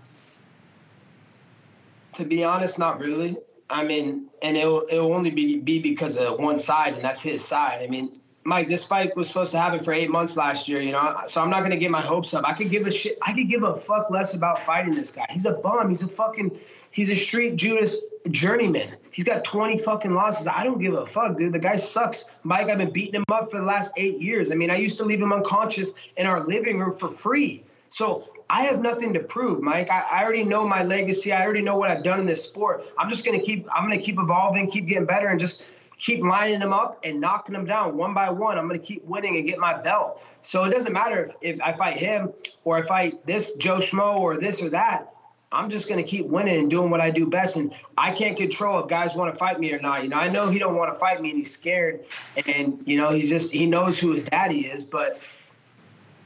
To 2.14 2.26
be 2.26 2.44
honest, 2.44 2.80
not 2.80 3.00
really. 3.00 3.38
I 3.70 3.84
mean, 3.84 4.26
and 4.42 4.58
it'll 4.58 4.88
it'll 4.90 5.14
only 5.14 5.30
be 5.30 5.60
be 5.60 5.78
because 5.78 6.18
of 6.18 6.40
one 6.40 6.58
side, 6.58 6.96
and 6.96 7.04
that's 7.06 7.22
his 7.22 7.46
side. 7.46 7.84
I 7.84 7.88
mean, 7.88 8.20
Mike, 8.48 8.70
this 8.70 8.86
fight 8.86 9.14
was 9.18 9.28
supposed 9.28 9.52
to 9.52 9.60
happen 9.60 9.78
for 9.78 9.92
eight 9.92 10.10
months 10.10 10.38
last 10.38 10.70
year, 10.70 10.80
you 10.80 10.94
know. 10.94 11.18
So 11.26 11.42
I'm 11.42 11.50
not 11.50 11.64
gonna 11.64 11.76
get 11.76 11.92
my 11.92 12.00
hopes 12.00 12.34
up. 12.34 12.46
I 12.48 12.54
could 12.54 12.70
give 12.70 12.88
a 12.88 12.92
shit. 12.92 13.18
I 13.22 13.34
could 13.34 13.50
give 13.50 13.64
a 13.64 13.76
fuck 13.76 14.10
less 14.10 14.36
about 14.36 14.64
fighting 14.64 14.96
this 14.96 15.12
guy. 15.12 15.26
He's 15.30 15.46
a 15.46 15.52
bum. 15.52 15.90
He's 15.90 16.02
a 16.02 16.08
fucking. 16.08 16.58
He's 16.90 17.10
a 17.10 17.16
street 17.16 17.58
Judas 17.58 17.98
journeyman. 18.32 18.96
He's 19.12 19.26
got 19.26 19.44
20 19.44 19.80
fucking 19.80 20.14
losses. 20.14 20.48
I 20.48 20.64
don't 20.64 20.80
give 20.80 20.94
a 20.94 21.06
fuck, 21.06 21.38
dude. 21.38 21.52
The 21.52 21.60
guy 21.60 21.76
sucks. 21.76 22.24
Mike, 22.44 22.70
I've 22.70 22.78
been 22.78 22.94
beating 22.94 23.16
him 23.16 23.26
up 23.30 23.52
for 23.52 23.58
the 23.58 23.66
last 23.66 23.92
eight 23.98 24.22
years. 24.22 24.50
I 24.50 24.56
mean, 24.56 24.72
I 24.72 24.78
used 24.78 24.98
to 25.00 25.04
leave 25.04 25.22
him 25.22 25.34
unconscious 25.34 25.92
in 26.16 26.26
our 26.26 26.48
living 26.48 26.80
room 26.80 26.98
for 26.98 27.10
free. 27.10 27.66
So 27.90 28.30
I 28.50 28.64
have 28.64 28.82
nothing 28.82 29.14
to 29.16 29.20
prove, 29.20 29.62
Mike. 29.62 29.90
I, 29.92 30.06
I, 30.10 30.24
already 30.24 30.46
know 30.46 30.66
my 30.66 30.84
legacy. 30.84 31.34
I 31.34 31.44
already 31.44 31.62
know 31.62 31.76
what 31.76 31.92
I've 31.92 32.04
done 32.04 32.22
in 32.22 32.26
this 32.26 32.46
sport. 32.46 32.86
I'm 32.98 33.10
just 33.10 33.26
gonna 33.26 33.42
keep. 33.42 33.68
I'm 33.76 33.84
gonna 33.84 34.02
keep 34.02 34.18
evolving, 34.18 34.72
keep 34.72 34.88
getting 34.88 35.06
better, 35.06 35.28
and 35.28 35.38
just 35.38 35.62
keep 35.98 36.24
lining 36.24 36.60
them 36.60 36.74
up 36.74 37.00
and 37.04 37.20
knocking 37.20 37.54
them 37.54 37.66
down 37.66 37.98
one 37.98 38.14
by 38.14 38.30
one. 38.30 38.58
I'm 38.58 38.68
going 38.68 38.80
to 38.80 38.86
keep 38.86 39.04
winning 39.06 39.38
and 39.38 39.46
get 39.46 39.60
my 39.60 39.80
belt. 39.80 40.22
So 40.42 40.64
it 40.64 40.70
doesn't 40.70 40.94
matter 40.94 41.24
if, 41.24 41.56
if 41.56 41.62
I 41.62 41.74
fight 41.74 41.98
him 41.98 42.32
or 42.64 42.80
if 42.80 42.86
I 42.92 43.10
fight 43.12 43.26
this 43.26 43.54
Joe 43.54 43.78
Schmo 43.78 44.18
or 44.18 44.38
this 44.38 44.62
or 44.62 44.70
that. 44.70 45.14
I'm 45.52 45.70
just 45.70 45.88
going 45.88 46.04
to 46.04 46.10
keep 46.10 46.26
winning 46.26 46.60
and 46.60 46.70
doing 46.70 46.92
what 46.92 47.00
I 47.00 47.10
do 47.10 47.26
best. 47.26 47.56
And 47.56 47.74
I 47.98 48.12
can't 48.12 48.36
control 48.36 48.80
if 48.80 48.90
guys 48.90 49.16
want 49.16 49.34
to 49.34 49.40
fight 49.40 49.60
me 49.60 49.72
or 49.72 49.80
not. 49.80 50.04
You 50.04 50.10
know, 50.10 50.18
I 50.18 50.28
know 50.28 50.50
he 50.50 50.60
don't 50.60 50.76
want 50.76 50.94
to 50.94 51.00
fight 51.00 51.22
me 51.22 51.30
and 51.30 51.38
he's 51.38 51.52
scared. 51.52 52.04
And, 52.46 52.84
you 52.86 52.98
know, 52.98 53.12
he's 53.12 53.30
just, 53.30 53.52
he 53.52 53.66
knows 53.66 53.98
who 53.98 54.12
his 54.12 54.24
daddy 54.24 54.68
is. 54.68 54.84
But 54.84 55.22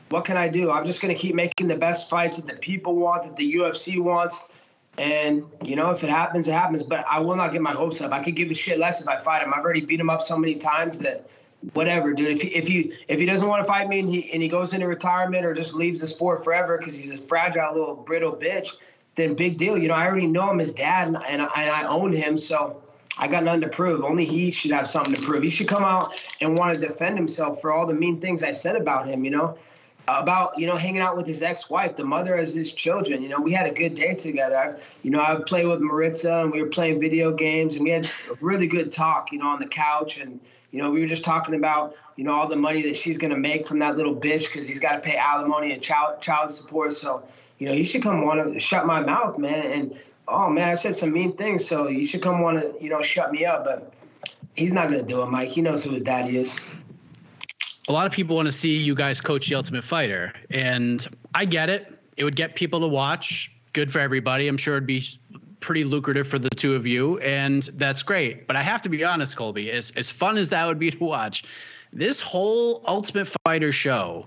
what 0.10 0.26
can 0.26 0.38
I 0.38 0.48
do? 0.48 0.72
I'm 0.72 0.86
just 0.86 1.02
going 1.02 1.14
to 1.14 1.20
keep 1.20 1.36
making 1.36 1.68
the 1.68 1.76
best 1.76 2.10
fights 2.10 2.38
that 2.38 2.48
the 2.48 2.60
people 2.60 2.96
want, 2.96 3.24
that 3.24 3.36
the 3.36 3.54
UFC 3.54 4.00
wants. 4.00 4.44
And 5.02 5.44
you 5.66 5.76
know, 5.76 5.90
if 5.90 6.04
it 6.04 6.12
happens, 6.12 6.48
it 6.48 6.54
happens. 6.54 6.84
But 6.84 7.06
I 7.10 7.20
will 7.20 7.36
not 7.36 7.52
get 7.52 7.62
my 7.62 7.72
hopes 7.72 8.02
up. 8.02 8.12
I 8.12 8.24
could 8.24 8.36
give 8.36 8.52
a 8.52 8.54
shit 8.54 8.78
less 8.78 9.02
if 9.02 9.08
I 9.08 9.18
fight 9.18 9.42
him. 9.42 9.52
I've 9.52 9.64
already 9.64 9.82
beat 9.82 10.00
him 10.00 10.12
up 10.12 10.22
so 10.22 10.38
many 10.38 10.56
times 10.56 11.00
that 11.00 11.28
whatever, 11.74 12.14
dude. 12.14 12.30
If 12.30 12.42
he, 12.44 12.48
if 12.50 12.68
he 12.68 12.94
if 13.08 13.20
he 13.20 13.26
doesn't 13.26 13.48
want 13.48 13.64
to 13.64 13.68
fight 13.68 13.90
me 13.90 14.00
and 14.00 14.08
he 14.08 14.32
and 14.32 14.44
he 14.44 14.48
goes 14.48 14.74
into 14.74 14.86
retirement 14.86 15.44
or 15.44 15.56
just 15.56 15.74
leaves 15.74 16.02
the 16.02 16.08
sport 16.08 16.44
forever 16.44 16.78
because 16.78 16.96
he's 16.96 17.10
a 17.10 17.18
fragile 17.18 17.74
little 17.74 17.96
brittle 17.96 18.36
bitch, 18.36 18.78
then 19.16 19.34
big 19.34 19.58
deal. 19.58 19.76
You 19.76 19.88
know, 19.88 19.96
I 19.96 20.06
already 20.06 20.28
know 20.28 20.52
him 20.52 20.60
as 20.60 20.72
dad 20.72 21.08
and, 21.08 21.18
and, 21.28 21.42
I, 21.42 21.64
and 21.64 21.72
I 21.72 21.88
own 21.88 22.14
him, 22.14 22.38
so 22.38 22.84
I 23.18 23.28
got 23.28 23.44
nothing 23.44 23.62
to 23.62 23.70
prove. 23.70 24.04
Only 24.04 24.26
he 24.26 24.52
should 24.52 24.70
have 24.70 24.88
something 24.88 25.16
to 25.16 25.22
prove. 25.22 25.42
He 25.42 25.50
should 25.50 25.68
come 25.68 25.84
out 25.84 26.24
and 26.42 26.56
want 26.60 26.76
to 26.76 26.80
defend 26.80 27.18
himself 27.18 27.60
for 27.60 27.74
all 27.74 27.88
the 27.88 27.94
mean 27.96 28.22
things 28.22 28.44
I 28.44 28.52
said 28.52 28.76
about 28.76 29.08
him. 29.08 29.26
You 29.26 29.32
know, 29.32 29.58
about 30.08 30.58
you 30.58 30.68
know 30.68 30.76
hanging 30.76 31.02
out 31.02 31.16
with 31.16 31.26
his 31.26 31.42
ex-wife, 31.42 31.96
the 31.96 32.04
mother 32.04 32.36
of 32.36 32.48
his 32.48 32.74
children. 32.74 33.22
You 33.22 33.30
know, 33.30 33.40
we 33.40 33.54
had 33.54 33.68
a 33.68 33.72
good 33.72 33.96
day 33.96 34.16
together. 34.16 34.80
You 35.04 35.12
know, 35.12 35.20
I 35.20 35.34
would 35.34 35.46
play 35.46 35.66
with 35.66 35.80
Maritza, 35.80 36.42
and 36.42 36.52
we 36.52 36.62
were 36.62 36.70
playing 36.70 37.00
video 37.00 37.32
games, 37.32 37.76
and 37.76 37.84
we 37.84 37.92
had 37.92 38.06
a 38.06 38.36
really 38.42 38.68
good 38.68 38.92
talk. 38.92 39.32
You 39.32 39.40
know, 39.40 39.48
on 39.48 39.60
the 39.60 39.68
couch, 39.68 40.18
and 40.20 40.40
you 40.72 40.80
know, 40.80 40.92
we 40.92 41.02
were 41.02 41.08
just 41.08 41.24
talking 41.24 41.56
about 41.56 41.96
you 42.16 42.24
know 42.24 42.34
all 42.34 42.48
the 42.48 42.56
money 42.56 42.82
that 42.84 42.96
she's 42.96 43.18
gonna 43.18 43.38
make 43.38 43.68
from 43.68 43.80
that 43.80 43.98
little 43.98 44.16
bitch 44.16 44.46
because 44.46 44.68
he's 44.68 44.80
got 44.80 44.94
to 44.94 45.00
pay 45.00 45.18
alimony 45.18 45.72
and 45.72 45.82
child 45.82 46.22
child 46.22 46.52
support. 46.52 46.94
So 46.94 47.24
you 47.60 47.68
know, 47.68 47.74
he 47.74 47.84
should 47.84 48.04
come 48.04 48.26
want 48.26 48.54
to 48.54 48.60
shut 48.60 48.86
my 48.86 49.02
mouth, 49.02 49.38
man. 49.38 49.66
And 49.66 50.00
oh 50.28 50.50
man, 50.50 50.70
I 50.70 50.76
said 50.76 50.96
some 50.96 51.12
mean 51.12 51.36
things, 51.38 51.68
so 51.68 51.88
you 51.88 52.06
should 52.06 52.22
come 52.22 52.42
want 52.42 52.60
to 52.60 52.84
you 52.84 52.90
know 52.90 53.02
shut 53.02 53.32
me 53.32 53.46
up, 53.46 53.66
but. 53.66 53.94
He's 54.54 54.74
not 54.74 54.90
gonna 54.90 55.02
do 55.02 55.22
it, 55.22 55.28
Mike. 55.28 55.48
He 55.48 55.62
knows 55.62 55.82
who 55.82 55.92
his 55.92 56.02
daddy 56.02 56.38
is 56.38 56.54
a 57.88 57.92
lot 57.92 58.06
of 58.06 58.14
people 58.14 58.36
want 58.36 58.48
to 58.48 58.52
see 58.52 58.78
you 58.78 58.96
guys 58.96 59.22
coach 59.22 59.50
the 59.50 59.56
Ultimate 59.56 59.84
Fighter, 59.84 60.34
and 60.50 61.06
I 61.34 61.46
get 61.46 61.70
it. 61.70 61.88
It 62.18 62.24
would 62.24 62.36
get 62.36 62.56
people 62.56 62.80
to 62.82 62.88
watch. 62.88 63.52
Good 63.74 63.92
for 63.92 64.00
everybody. 64.00 64.48
I'm 64.48 64.58
sure 64.58 64.76
it'd 64.76 64.86
be 64.86 65.04
pretty 65.60 65.84
lucrative 65.84 66.28
for 66.28 66.40
the 66.40 66.50
two 66.50 66.76
of 66.76 66.86
you, 66.86 67.20
and 67.20 67.64
that's 67.74 68.04
great. 68.04 68.48
But 68.48 68.56
I 68.56 68.62
have 68.62 68.82
to 68.84 68.90
be 68.90 69.04
honest, 69.04 69.36
Colby, 69.36 69.72
as 69.72 69.92
as 69.92 70.10
fun 70.10 70.38
as 70.38 70.50
that 70.50 70.68
would 70.68 70.80
be 70.80 70.92
to 70.92 71.04
watch, 71.04 71.44
this 71.94 72.22
whole 72.22 72.84
Ultimate 72.88 73.34
Fighter 73.46 73.72
show, 73.72 74.26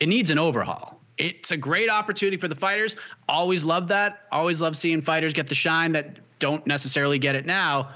it 0.00 0.08
needs 0.08 0.30
an 0.30 0.38
overhaul. 0.38 1.00
It's 1.16 1.52
a 1.52 1.56
great 1.56 1.88
opportunity 1.88 2.36
for 2.36 2.48
the 2.48 2.56
fighters. 2.56 2.96
Always 3.28 3.62
love 3.62 3.88
that. 3.88 4.22
Always 4.32 4.60
love 4.60 4.76
seeing 4.76 5.00
fighters 5.00 5.32
get 5.32 5.46
the 5.46 5.54
shine 5.54 5.92
that 5.92 6.16
don't 6.40 6.66
necessarily 6.66 7.20
get 7.20 7.36
it 7.36 7.46
now. 7.46 7.90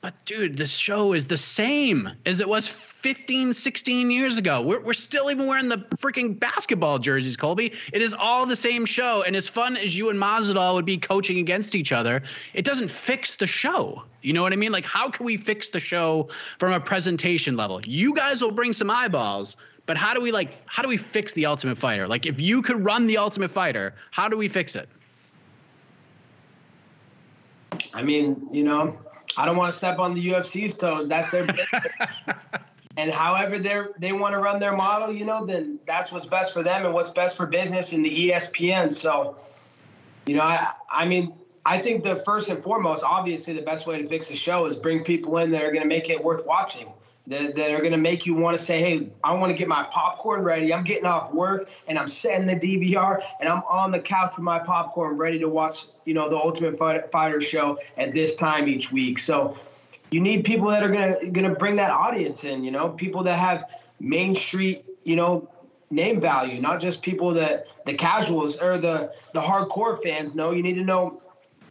But 0.00 0.24
dude, 0.24 0.56
the 0.56 0.66
show 0.66 1.12
is 1.12 1.26
the 1.26 1.36
same 1.36 2.08
as 2.24 2.40
it 2.40 2.48
was 2.48 2.66
15, 2.66 3.52
16 3.52 4.10
years 4.10 4.38
ago. 4.38 4.62
We're, 4.62 4.80
we're 4.80 4.92
still 4.94 5.30
even 5.30 5.46
wearing 5.46 5.68
the 5.68 5.76
freaking 5.96 6.40
basketball 6.40 6.98
jerseys, 6.98 7.36
Colby. 7.36 7.74
It 7.92 8.00
is 8.00 8.14
all 8.14 8.46
the 8.46 8.56
same 8.56 8.86
show. 8.86 9.22
And 9.22 9.36
as 9.36 9.46
fun 9.46 9.76
as 9.76 9.96
you 9.96 10.08
and 10.08 10.18
Masvidal 10.18 10.74
would 10.74 10.86
be 10.86 10.96
coaching 10.96 11.38
against 11.38 11.74
each 11.74 11.92
other, 11.92 12.22
it 12.54 12.64
doesn't 12.64 12.90
fix 12.90 13.36
the 13.36 13.46
show. 13.46 14.02
You 14.22 14.32
know 14.32 14.42
what 14.42 14.54
I 14.54 14.56
mean? 14.56 14.72
Like, 14.72 14.86
how 14.86 15.10
can 15.10 15.26
we 15.26 15.36
fix 15.36 15.68
the 15.68 15.80
show 15.80 16.30
from 16.58 16.72
a 16.72 16.80
presentation 16.80 17.56
level? 17.56 17.82
You 17.82 18.14
guys 18.14 18.40
will 18.40 18.52
bring 18.52 18.72
some 18.72 18.90
eyeballs, 18.90 19.56
but 19.84 19.98
how 19.98 20.14
do 20.14 20.22
we 20.22 20.32
like 20.32 20.54
how 20.66 20.82
do 20.82 20.88
we 20.88 20.96
fix 20.96 21.34
the 21.34 21.44
Ultimate 21.46 21.76
Fighter? 21.76 22.06
Like 22.06 22.24
if 22.24 22.40
you 22.40 22.62
could 22.62 22.82
run 22.84 23.06
the 23.06 23.18
Ultimate 23.18 23.50
Fighter, 23.50 23.94
how 24.12 24.28
do 24.28 24.36
we 24.38 24.48
fix 24.48 24.76
it? 24.76 24.88
I 27.92 28.02
mean, 28.02 28.48
you 28.52 28.64
know, 28.64 28.98
I 29.36 29.46
don't 29.46 29.56
want 29.56 29.72
to 29.72 29.76
step 29.78 29.98
on 29.98 30.14
the 30.14 30.28
UFC's 30.30 30.76
toes. 30.76 31.08
That's 31.08 31.30
their 31.30 31.46
business. 31.46 32.22
and 32.96 33.10
however 33.10 33.58
they 33.58 33.82
they 33.98 34.12
want 34.12 34.34
to 34.34 34.38
run 34.38 34.58
their 34.58 34.76
model, 34.76 35.12
you 35.14 35.24
know, 35.24 35.46
then 35.46 35.78
that's 35.86 36.12
what's 36.12 36.26
best 36.26 36.52
for 36.52 36.62
them 36.62 36.84
and 36.84 36.94
what's 36.94 37.10
best 37.10 37.36
for 37.36 37.46
business 37.46 37.92
and 37.92 38.04
the 38.04 38.30
ESPN. 38.30 38.92
So, 38.92 39.36
you 40.26 40.36
know, 40.36 40.42
I 40.42 40.72
I 40.90 41.04
mean, 41.04 41.32
I 41.66 41.78
think 41.78 42.02
the 42.02 42.16
first 42.16 42.48
and 42.48 42.62
foremost, 42.62 43.04
obviously, 43.04 43.54
the 43.54 43.62
best 43.62 43.86
way 43.86 44.00
to 44.00 44.08
fix 44.08 44.30
a 44.30 44.36
show 44.36 44.66
is 44.66 44.76
bring 44.76 45.04
people 45.04 45.38
in 45.38 45.50
that 45.52 45.62
are 45.62 45.70
going 45.70 45.82
to 45.82 45.88
make 45.88 46.08
it 46.10 46.22
worth 46.22 46.44
watching. 46.46 46.88
That, 47.26 47.54
that 47.54 47.70
are 47.70 47.78
going 47.78 47.92
to 47.92 47.98
make 47.98 48.26
you 48.26 48.34
want 48.34 48.58
to 48.58 48.64
say, 48.64 48.80
hey, 48.80 49.08
I 49.22 49.34
want 49.34 49.52
to 49.52 49.56
get 49.56 49.68
my 49.68 49.84
popcorn 49.84 50.42
ready. 50.42 50.74
I'm 50.74 50.82
getting 50.82 51.04
off 51.04 51.32
work 51.32 51.68
and 51.86 51.96
I'm 51.96 52.08
setting 52.08 52.44
the 52.44 52.56
DVR 52.56 53.22
and 53.38 53.48
I'm 53.48 53.62
on 53.68 53.92
the 53.92 54.00
couch 54.00 54.32
with 54.36 54.42
my 54.42 54.58
popcorn 54.58 55.16
ready 55.16 55.38
to 55.38 55.48
watch, 55.48 55.86
you 56.06 56.14
know, 56.14 56.28
the 56.28 56.36
Ultimate 56.36 56.76
Fighter 56.76 57.40
show 57.40 57.78
at 57.98 58.14
this 58.14 58.34
time 58.34 58.66
each 58.68 58.90
week. 58.90 59.20
So 59.20 59.56
you 60.10 60.20
need 60.20 60.44
people 60.44 60.68
that 60.70 60.82
are 60.82 60.88
gonna 60.88 61.30
gonna 61.30 61.54
bring 61.54 61.76
that 61.76 61.90
audience 61.90 62.44
in. 62.44 62.64
You 62.64 62.72
know, 62.72 62.88
people 62.88 63.22
that 63.24 63.36
have 63.36 63.66
Main 64.00 64.34
Street, 64.34 64.84
you 65.04 65.16
know, 65.16 65.48
name 65.90 66.20
value, 66.20 66.60
not 66.60 66.80
just 66.80 67.02
people 67.02 67.32
that 67.34 67.66
the 67.86 67.94
casuals 67.94 68.56
or 68.58 68.78
the 68.78 69.12
the 69.34 69.40
hardcore 69.40 70.02
fans 70.02 70.34
know. 70.34 70.50
You 70.50 70.62
need 70.62 70.74
to 70.74 70.84
know, 70.84 71.22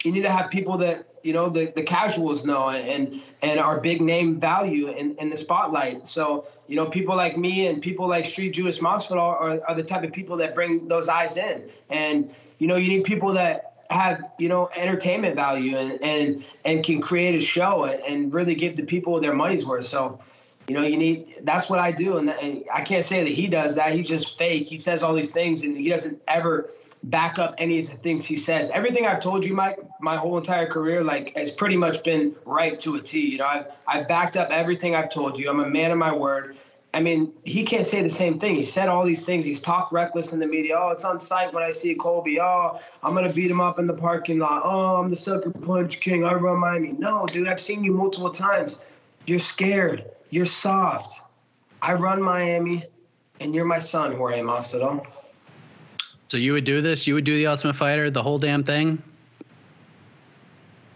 you 0.03 0.11
need 0.11 0.21
to 0.21 0.31
have 0.31 0.49
people 0.49 0.77
that 0.77 1.08
you 1.23 1.33
know 1.33 1.49
the, 1.49 1.71
the 1.75 1.83
casuals 1.83 2.45
know 2.45 2.69
and 2.69 3.21
and 3.41 3.59
our 3.59 3.79
big 3.79 4.01
name 4.01 4.39
value 4.39 4.87
in, 4.89 5.15
in 5.17 5.29
the 5.29 5.37
spotlight. 5.37 6.07
So 6.07 6.45
you 6.69 6.75
know, 6.75 6.85
people 6.85 7.15
like 7.15 7.35
me 7.35 7.65
and 7.65 7.81
people 7.81 8.07
like 8.07 8.25
Street 8.25 8.51
Juice 8.51 8.77
Masvidal 8.77 9.17
are, 9.17 9.59
are 9.67 9.75
the 9.75 9.83
type 9.83 10.03
of 10.03 10.11
people 10.11 10.37
that 10.37 10.53
bring 10.53 10.87
those 10.87 11.09
eyes 11.09 11.35
in. 11.35 11.67
And 11.89 12.33
you 12.59 12.67
know, 12.67 12.75
you 12.75 12.87
need 12.89 13.05
people 13.05 13.33
that 13.33 13.85
have 13.89 14.31
you 14.37 14.47
know 14.47 14.69
entertainment 14.75 15.35
value 15.35 15.75
and 15.75 15.99
and 16.03 16.45
and 16.63 16.83
can 16.83 17.01
create 17.01 17.35
a 17.35 17.41
show 17.41 17.85
and 17.85 18.31
really 18.31 18.53
give 18.53 18.75
the 18.75 18.83
people 18.83 19.19
their 19.19 19.33
money's 19.33 19.65
worth. 19.65 19.85
So, 19.85 20.19
you 20.67 20.75
know, 20.75 20.83
you 20.83 20.95
need 20.95 21.27
that's 21.41 21.71
what 21.71 21.79
I 21.79 21.91
do, 21.91 22.17
and 22.17 22.29
I 22.29 22.81
can't 22.83 23.03
say 23.03 23.23
that 23.23 23.33
he 23.33 23.47
does 23.47 23.73
that. 23.75 23.93
He's 23.93 24.07
just 24.07 24.37
fake. 24.37 24.67
He 24.67 24.77
says 24.77 25.01
all 25.01 25.15
these 25.15 25.31
things, 25.31 25.63
and 25.63 25.75
he 25.75 25.89
doesn't 25.89 26.21
ever 26.27 26.69
back 27.03 27.39
up 27.39 27.55
any 27.57 27.79
of 27.79 27.89
the 27.89 27.95
things 27.97 28.25
he 28.25 28.37
says. 28.37 28.69
Everything 28.71 29.05
I've 29.05 29.21
told 29.21 29.45
you, 29.45 29.53
Mike, 29.53 29.79
my 30.01 30.15
whole 30.15 30.37
entire 30.37 30.67
career, 30.67 31.03
like 31.03 31.35
has 31.35 31.51
pretty 31.51 31.77
much 31.77 32.03
been 32.03 32.35
right 32.45 32.79
to 32.81 32.95
a 32.95 33.01
T. 33.01 33.21
You 33.21 33.37
know, 33.39 33.45
I've 33.45 33.65
I've 33.87 34.07
backed 34.07 34.37
up 34.37 34.49
everything 34.51 34.95
I've 34.95 35.09
told 35.09 35.39
you. 35.39 35.49
I'm 35.49 35.59
a 35.59 35.69
man 35.69 35.91
of 35.91 35.97
my 35.97 36.13
word. 36.13 36.57
I 36.93 36.99
mean, 37.01 37.31
he 37.43 37.63
can't 37.63 37.85
say 37.85 38.01
the 38.01 38.09
same 38.09 38.39
thing. 38.39 38.55
He 38.55 38.65
said 38.65 38.89
all 38.89 39.05
these 39.05 39.23
things. 39.23 39.45
He's 39.45 39.61
talked 39.61 39.93
reckless 39.93 40.33
in 40.33 40.39
the 40.39 40.47
media. 40.47 40.75
Oh, 40.79 40.89
it's 40.89 41.05
on 41.05 41.19
site 41.19 41.53
when 41.53 41.63
I 41.63 41.69
see 41.69 41.93
Colby. 41.93 42.39
Oh, 42.41 42.79
I'm 43.03 43.13
gonna 43.13 43.31
beat 43.31 43.51
him 43.51 43.61
up 43.61 43.77
in 43.77 43.85
the 43.85 43.93
parking 43.93 44.39
lot. 44.39 44.63
Oh, 44.65 44.95
I'm 44.95 45.09
the 45.09 45.15
sucker 45.15 45.51
punch 45.51 45.99
king. 45.99 46.25
I 46.25 46.33
run 46.33 46.57
Miami. 46.57 46.93
No, 46.93 47.27
dude, 47.27 47.47
I've 47.47 47.61
seen 47.61 47.83
you 47.83 47.93
multiple 47.93 48.31
times. 48.31 48.79
You're 49.25 49.39
scared. 49.39 50.05
You're 50.31 50.45
soft. 50.45 51.21
I 51.81 51.93
run 51.93 52.21
Miami, 52.21 52.85
and 53.39 53.53
you're 53.53 53.65
my 53.65 53.79
son, 53.79 54.15
Jorge 54.15 54.41
Masvidal. 54.41 55.05
So 56.29 56.37
you 56.37 56.53
would 56.53 56.63
do 56.63 56.79
this? 56.81 57.07
You 57.07 57.15
would 57.15 57.23
do 57.23 57.35
the 57.35 57.47
Ultimate 57.47 57.75
Fighter, 57.75 58.09
the 58.11 58.21
whole 58.21 58.37
damn 58.37 58.63
thing? 58.63 59.01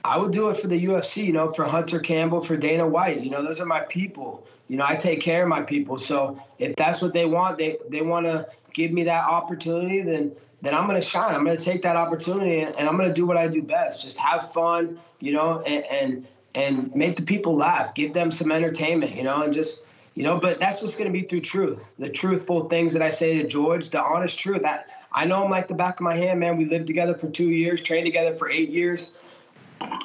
I 0.05 0.17
would 0.17 0.31
do 0.31 0.49
it 0.49 0.57
for 0.57 0.67
the 0.67 0.85
UFC, 0.85 1.25
you 1.25 1.33
know, 1.33 1.51
for 1.51 1.63
Hunter 1.63 1.99
Campbell, 1.99 2.39
for 2.39 2.55
Dana 2.55 2.85
White. 2.87 3.21
You 3.21 3.31
know, 3.31 3.41
those 3.41 3.59
are 3.59 3.65
my 3.65 3.79
people. 3.81 4.45
You 4.67 4.77
know, 4.77 4.85
I 4.87 4.95
take 4.95 5.21
care 5.21 5.43
of 5.43 5.49
my 5.49 5.61
people. 5.61 5.97
So 5.97 6.39
if 6.59 6.75
that's 6.75 7.01
what 7.01 7.13
they 7.13 7.25
want, 7.25 7.57
they 7.57 7.77
they 7.89 8.01
want 8.01 8.25
to 8.27 8.47
give 8.73 8.91
me 8.91 9.03
that 9.05 9.25
opportunity, 9.25 10.01
then 10.01 10.33
then 10.61 10.75
I'm 10.75 10.87
going 10.87 11.01
to 11.01 11.07
shine. 11.07 11.33
I'm 11.33 11.43
going 11.43 11.57
to 11.57 11.63
take 11.63 11.81
that 11.81 11.95
opportunity 11.95 12.59
and, 12.61 12.87
I'm 12.87 12.95
going 12.95 13.09
to 13.09 13.13
do 13.13 13.25
what 13.25 13.35
I 13.35 13.47
do 13.47 13.61
best. 13.61 14.01
Just 14.01 14.17
have 14.17 14.51
fun, 14.53 14.99
you 15.19 15.33
know, 15.33 15.61
and, 15.61 15.83
and 15.85 16.27
and 16.55 16.95
make 16.95 17.15
the 17.15 17.23
people 17.23 17.55
laugh, 17.55 17.95
give 17.95 18.13
them 18.13 18.29
some 18.29 18.51
entertainment, 18.51 19.15
you 19.15 19.23
know, 19.23 19.41
and 19.41 19.53
just 19.53 19.83
you 20.13 20.23
know. 20.23 20.39
But 20.39 20.59
that's 20.59 20.81
just 20.81 20.97
going 20.97 21.11
to 21.11 21.17
be 21.17 21.25
through 21.25 21.41
truth, 21.41 21.93
the 21.97 22.09
truthful 22.09 22.69
things 22.69 22.93
that 22.93 23.01
I 23.01 23.09
say 23.09 23.37
to 23.41 23.47
George, 23.47 23.89
the 23.89 24.03
honest 24.03 24.37
truth. 24.37 24.63
I 24.65 24.83
I 25.13 25.25
know 25.25 25.43
him 25.43 25.51
like 25.51 25.67
the 25.67 25.75
back 25.75 25.95
of 25.95 26.01
my 26.01 26.15
hand, 26.15 26.39
man. 26.39 26.57
We 26.57 26.65
lived 26.65 26.87
together 26.87 27.13
for 27.13 27.29
two 27.29 27.49
years, 27.49 27.81
trained 27.81 28.05
together 28.05 28.35
for 28.35 28.49
eight 28.49 28.69
years 28.69 29.11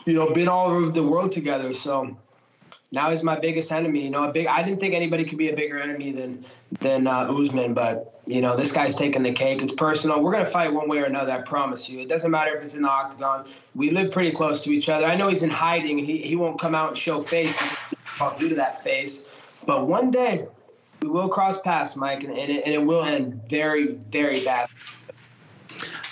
you 0.06 0.14
know, 0.14 0.30
been 0.30 0.48
all 0.48 0.70
over 0.70 0.90
the 0.90 1.02
world 1.02 1.32
together. 1.32 1.72
So 1.72 2.16
now 2.90 3.10
he's 3.10 3.22
my 3.22 3.38
biggest 3.38 3.70
enemy. 3.70 4.04
You 4.04 4.10
know, 4.10 4.24
a 4.24 4.32
big. 4.32 4.46
I 4.46 4.62
didn't 4.62 4.80
think 4.80 4.94
anybody 4.94 5.24
could 5.24 5.38
be 5.38 5.50
a 5.50 5.56
bigger 5.56 5.78
enemy 5.78 6.12
than 6.12 6.44
than 6.80 7.06
uh, 7.06 7.30
Usman, 7.30 7.74
but 7.74 8.20
you 8.26 8.40
know, 8.40 8.56
this 8.56 8.72
guy's 8.72 8.94
taking 8.94 9.22
the 9.22 9.32
cake. 9.32 9.62
It's 9.62 9.74
personal. 9.74 10.22
We're 10.22 10.32
gonna 10.32 10.46
fight 10.46 10.72
one 10.72 10.88
way 10.88 10.98
or 10.98 11.04
another. 11.04 11.32
I 11.32 11.40
promise 11.42 11.88
you. 11.88 12.00
It 12.00 12.08
doesn't 12.08 12.30
matter 12.30 12.56
if 12.56 12.62
it's 12.62 12.74
in 12.74 12.82
the 12.82 12.90
octagon. 12.90 13.46
We 13.74 13.90
live 13.90 14.10
pretty 14.10 14.32
close 14.32 14.62
to 14.64 14.70
each 14.70 14.88
other. 14.88 15.06
I 15.06 15.14
know 15.14 15.28
he's 15.28 15.42
in 15.42 15.50
hiding. 15.50 15.98
He 15.98 16.18
he 16.18 16.36
won't 16.36 16.60
come 16.60 16.74
out 16.74 16.88
and 16.88 16.98
show 16.98 17.20
face 17.20 17.54
due 18.38 18.48
to 18.48 18.54
that 18.54 18.82
face. 18.82 19.22
But 19.66 19.86
one 19.86 20.10
day 20.10 20.46
we 21.02 21.08
will 21.08 21.28
cross 21.28 21.60
paths, 21.60 21.94
Mike, 21.94 22.24
and, 22.24 22.36
and, 22.36 22.50
it, 22.50 22.64
and 22.64 22.74
it 22.74 22.84
will 22.84 23.04
end 23.04 23.40
very, 23.48 23.98
very 24.10 24.44
bad. 24.44 24.68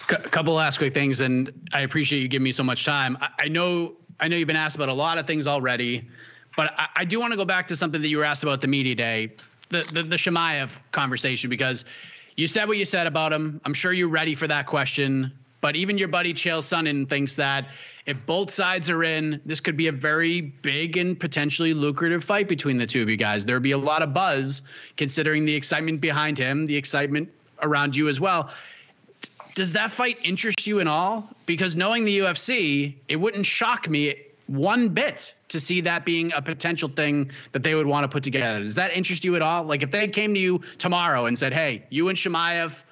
A 0.09 0.19
couple 0.19 0.55
last 0.55 0.79
quick 0.79 0.95
things, 0.95 1.21
and 1.21 1.53
I 1.73 1.81
appreciate 1.81 2.21
you 2.21 2.29
giving 2.29 2.45
me 2.45 2.53
so 2.53 2.63
much 2.63 2.85
time. 2.85 3.19
I, 3.21 3.31
I 3.41 3.49
know 3.49 3.97
I 4.21 4.29
know 4.29 4.37
you've 4.37 4.47
been 4.47 4.55
asked 4.55 4.77
about 4.77 4.89
a 4.89 4.95
lot 4.95 5.19
of 5.19 5.27
things 5.27 5.47
already, 5.47 6.09
but 6.57 6.73
I, 6.79 6.89
I, 6.97 7.05
do 7.05 7.19
want 7.19 7.33
to 7.33 7.37
go 7.37 7.45
back 7.45 7.67
to 7.69 7.77
something 7.77 8.01
that 8.01 8.09
you 8.09 8.19
were 8.19 8.25
asked 8.25 8.45
about 8.45 8.61
the 8.61 8.69
media 8.69 8.95
day, 8.95 9.33
the 9.69 9.83
the, 9.93 10.03
the 10.05 10.71
conversation, 10.93 11.51
because 11.51 11.85
you 12.37 12.47
said 12.47 12.69
what 12.69 12.77
you 12.77 12.85
said 12.85 13.07
about 13.09 13.33
him. 13.33 13.61
I'm 13.65 13.75
sure 13.75 13.93
you're 13.93 14.09
ready 14.09 14.35
for 14.35 14.47
that 14.47 14.67
question. 14.67 15.33
But 15.61 15.75
even 15.75 15.99
your 15.99 16.09
buddy 16.09 16.35
Chael 16.35 16.61
Sonnen 16.61 17.09
thinks 17.09 17.35
that 17.37 17.67
if 18.05 18.25
both 18.27 18.53
sides 18.53 18.89
are 18.91 19.03
in, 19.03 19.41
this 19.45 19.59
could 19.59 19.77
be 19.77 19.89
a 19.89 19.93
very 19.93 20.41
big 20.41 20.97
and 20.97 21.19
potentially 21.19 21.75
lucrative 21.75 22.23
fight 22.23 22.47
between 22.47 22.77
the 22.77 22.87
two 22.87 23.03
of 23.03 23.09
you 23.09 23.17
guys. 23.17 23.45
There'd 23.45 23.63
be 23.63 23.73
a 23.73 23.79
lot 23.79 24.03
of 24.03 24.15
buzz 24.15 24.63
considering 24.97 25.45
the 25.45 25.55
excitement 25.55 26.01
behind 26.01 26.39
him, 26.39 26.67
the 26.67 26.77
excitement 26.77 27.31
around 27.63 27.97
you 27.97 28.07
as 28.09 28.21
well 28.21 28.51
does 29.57 29.73
that 29.73 29.91
fight 29.91 30.19
interest 30.23 30.67
you 30.67 30.81
at 30.81 30.87
all? 30.87 31.29
Because 31.47 31.75
knowing 31.75 32.05
the 32.05 32.19
UFC, 32.19 32.95
it 33.09 33.17
wouldn't 33.17 33.47
shock 33.47 33.89
me 33.89 34.15
one 34.49 34.91
bit 34.91 35.35
to 35.49 35.59
see 35.59 35.81
that 35.81 36.05
being 36.05 36.31
a 36.35 36.43
potential 36.43 36.91
thing 36.91 37.33
that 37.53 37.63
they 37.63 37.75
would 37.75 37.87
want 37.87 38.05
to 38.05 38.09
put 38.09 38.23
together. 38.23 38.63
Does 38.63 38.75
that 38.75 38.93
interest 38.93 39.25
you 39.25 39.35
at 39.35 39.41
all? 39.41 39.65
Like 39.65 39.83
if 39.83 39.91
they 39.91 40.07
came 40.09 40.35
to 40.35 40.41
you 40.41 40.61
tomorrow 40.77 41.25
and 41.25 41.39
said, 41.39 41.55
"Hey, 41.55 41.85
you 41.89 42.11
and 42.11 42.19
Chimaev, 42.19 42.83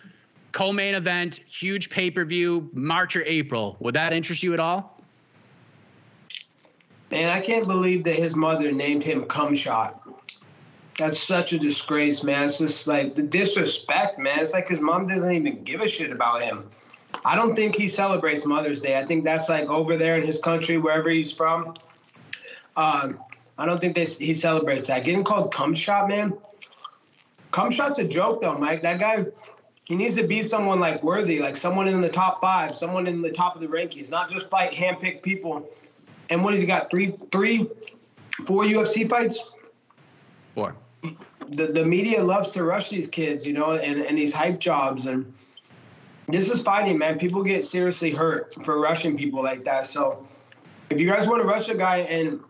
co-main 0.53 0.95
event, 0.95 1.41
huge 1.47 1.91
pay-per-view, 1.91 2.71
March 2.73 3.15
or 3.15 3.25
April," 3.25 3.77
would 3.81 3.95
that 3.95 4.15
interest 4.15 4.43
you 4.43 4.55
at 4.55 4.59
all? 4.59 4.99
Man, 7.11 7.29
I 7.29 7.41
can't 7.41 7.67
believe 7.67 8.05
that 8.05 8.17
his 8.17 8.35
mother 8.35 8.73
named 8.73 9.03
him 9.03 9.27
Cum 9.27 9.55
Shot. 9.55 10.01
That's 10.99 11.19
such 11.19 11.53
a 11.53 11.59
disgrace, 11.59 12.23
man. 12.23 12.47
It's 12.47 12.59
just 12.59 12.87
like 12.87 13.17
the 13.17 13.23
disrespect, 13.23 14.19
man. 14.19 14.39
It's 14.41 14.53
like 14.53 14.69
his 14.69 14.81
mom 14.81 15.09
doesn't 15.09 15.33
even 15.33 15.65
give 15.65 15.81
a 15.81 15.89
shit 15.89 16.13
about 16.13 16.43
him. 16.43 16.71
I 17.25 17.35
don't 17.37 17.57
think 17.57 17.75
he 17.75 17.89
celebrates 17.89 18.47
Mother's 18.47 18.81
Day. 18.81 18.97
I 18.99 19.05
think 19.05 19.25
that's 19.25 19.49
like 19.49 19.69
over 19.69 19.97
there 19.97 20.17
in 20.17 20.27
his 20.27 20.39
country, 20.39 20.79
wherever 20.79 21.11
he's 21.11 21.33
from. 21.33 21.75
Um, 22.77 23.21
I 23.59 23.67
don't 23.67 23.81
think 23.81 23.95
they, 23.95 24.05
he 24.05 24.35
celebrates 24.35 24.89
that. 24.89 25.05
Getting 25.05 25.25
called 25.25 25.53
cum 25.53 25.75
shot, 25.75 26.09
man. 26.09 26.35
Cum 27.51 27.71
shot's 27.71 27.99
a 27.99 28.05
joke, 28.05 28.41
though, 28.41 28.59
Mike. 28.59 28.83
That 28.83 28.99
guy, 28.99 29.27
he 29.87 29.97
needs 29.97 30.17
to 30.17 30.25
be 30.25 30.43
someone 30.43 30.81
like 30.81 31.03
worthy, 31.03 31.41
like 31.41 31.57
someone 31.57 31.89
in 31.89 32.01
the 32.01 32.09
top 32.09 32.41
five, 32.41 32.77
someone 32.77 33.07
in 33.07 33.21
the 33.21 33.31
top 33.31 33.55
of 33.55 33.61
the 33.61 33.69
rankings, 33.69 34.11
not 34.11 34.31
just 34.31 34.49
fight 34.49 34.73
handpicked 34.73 35.23
people. 35.23 35.69
And 36.31 36.43
what 36.43 36.53
has 36.53 36.61
he 36.61 36.67
got? 36.67 36.91
Three, 36.91 37.17
three, 37.31 37.69
four 38.45 38.65
UFC 38.65 39.09
fights? 39.09 39.43
Four 40.55 40.77
the, 41.49 41.67
the 41.67 41.85
media 41.85 42.23
loves 42.23 42.51
to 42.53 42.65
rush 42.65 42.91
these 42.91 43.09
kids, 43.09 43.47
you 43.47 43.53
know, 43.53 43.73
and, 43.73 44.01
and 44.01 44.19
these 44.19 44.33
hype 44.33 44.59
jobs. 44.59 45.07
And 45.07 45.33
this 46.27 46.51
is 46.51 46.63
fighting, 46.63 46.99
man. 46.99 47.19
People 47.19 47.43
get 47.43 47.65
seriously 47.65 48.11
hurt 48.11 48.55
for 48.65 48.81
rushing 48.81 49.17
people 49.17 49.43
like 49.43 49.65
that. 49.65 49.87
So 49.87 50.27
if 50.91 51.01
you 51.01 51.09
guys 51.09 51.27
want 51.27 51.43
to 51.43 51.49
rush 51.49 51.69
a 51.69 51.75
guy 51.75 51.99
and 51.99 52.41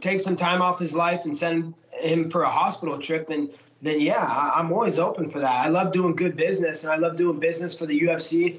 take 0.00 0.20
some 0.20 0.36
time 0.36 0.62
off 0.62 0.78
his 0.78 0.94
life 0.94 1.24
and 1.24 1.36
send 1.36 1.74
him 1.92 2.30
for 2.30 2.42
a 2.42 2.50
hospital 2.50 2.98
trip, 2.98 3.26
then 3.26 3.50
then 3.82 4.00
yeah, 4.00 4.24
I, 4.24 4.58
I'm 4.58 4.72
always 4.72 4.98
open 4.98 5.28
for 5.30 5.38
that. 5.40 5.52
I 5.52 5.68
love 5.68 5.92
doing 5.92 6.16
good 6.16 6.36
business 6.36 6.82
and 6.82 6.92
I 6.92 6.96
love 6.96 7.16
doing 7.16 7.38
business 7.38 7.76
for 7.76 7.86
the 7.86 8.00
UFC. 8.00 8.58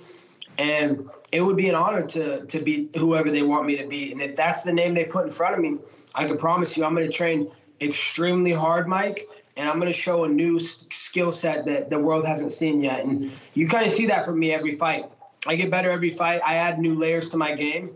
And 0.59 1.09
it 1.31 1.41
would 1.41 1.57
be 1.57 1.69
an 1.69 1.75
honor 1.75 2.03
to 2.03 2.45
to 2.45 2.59
beat 2.59 2.95
whoever 2.95 3.31
they 3.31 3.43
want 3.43 3.65
me 3.65 3.77
to 3.77 3.87
be. 3.87 4.11
And 4.11 4.21
if 4.21 4.35
that's 4.35 4.61
the 4.61 4.73
name 4.73 4.93
they 4.93 5.05
put 5.05 5.25
in 5.25 5.31
front 5.31 5.55
of 5.55 5.61
me, 5.61 5.77
I 6.15 6.25
can 6.25 6.37
promise 6.37 6.77
you 6.77 6.85
I'm 6.85 6.95
going 6.95 7.05
to 7.05 7.11
train 7.11 7.51
extremely 7.81 8.51
hard, 8.51 8.87
Mike 8.87 9.27
and 9.57 9.67
I'm 9.67 9.79
going 9.79 9.91
to 9.91 9.99
show 9.99 10.23
a 10.23 10.29
new 10.29 10.59
skill 10.59 11.31
set 11.31 11.65
that 11.65 11.89
the 11.89 11.99
world 11.99 12.25
hasn't 12.25 12.53
seen 12.53 12.79
yet. 12.79 13.03
And 13.03 13.31
you 13.55 13.67
kind 13.67 13.85
of 13.85 13.91
see 13.91 14.05
that 14.05 14.23
from 14.23 14.37
me 14.39 14.53
every 14.53 14.75
fight. 14.75 15.05
I 15.47 15.55
get 15.55 15.71
better 15.71 15.89
every 15.89 16.11
fight. 16.11 16.41
I 16.45 16.55
add 16.55 16.79
new 16.79 16.93
layers 16.93 17.29
to 17.29 17.37
my 17.37 17.55
game. 17.55 17.91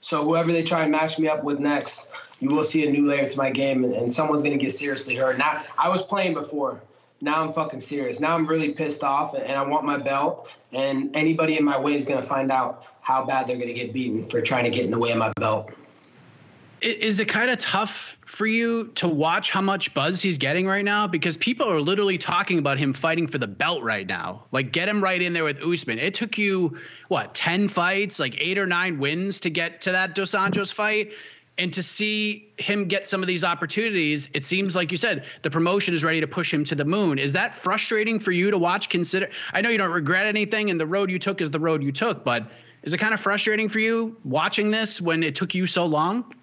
So 0.00 0.24
whoever 0.24 0.50
they 0.50 0.62
try 0.62 0.82
and 0.82 0.90
match 0.90 1.18
me 1.18 1.28
up 1.28 1.44
with 1.44 1.60
next, 1.60 2.06
you 2.40 2.48
will 2.48 2.64
see 2.64 2.86
a 2.86 2.90
new 2.90 3.06
layer 3.06 3.28
to 3.28 3.38
my 3.38 3.50
game, 3.50 3.84
and, 3.84 3.94
and 3.94 4.12
someone's 4.12 4.42
going 4.42 4.58
to 4.58 4.64
get 4.64 4.72
seriously 4.72 5.14
hurt. 5.14 5.38
Now, 5.38 5.62
I 5.78 5.88
was 5.88 6.02
playing 6.02 6.34
before. 6.34 6.82
now 7.20 7.44
I'm 7.44 7.52
fucking 7.52 7.80
serious. 7.80 8.18
Now 8.18 8.34
I'm 8.34 8.46
really 8.46 8.72
pissed 8.72 9.04
off 9.04 9.34
and 9.34 9.52
I 9.52 9.62
want 9.62 9.84
my 9.84 9.98
belt. 9.98 10.48
And 10.72 11.14
anybody 11.14 11.56
in 11.56 11.64
my 11.64 11.78
way 11.78 11.96
is 11.96 12.04
going 12.04 12.20
to 12.20 12.26
find 12.26 12.50
out 12.50 12.84
how 13.00 13.24
bad 13.24 13.46
they're 13.46 13.56
going 13.56 13.68
to 13.68 13.74
get 13.74 13.92
beaten 13.92 14.28
for 14.28 14.40
trying 14.40 14.64
to 14.64 14.70
get 14.70 14.84
in 14.84 14.90
the 14.90 14.98
way 14.98 15.12
of 15.12 15.18
my 15.18 15.32
belt. 15.36 15.70
Is 16.82 17.20
it 17.20 17.26
kind 17.26 17.50
of 17.50 17.58
tough 17.58 18.18
for 18.26 18.46
you 18.46 18.88
to 18.96 19.06
watch 19.06 19.50
how 19.50 19.60
much 19.60 19.94
buzz 19.94 20.20
he's 20.20 20.38
getting 20.38 20.66
right 20.66 20.84
now? 20.84 21.06
Because 21.06 21.36
people 21.36 21.70
are 21.70 21.80
literally 21.80 22.18
talking 22.18 22.58
about 22.58 22.78
him 22.78 22.92
fighting 22.92 23.26
for 23.28 23.38
the 23.38 23.46
belt 23.46 23.82
right 23.82 24.06
now. 24.06 24.44
Like, 24.50 24.72
get 24.72 24.88
him 24.88 25.02
right 25.02 25.20
in 25.20 25.32
there 25.32 25.44
with 25.44 25.62
Usman. 25.62 25.98
It 25.98 26.14
took 26.14 26.38
you, 26.38 26.78
what, 27.08 27.34
10 27.34 27.68
fights, 27.68 28.18
like 28.18 28.34
eight 28.38 28.58
or 28.58 28.66
nine 28.66 28.98
wins 28.98 29.40
to 29.40 29.50
get 29.50 29.82
to 29.82 29.92
that 29.92 30.14
Dos 30.14 30.32
Anjos 30.32 30.72
fight? 30.72 31.12
and 31.58 31.72
to 31.74 31.82
see 31.82 32.50
him 32.58 32.86
get 32.88 33.06
some 33.06 33.20
of 33.20 33.28
these 33.28 33.44
opportunities, 33.44 34.28
it 34.32 34.44
seems 34.44 34.74
like 34.74 34.90
you 34.90 34.96
said 34.96 35.24
the 35.42 35.50
promotion 35.50 35.92
is 35.92 36.02
ready 36.02 36.20
to 36.20 36.26
push 36.26 36.52
him 36.52 36.64
to 36.64 36.74
the 36.74 36.84
moon. 36.84 37.18
Is 37.18 37.34
that 37.34 37.54
frustrating 37.54 38.18
for 38.20 38.32
you 38.32 38.50
to 38.50 38.58
watch? 38.58 38.88
Consider, 38.88 39.28
I 39.52 39.60
know 39.60 39.68
you 39.68 39.78
don't 39.78 39.92
regret 39.92 40.26
anything, 40.26 40.70
and 40.70 40.80
the 40.80 40.86
road 40.86 41.10
you 41.10 41.18
took 41.18 41.40
is 41.40 41.50
the 41.50 41.60
road 41.60 41.82
you 41.82 41.92
took, 41.92 42.24
but 42.24 42.50
is 42.82 42.94
it 42.94 42.98
kind 42.98 43.12
of 43.12 43.20
frustrating 43.20 43.68
for 43.68 43.80
you 43.80 44.16
watching 44.24 44.70
this 44.70 45.00
when 45.00 45.22
it 45.22 45.36
took 45.36 45.54
you 45.54 45.66
so 45.66 45.86
long? 45.86 46.34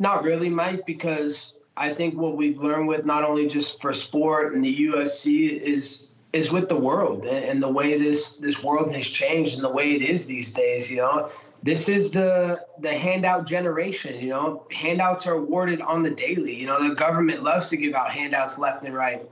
Not 0.00 0.24
really, 0.24 0.48
Mike, 0.48 0.86
because 0.86 1.52
I 1.76 1.92
think 1.92 2.16
what 2.16 2.36
we've 2.36 2.58
learned 2.58 2.88
with 2.88 3.04
not 3.04 3.24
only 3.24 3.46
just 3.46 3.80
for 3.80 3.92
sport 3.92 4.54
and 4.54 4.64
the 4.64 4.86
UFC 4.86 5.58
is 5.58 6.08
is 6.32 6.50
with 6.50 6.68
the 6.68 6.76
world 6.76 7.24
and 7.26 7.62
the 7.62 7.70
way 7.70 7.96
this 7.96 8.30
this 8.30 8.62
world 8.62 8.92
has 8.92 9.06
changed 9.06 9.54
and 9.54 9.62
the 9.62 9.70
way 9.70 9.92
it 9.92 10.02
is 10.02 10.26
these 10.26 10.52
days. 10.52 10.90
You 10.90 10.98
know, 10.98 11.30
this 11.62 11.88
is 11.88 12.10
the 12.10 12.64
the 12.80 12.92
handout 12.92 13.46
generation 13.46 14.20
you 14.20 14.30
know? 14.30 14.66
Handouts 14.72 15.26
are 15.26 15.34
awarded 15.34 15.80
on 15.80 16.02
the 16.02 16.10
daily 16.10 16.54
you 16.54 16.66
know? 16.66 16.88
The 16.88 16.94
government 16.94 17.42
loves 17.42 17.68
to 17.68 17.76
give 17.76 17.94
out 17.94 18.10
handouts 18.10 18.58
left 18.58 18.84
and 18.84 18.94
right. 18.94 19.22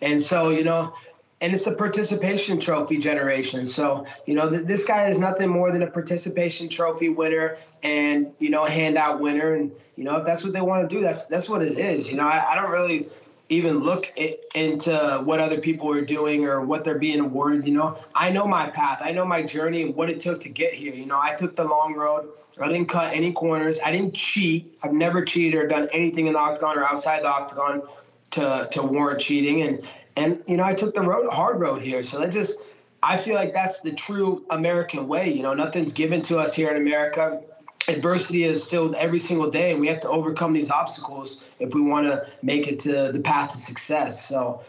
And 0.00 0.22
so 0.22 0.50
you 0.50 0.64
know 0.64 0.94
and 1.40 1.52
it's 1.52 1.64
the 1.64 1.72
participation 1.72 2.58
trophy 2.60 2.98
generation 2.98 3.64
so 3.64 4.06
you 4.26 4.34
know 4.34 4.48
th- 4.48 4.66
this 4.66 4.84
guy 4.84 5.08
is 5.08 5.18
nothing 5.18 5.48
more 5.48 5.72
than 5.72 5.82
a 5.82 5.90
participation 5.90 6.68
trophy 6.68 7.08
winner 7.08 7.56
and 7.82 8.32
you 8.38 8.50
know 8.50 8.64
a 8.64 8.70
handout 8.70 9.20
winner 9.20 9.54
and 9.54 9.70
you 9.96 10.04
know 10.04 10.16
if 10.16 10.24
that's 10.24 10.44
what 10.44 10.52
they 10.52 10.60
want 10.60 10.88
to 10.88 10.96
do 10.96 11.02
that's 11.02 11.26
that's 11.26 11.48
what 11.48 11.62
it 11.62 11.78
is 11.78 12.08
you 12.08 12.16
know 12.16 12.26
I, 12.26 12.52
I 12.52 12.54
don't 12.54 12.70
really 12.70 13.08
even 13.48 13.78
look 13.80 14.10
into 14.54 15.22
what 15.24 15.38
other 15.38 15.60
people 15.60 15.90
are 15.92 16.04
doing 16.04 16.46
or 16.46 16.62
what 16.62 16.84
they're 16.84 16.98
being 16.98 17.20
awarded. 17.20 17.66
You 17.66 17.74
know, 17.74 17.98
I 18.14 18.30
know 18.30 18.46
my 18.46 18.70
path, 18.70 19.00
I 19.02 19.10
know 19.12 19.24
my 19.24 19.42
journey 19.42 19.82
and 19.82 19.94
what 19.94 20.08
it 20.08 20.20
took 20.20 20.40
to 20.42 20.48
get 20.48 20.72
here. 20.72 20.94
You 20.94 21.06
know, 21.06 21.18
I 21.20 21.34
took 21.34 21.54
the 21.54 21.64
long 21.64 21.94
road. 21.94 22.30
I 22.60 22.68
didn't 22.68 22.88
cut 22.88 23.12
any 23.12 23.32
corners. 23.32 23.78
I 23.84 23.90
didn't 23.90 24.14
cheat. 24.14 24.78
I've 24.82 24.92
never 24.92 25.24
cheated 25.24 25.60
or 25.60 25.66
done 25.66 25.88
anything 25.92 26.28
in 26.28 26.34
the 26.34 26.38
octagon 26.38 26.78
or 26.78 26.84
outside 26.84 27.22
the 27.22 27.28
octagon 27.28 27.82
to 28.30 28.68
to 28.72 28.82
warrant 28.82 29.20
cheating. 29.20 29.62
And 29.62 29.86
and 30.16 30.42
you 30.46 30.56
know, 30.56 30.64
I 30.64 30.74
took 30.74 30.94
the 30.94 31.00
road 31.00 31.30
hard 31.30 31.60
road 31.60 31.82
here. 31.82 32.02
So 32.02 32.20
that 32.20 32.30
just 32.30 32.58
I 33.02 33.16
feel 33.16 33.34
like 33.34 33.52
that's 33.52 33.80
the 33.80 33.92
true 33.92 34.44
American 34.50 35.08
way. 35.08 35.30
You 35.30 35.42
know, 35.42 35.54
nothing's 35.54 35.92
given 35.92 36.22
to 36.22 36.38
us 36.38 36.54
here 36.54 36.70
in 36.70 36.76
America. 36.76 37.40
Adversity 37.86 38.44
is 38.44 38.64
filled 38.64 38.94
every 38.94 39.20
single 39.20 39.50
day 39.50 39.72
and 39.72 39.80
we 39.80 39.86
have 39.88 40.00
to 40.00 40.08
overcome 40.08 40.54
these 40.54 40.70
obstacles 40.70 41.44
if 41.58 41.74
we 41.74 41.82
want 41.82 42.06
to 42.06 42.26
make 42.42 42.66
it 42.66 42.78
to 42.80 43.12
the 43.12 43.20
path 43.20 43.52
to 43.52 43.58
success. 43.58 44.26
So 44.26 44.62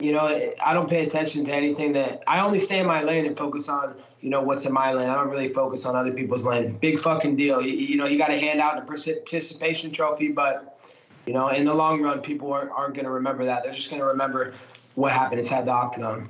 you 0.00 0.12
know 0.12 0.52
i 0.64 0.72
don't 0.72 0.88
pay 0.88 1.04
attention 1.04 1.44
to 1.44 1.52
anything 1.52 1.90
that 1.90 2.22
i 2.28 2.38
only 2.38 2.60
stay 2.60 2.78
in 2.78 2.86
my 2.86 3.02
lane 3.02 3.26
and 3.26 3.36
focus 3.36 3.68
on 3.68 3.96
you 4.20 4.30
know 4.30 4.42
what's 4.42 4.64
in 4.64 4.72
my 4.72 4.92
lane. 4.92 5.08
I 5.08 5.14
don't 5.14 5.28
really 5.28 5.48
focus 5.48 5.86
on 5.86 5.94
other 5.94 6.12
people's 6.12 6.44
lane. 6.44 6.76
Big 6.78 6.98
fucking 6.98 7.36
deal. 7.36 7.62
You, 7.62 7.74
you 7.74 7.96
know 7.96 8.06
you 8.06 8.18
got 8.18 8.28
to 8.28 8.38
hand 8.38 8.60
out 8.60 8.76
the 8.76 8.82
participation 8.82 9.92
trophy 9.92 10.28
but 10.28 10.78
you 11.26 11.32
know 11.32 11.48
in 11.48 11.64
the 11.64 11.74
long 11.74 12.02
run 12.02 12.20
people 12.20 12.52
aren't, 12.52 12.70
aren't 12.70 12.94
going 12.94 13.04
to 13.04 13.10
remember 13.10 13.44
that. 13.44 13.62
They're 13.62 13.72
just 13.72 13.90
going 13.90 14.00
to 14.00 14.06
remember 14.06 14.54
what 14.98 15.12
happened 15.12 15.38
inside 15.38 15.64
the 15.66 15.72
octagon 15.72 16.28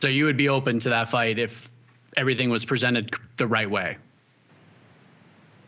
so 0.00 0.08
you 0.08 0.24
would 0.24 0.36
be 0.36 0.48
open 0.48 0.80
to 0.80 0.88
that 0.88 1.08
fight 1.08 1.38
if 1.38 1.70
everything 2.16 2.50
was 2.50 2.64
presented 2.64 3.14
the 3.36 3.46
right 3.46 3.70
way 3.70 3.96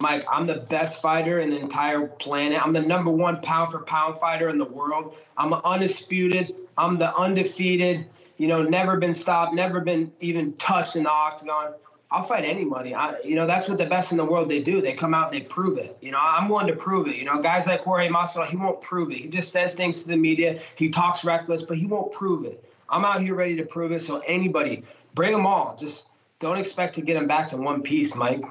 Mike, 0.01 0.27
I'm 0.31 0.47
the 0.47 0.57
best 0.69 1.01
fighter 1.01 1.39
in 1.39 1.49
the 1.49 1.59
entire 1.59 2.07
planet. 2.07 2.63
I'm 2.63 2.75
the 2.75 2.83
number 2.83 3.11
one 3.11 3.41
pound 3.41 3.73
for 3.73 3.79
pound 3.85 4.19
fighter 4.19 4.51
in 4.51 4.59
the 4.59 4.67
world. 4.67 5.17
I'm 5.39 5.55
undisputed. 5.55 6.55
I'm 6.77 6.99
the 6.99 7.17
undefeated. 7.17 8.07
You 8.37 8.49
know, 8.49 8.63
never 8.63 8.99
been 8.99 9.15
stopped, 9.15 9.55
never 9.55 9.81
been 9.81 10.13
even 10.21 10.53
touched 10.55 10.97
in 10.97 11.05
the 11.05 11.11
octagon. 11.11 11.75
I'll 12.15 12.23
fight 12.23 12.45
anybody. 12.45 12.95
I, 12.95 13.19
you 13.25 13.35
know, 13.35 13.45
that's 13.45 13.69
what 13.69 13.77
the 13.77 13.87
best 13.87 14.13
in 14.13 14.19
the 14.19 14.25
world 14.25 14.49
they 14.49 14.63
do. 14.63 14.81
They 14.81 14.93
come 14.93 15.15
out 15.15 15.33
and 15.33 15.43
they 15.43 15.45
prove 15.45 15.79
it. 15.79 15.99
You 16.01 16.13
know, 16.13 16.21
I'm 16.21 16.49
one 16.49 16.69
to 16.69 16.77
prove 16.77 17.09
it. 17.09 17.17
You 17.17 17.25
know, 17.25 17.43
guys 17.43 17.67
like 17.67 17.83
Jorge 17.83 18.09
Masvidal, 18.09 18.47
he 18.47 18.57
won't 18.57 18.81
prove 18.81 19.11
it. 19.11 19.17
He 19.17 19.27
just 19.27 19.51
says 19.51 19.75
things 19.75 20.03
to 20.03 20.09
the 20.09 20.17
media. 20.17 20.61
He 20.77 20.91
talks 20.91 21.25
reckless, 21.25 21.65
but 21.65 21.77
he 21.77 21.87
won't 21.87 22.13
prove 22.13 22.45
it. 22.45 22.63
I'm 22.89 23.05
out 23.05 23.21
here 23.21 23.35
ready 23.35 23.57
to 23.57 23.65
prove 23.65 23.91
it. 23.91 24.01
So 24.01 24.21
anybody, 24.29 24.85
bring 25.17 25.33
them 25.33 25.45
all. 25.45 25.77
Just 25.77 26.07
don't 26.39 26.57
expect 26.57 26.95
to 26.95 27.01
get 27.01 27.15
them 27.15 27.27
back 27.27 27.53
in 27.53 27.65
one 27.65 27.83
piece, 27.83 28.15
Mike. 28.15 28.45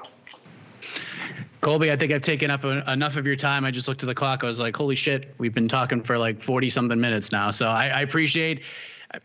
Colby, 1.62 1.90
I 1.90 1.96
think 1.96 2.12
I've 2.12 2.20
taken 2.20 2.50
up 2.50 2.66
enough 2.66 3.16
of 3.16 3.26
your 3.26 3.36
time. 3.36 3.64
I 3.64 3.70
just 3.70 3.88
looked 3.88 4.02
at 4.02 4.08
the 4.08 4.14
clock. 4.14 4.44
I 4.44 4.46
was 4.46 4.60
like, 4.60 4.76
holy 4.76 4.94
shit, 4.94 5.34
we've 5.38 5.54
been 5.54 5.68
talking 5.68 6.02
for 6.02 6.18
like 6.18 6.42
40 6.42 6.68
something 6.68 7.00
minutes 7.00 7.32
now. 7.32 7.50
So 7.50 7.68
I, 7.68 7.86
I 7.86 8.00
appreciate 8.02 8.60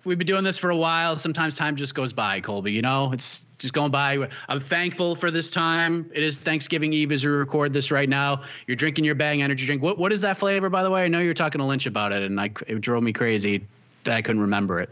we've 0.04 0.18
been 0.18 0.28
doing 0.28 0.44
this 0.44 0.58
for 0.58 0.70
a 0.70 0.76
while. 0.76 1.16
Sometimes 1.16 1.56
time 1.56 1.76
just 1.76 1.96
goes 1.96 2.14
by, 2.14 2.42
Colby. 2.42 2.72
You 2.72 2.82
know, 2.82 3.12
it's 3.12 3.46
just 3.58 3.74
going 3.74 3.92
by. 3.92 4.30
I'm 4.48 4.60
thankful 4.60 5.16
for 5.16 5.32
this 5.32 5.52
time. 5.52 6.10
It 6.14 6.24
is 6.24 6.38
Thanksgiving 6.38 6.94
Eve 6.94 7.12
as 7.12 7.24
we 7.24 7.32
record 7.32 7.74
this 7.74 7.92
right 7.92 8.10
now. 8.10 8.44
You're 8.68 8.76
drinking 8.76 9.06
your 9.06 9.16
Bang 9.16 9.42
energy 9.42 9.66
drink. 9.66 9.82
What 9.82 9.98
what 9.98 10.12
is 10.12 10.22
that 10.22 10.38
flavor, 10.38 10.70
by 10.70 10.84
the 10.84 10.90
way? 10.90 11.04
I 11.04 11.08
know 11.08 11.20
you 11.20 11.28
were 11.28 11.34
talking 11.34 11.60
to 11.60 11.66
Lynch 11.66 11.86
about 11.86 12.12
it, 12.12 12.24
and 12.24 12.40
I, 12.40 12.52
it 12.68 12.82
drove 12.82 13.04
me 13.04 13.14
crazy 13.14 13.66
that 14.04 14.16
I 14.16 14.22
couldn't 14.22 14.42
remember 14.42 14.80
it. 14.80 14.90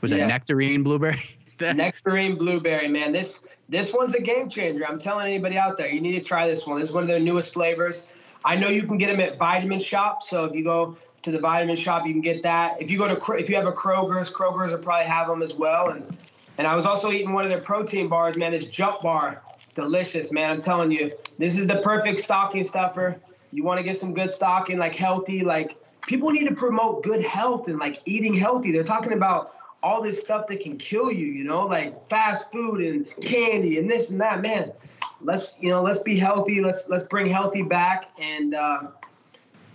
Was 0.00 0.12
yeah. 0.12 0.24
it 0.24 0.28
nectarine 0.28 0.82
blueberry? 0.82 1.22
nectarine 1.60 2.36
blueberry, 2.36 2.88
man. 2.88 3.12
This 3.12 3.40
this 3.68 3.92
one's 3.92 4.14
a 4.14 4.20
game 4.20 4.48
changer. 4.48 4.86
I'm 4.86 4.98
telling 4.98 5.26
anybody 5.26 5.58
out 5.58 5.76
there, 5.76 5.88
you 5.88 6.00
need 6.00 6.14
to 6.14 6.22
try 6.22 6.46
this 6.46 6.66
one. 6.66 6.80
This 6.80 6.90
is 6.90 6.94
one 6.94 7.02
of 7.02 7.08
their 7.08 7.20
newest 7.20 7.52
flavors. 7.52 8.06
I 8.44 8.54
know 8.54 8.68
you 8.68 8.84
can 8.84 8.96
get 8.96 9.08
them 9.08 9.20
at 9.20 9.38
Vitamin 9.38 9.80
Shoppe. 9.80 10.22
So 10.22 10.44
if 10.44 10.54
you 10.54 10.62
go 10.62 10.96
to 11.26 11.32
the 11.32 11.40
Vitamin 11.40 11.74
Shoppe, 11.74 12.06
you 12.06 12.12
can 12.12 12.20
get 12.20 12.44
that. 12.44 12.80
If 12.80 12.88
you 12.88 12.98
go 12.98 13.12
to 13.12 13.32
if 13.32 13.50
you 13.50 13.56
have 13.56 13.66
a 13.66 13.72
Kroger's, 13.72 14.30
Kroger's 14.32 14.70
will 14.70 14.78
probably 14.78 15.06
have 15.06 15.26
them 15.26 15.42
as 15.42 15.54
well. 15.54 15.88
And 15.88 16.16
and 16.56 16.68
I 16.68 16.76
was 16.76 16.86
also 16.86 17.10
eating 17.10 17.32
one 17.32 17.44
of 17.44 17.50
their 17.50 17.60
protein 17.60 18.08
bars, 18.08 18.36
man. 18.36 18.52
This 18.52 18.64
Jump 18.66 19.02
Bar, 19.02 19.42
delicious, 19.74 20.30
man. 20.30 20.50
I'm 20.50 20.60
telling 20.60 20.92
you, 20.92 21.10
this 21.36 21.58
is 21.58 21.66
the 21.66 21.78
perfect 21.82 22.20
stocking 22.20 22.62
stuffer. 22.62 23.20
You 23.50 23.64
want 23.64 23.78
to 23.78 23.84
get 23.84 23.96
some 23.96 24.14
good 24.14 24.30
stocking, 24.30 24.78
like 24.78 24.94
healthy, 24.94 25.42
like 25.42 25.76
people 26.06 26.30
need 26.30 26.46
to 26.46 26.54
promote 26.54 27.02
good 27.02 27.22
health 27.22 27.66
and 27.66 27.78
like 27.78 28.00
eating 28.04 28.32
healthy. 28.32 28.70
They're 28.70 28.84
talking 28.84 29.12
about 29.12 29.54
all 29.82 30.00
this 30.00 30.20
stuff 30.20 30.46
that 30.46 30.60
can 30.60 30.78
kill 30.78 31.10
you, 31.10 31.26
you 31.26 31.42
know, 31.42 31.66
like 31.66 32.08
fast 32.08 32.52
food 32.52 32.80
and 32.80 33.06
candy 33.20 33.78
and 33.78 33.90
this 33.90 34.10
and 34.10 34.20
that, 34.20 34.42
man. 34.42 34.72
Let's, 35.20 35.60
you 35.60 35.70
know, 35.70 35.82
let's 35.82 35.98
be 35.98 36.16
healthy. 36.16 36.60
Let's 36.60 36.88
let's 36.88 37.04
bring 37.04 37.26
healthy 37.26 37.62
back. 37.62 38.10
And 38.16 38.54
uh, 38.54 38.88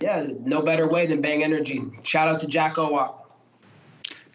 yeah, 0.02 0.26
no 0.40 0.62
better 0.62 0.88
way 0.88 1.06
than 1.06 1.20
Bang 1.20 1.44
Energy. 1.44 1.84
Shout 2.02 2.28
out 2.28 2.40
to 2.40 2.46
Jack 2.46 2.74
Owoc. 2.74 3.14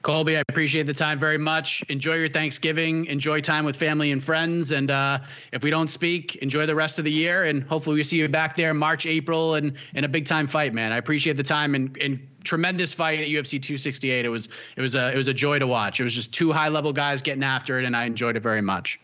Colby, 0.01 0.37
I 0.37 0.43
appreciate 0.47 0.87
the 0.87 0.93
time 0.93 1.19
very 1.19 1.37
much. 1.37 1.83
Enjoy 1.89 2.13
your 2.13 2.29
Thanksgiving. 2.29 3.05
Enjoy 3.07 3.41
time 3.41 3.65
with 3.65 3.75
family 3.75 4.11
and 4.11 4.23
friends. 4.23 4.71
And 4.71 4.89
uh, 4.89 5.19
if 5.51 5.63
we 5.63 5.69
don't 5.69 5.89
speak, 5.89 6.37
enjoy 6.37 6.65
the 6.65 6.75
rest 6.75 6.97
of 6.97 7.03
the 7.03 7.11
year. 7.11 7.43
And 7.43 7.63
hopefully 7.63 7.95
we 7.97 8.03
see 8.03 8.17
you 8.17 8.29
back 8.29 8.55
there 8.55 8.71
in 8.71 8.77
March, 8.77 9.05
April, 9.05 9.55
and 9.55 9.73
in 9.95 10.05
a 10.05 10.07
big 10.07 10.25
time 10.25 10.47
fight, 10.47 10.73
man. 10.73 10.93
I 10.93 10.97
appreciate 10.97 11.35
the 11.35 11.43
time 11.43 11.75
and, 11.75 11.97
and 11.97 12.25
tremendous 12.45 12.93
fight 12.93 13.19
at 13.19 13.25
UFC 13.25 13.61
268. 13.61 14.23
It 14.23 14.29
was 14.29 14.47
it 14.77 14.81
was 14.81 14.95
a 14.95 15.11
it 15.11 15.17
was 15.17 15.27
a 15.27 15.33
joy 15.33 15.59
to 15.59 15.67
watch. 15.67 15.99
It 15.99 16.05
was 16.05 16.13
just 16.13 16.33
two 16.33 16.53
high 16.53 16.69
level 16.69 16.93
guys 16.93 17.21
getting 17.21 17.43
after 17.43 17.77
it, 17.77 17.83
and 17.83 17.93
I 17.93 18.05
enjoyed 18.05 18.37
it 18.37 18.43
very 18.43 18.61
much. 18.61 19.01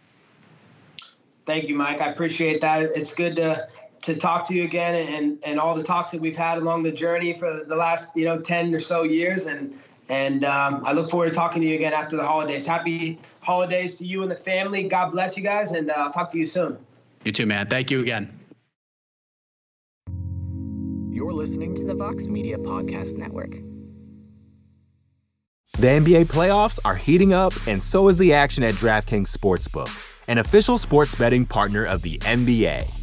Thank 1.45 1.67
you, 1.67 1.75
Mike. 1.75 1.99
I 1.99 2.07
appreciate 2.07 2.61
that. 2.61 2.81
It's 2.81 3.13
good 3.13 3.35
to 3.35 3.67
to 4.03 4.15
talk 4.15 4.45
to 4.47 4.53
you 4.53 4.63
again 4.63 4.95
and 4.95 5.39
and 5.43 5.59
all 5.59 5.73
the 5.73 5.83
talks 5.83 6.11
that 6.11 6.21
we've 6.21 6.35
had 6.35 6.57
along 6.57 6.83
the 6.83 6.91
journey 6.91 7.33
for 7.33 7.63
the 7.65 7.75
last 7.75 8.09
you 8.15 8.25
know 8.25 8.39
10 8.39 8.73
or 8.75 8.79
so 8.79 9.03
years 9.03 9.45
and 9.45 9.73
and 10.09 10.43
um, 10.43 10.81
I 10.85 10.93
look 10.93 11.09
forward 11.09 11.29
to 11.29 11.33
talking 11.33 11.61
to 11.61 11.67
you 11.67 11.75
again 11.75 11.93
after 11.93 12.17
the 12.17 12.25
holidays. 12.25 12.65
Happy 12.65 13.19
holidays 13.39 13.95
to 13.95 14.05
you 14.05 14.21
and 14.21 14.29
the 14.29 14.35
family. 14.35 14.83
God 14.83 15.11
bless 15.11 15.37
you 15.37 15.43
guys, 15.43 15.71
and 15.71 15.89
uh, 15.89 15.93
I'll 15.95 16.11
talk 16.11 16.29
to 16.31 16.37
you 16.37 16.45
soon. 16.45 16.77
You 17.23 17.31
too, 17.31 17.45
man. 17.45 17.67
Thank 17.67 17.89
you 17.89 18.01
again. 18.01 18.37
You're 21.09 21.31
listening 21.31 21.73
to 21.75 21.85
the 21.85 21.93
Vox 21.93 22.25
Media 22.25 22.57
Podcast 22.57 23.15
Network. 23.15 23.51
The 25.79 25.87
NBA 25.87 26.25
playoffs 26.25 26.79
are 26.83 26.95
heating 26.95 27.33
up, 27.33 27.53
and 27.65 27.81
so 27.81 28.07
is 28.09 28.17
the 28.17 28.33
action 28.33 28.63
at 28.63 28.73
DraftKings 28.75 29.35
Sportsbook, 29.35 29.89
an 30.27 30.37
official 30.37 30.77
sports 30.77 31.15
betting 31.15 31.45
partner 31.45 31.85
of 31.85 32.01
the 32.01 32.17
NBA. 32.19 33.02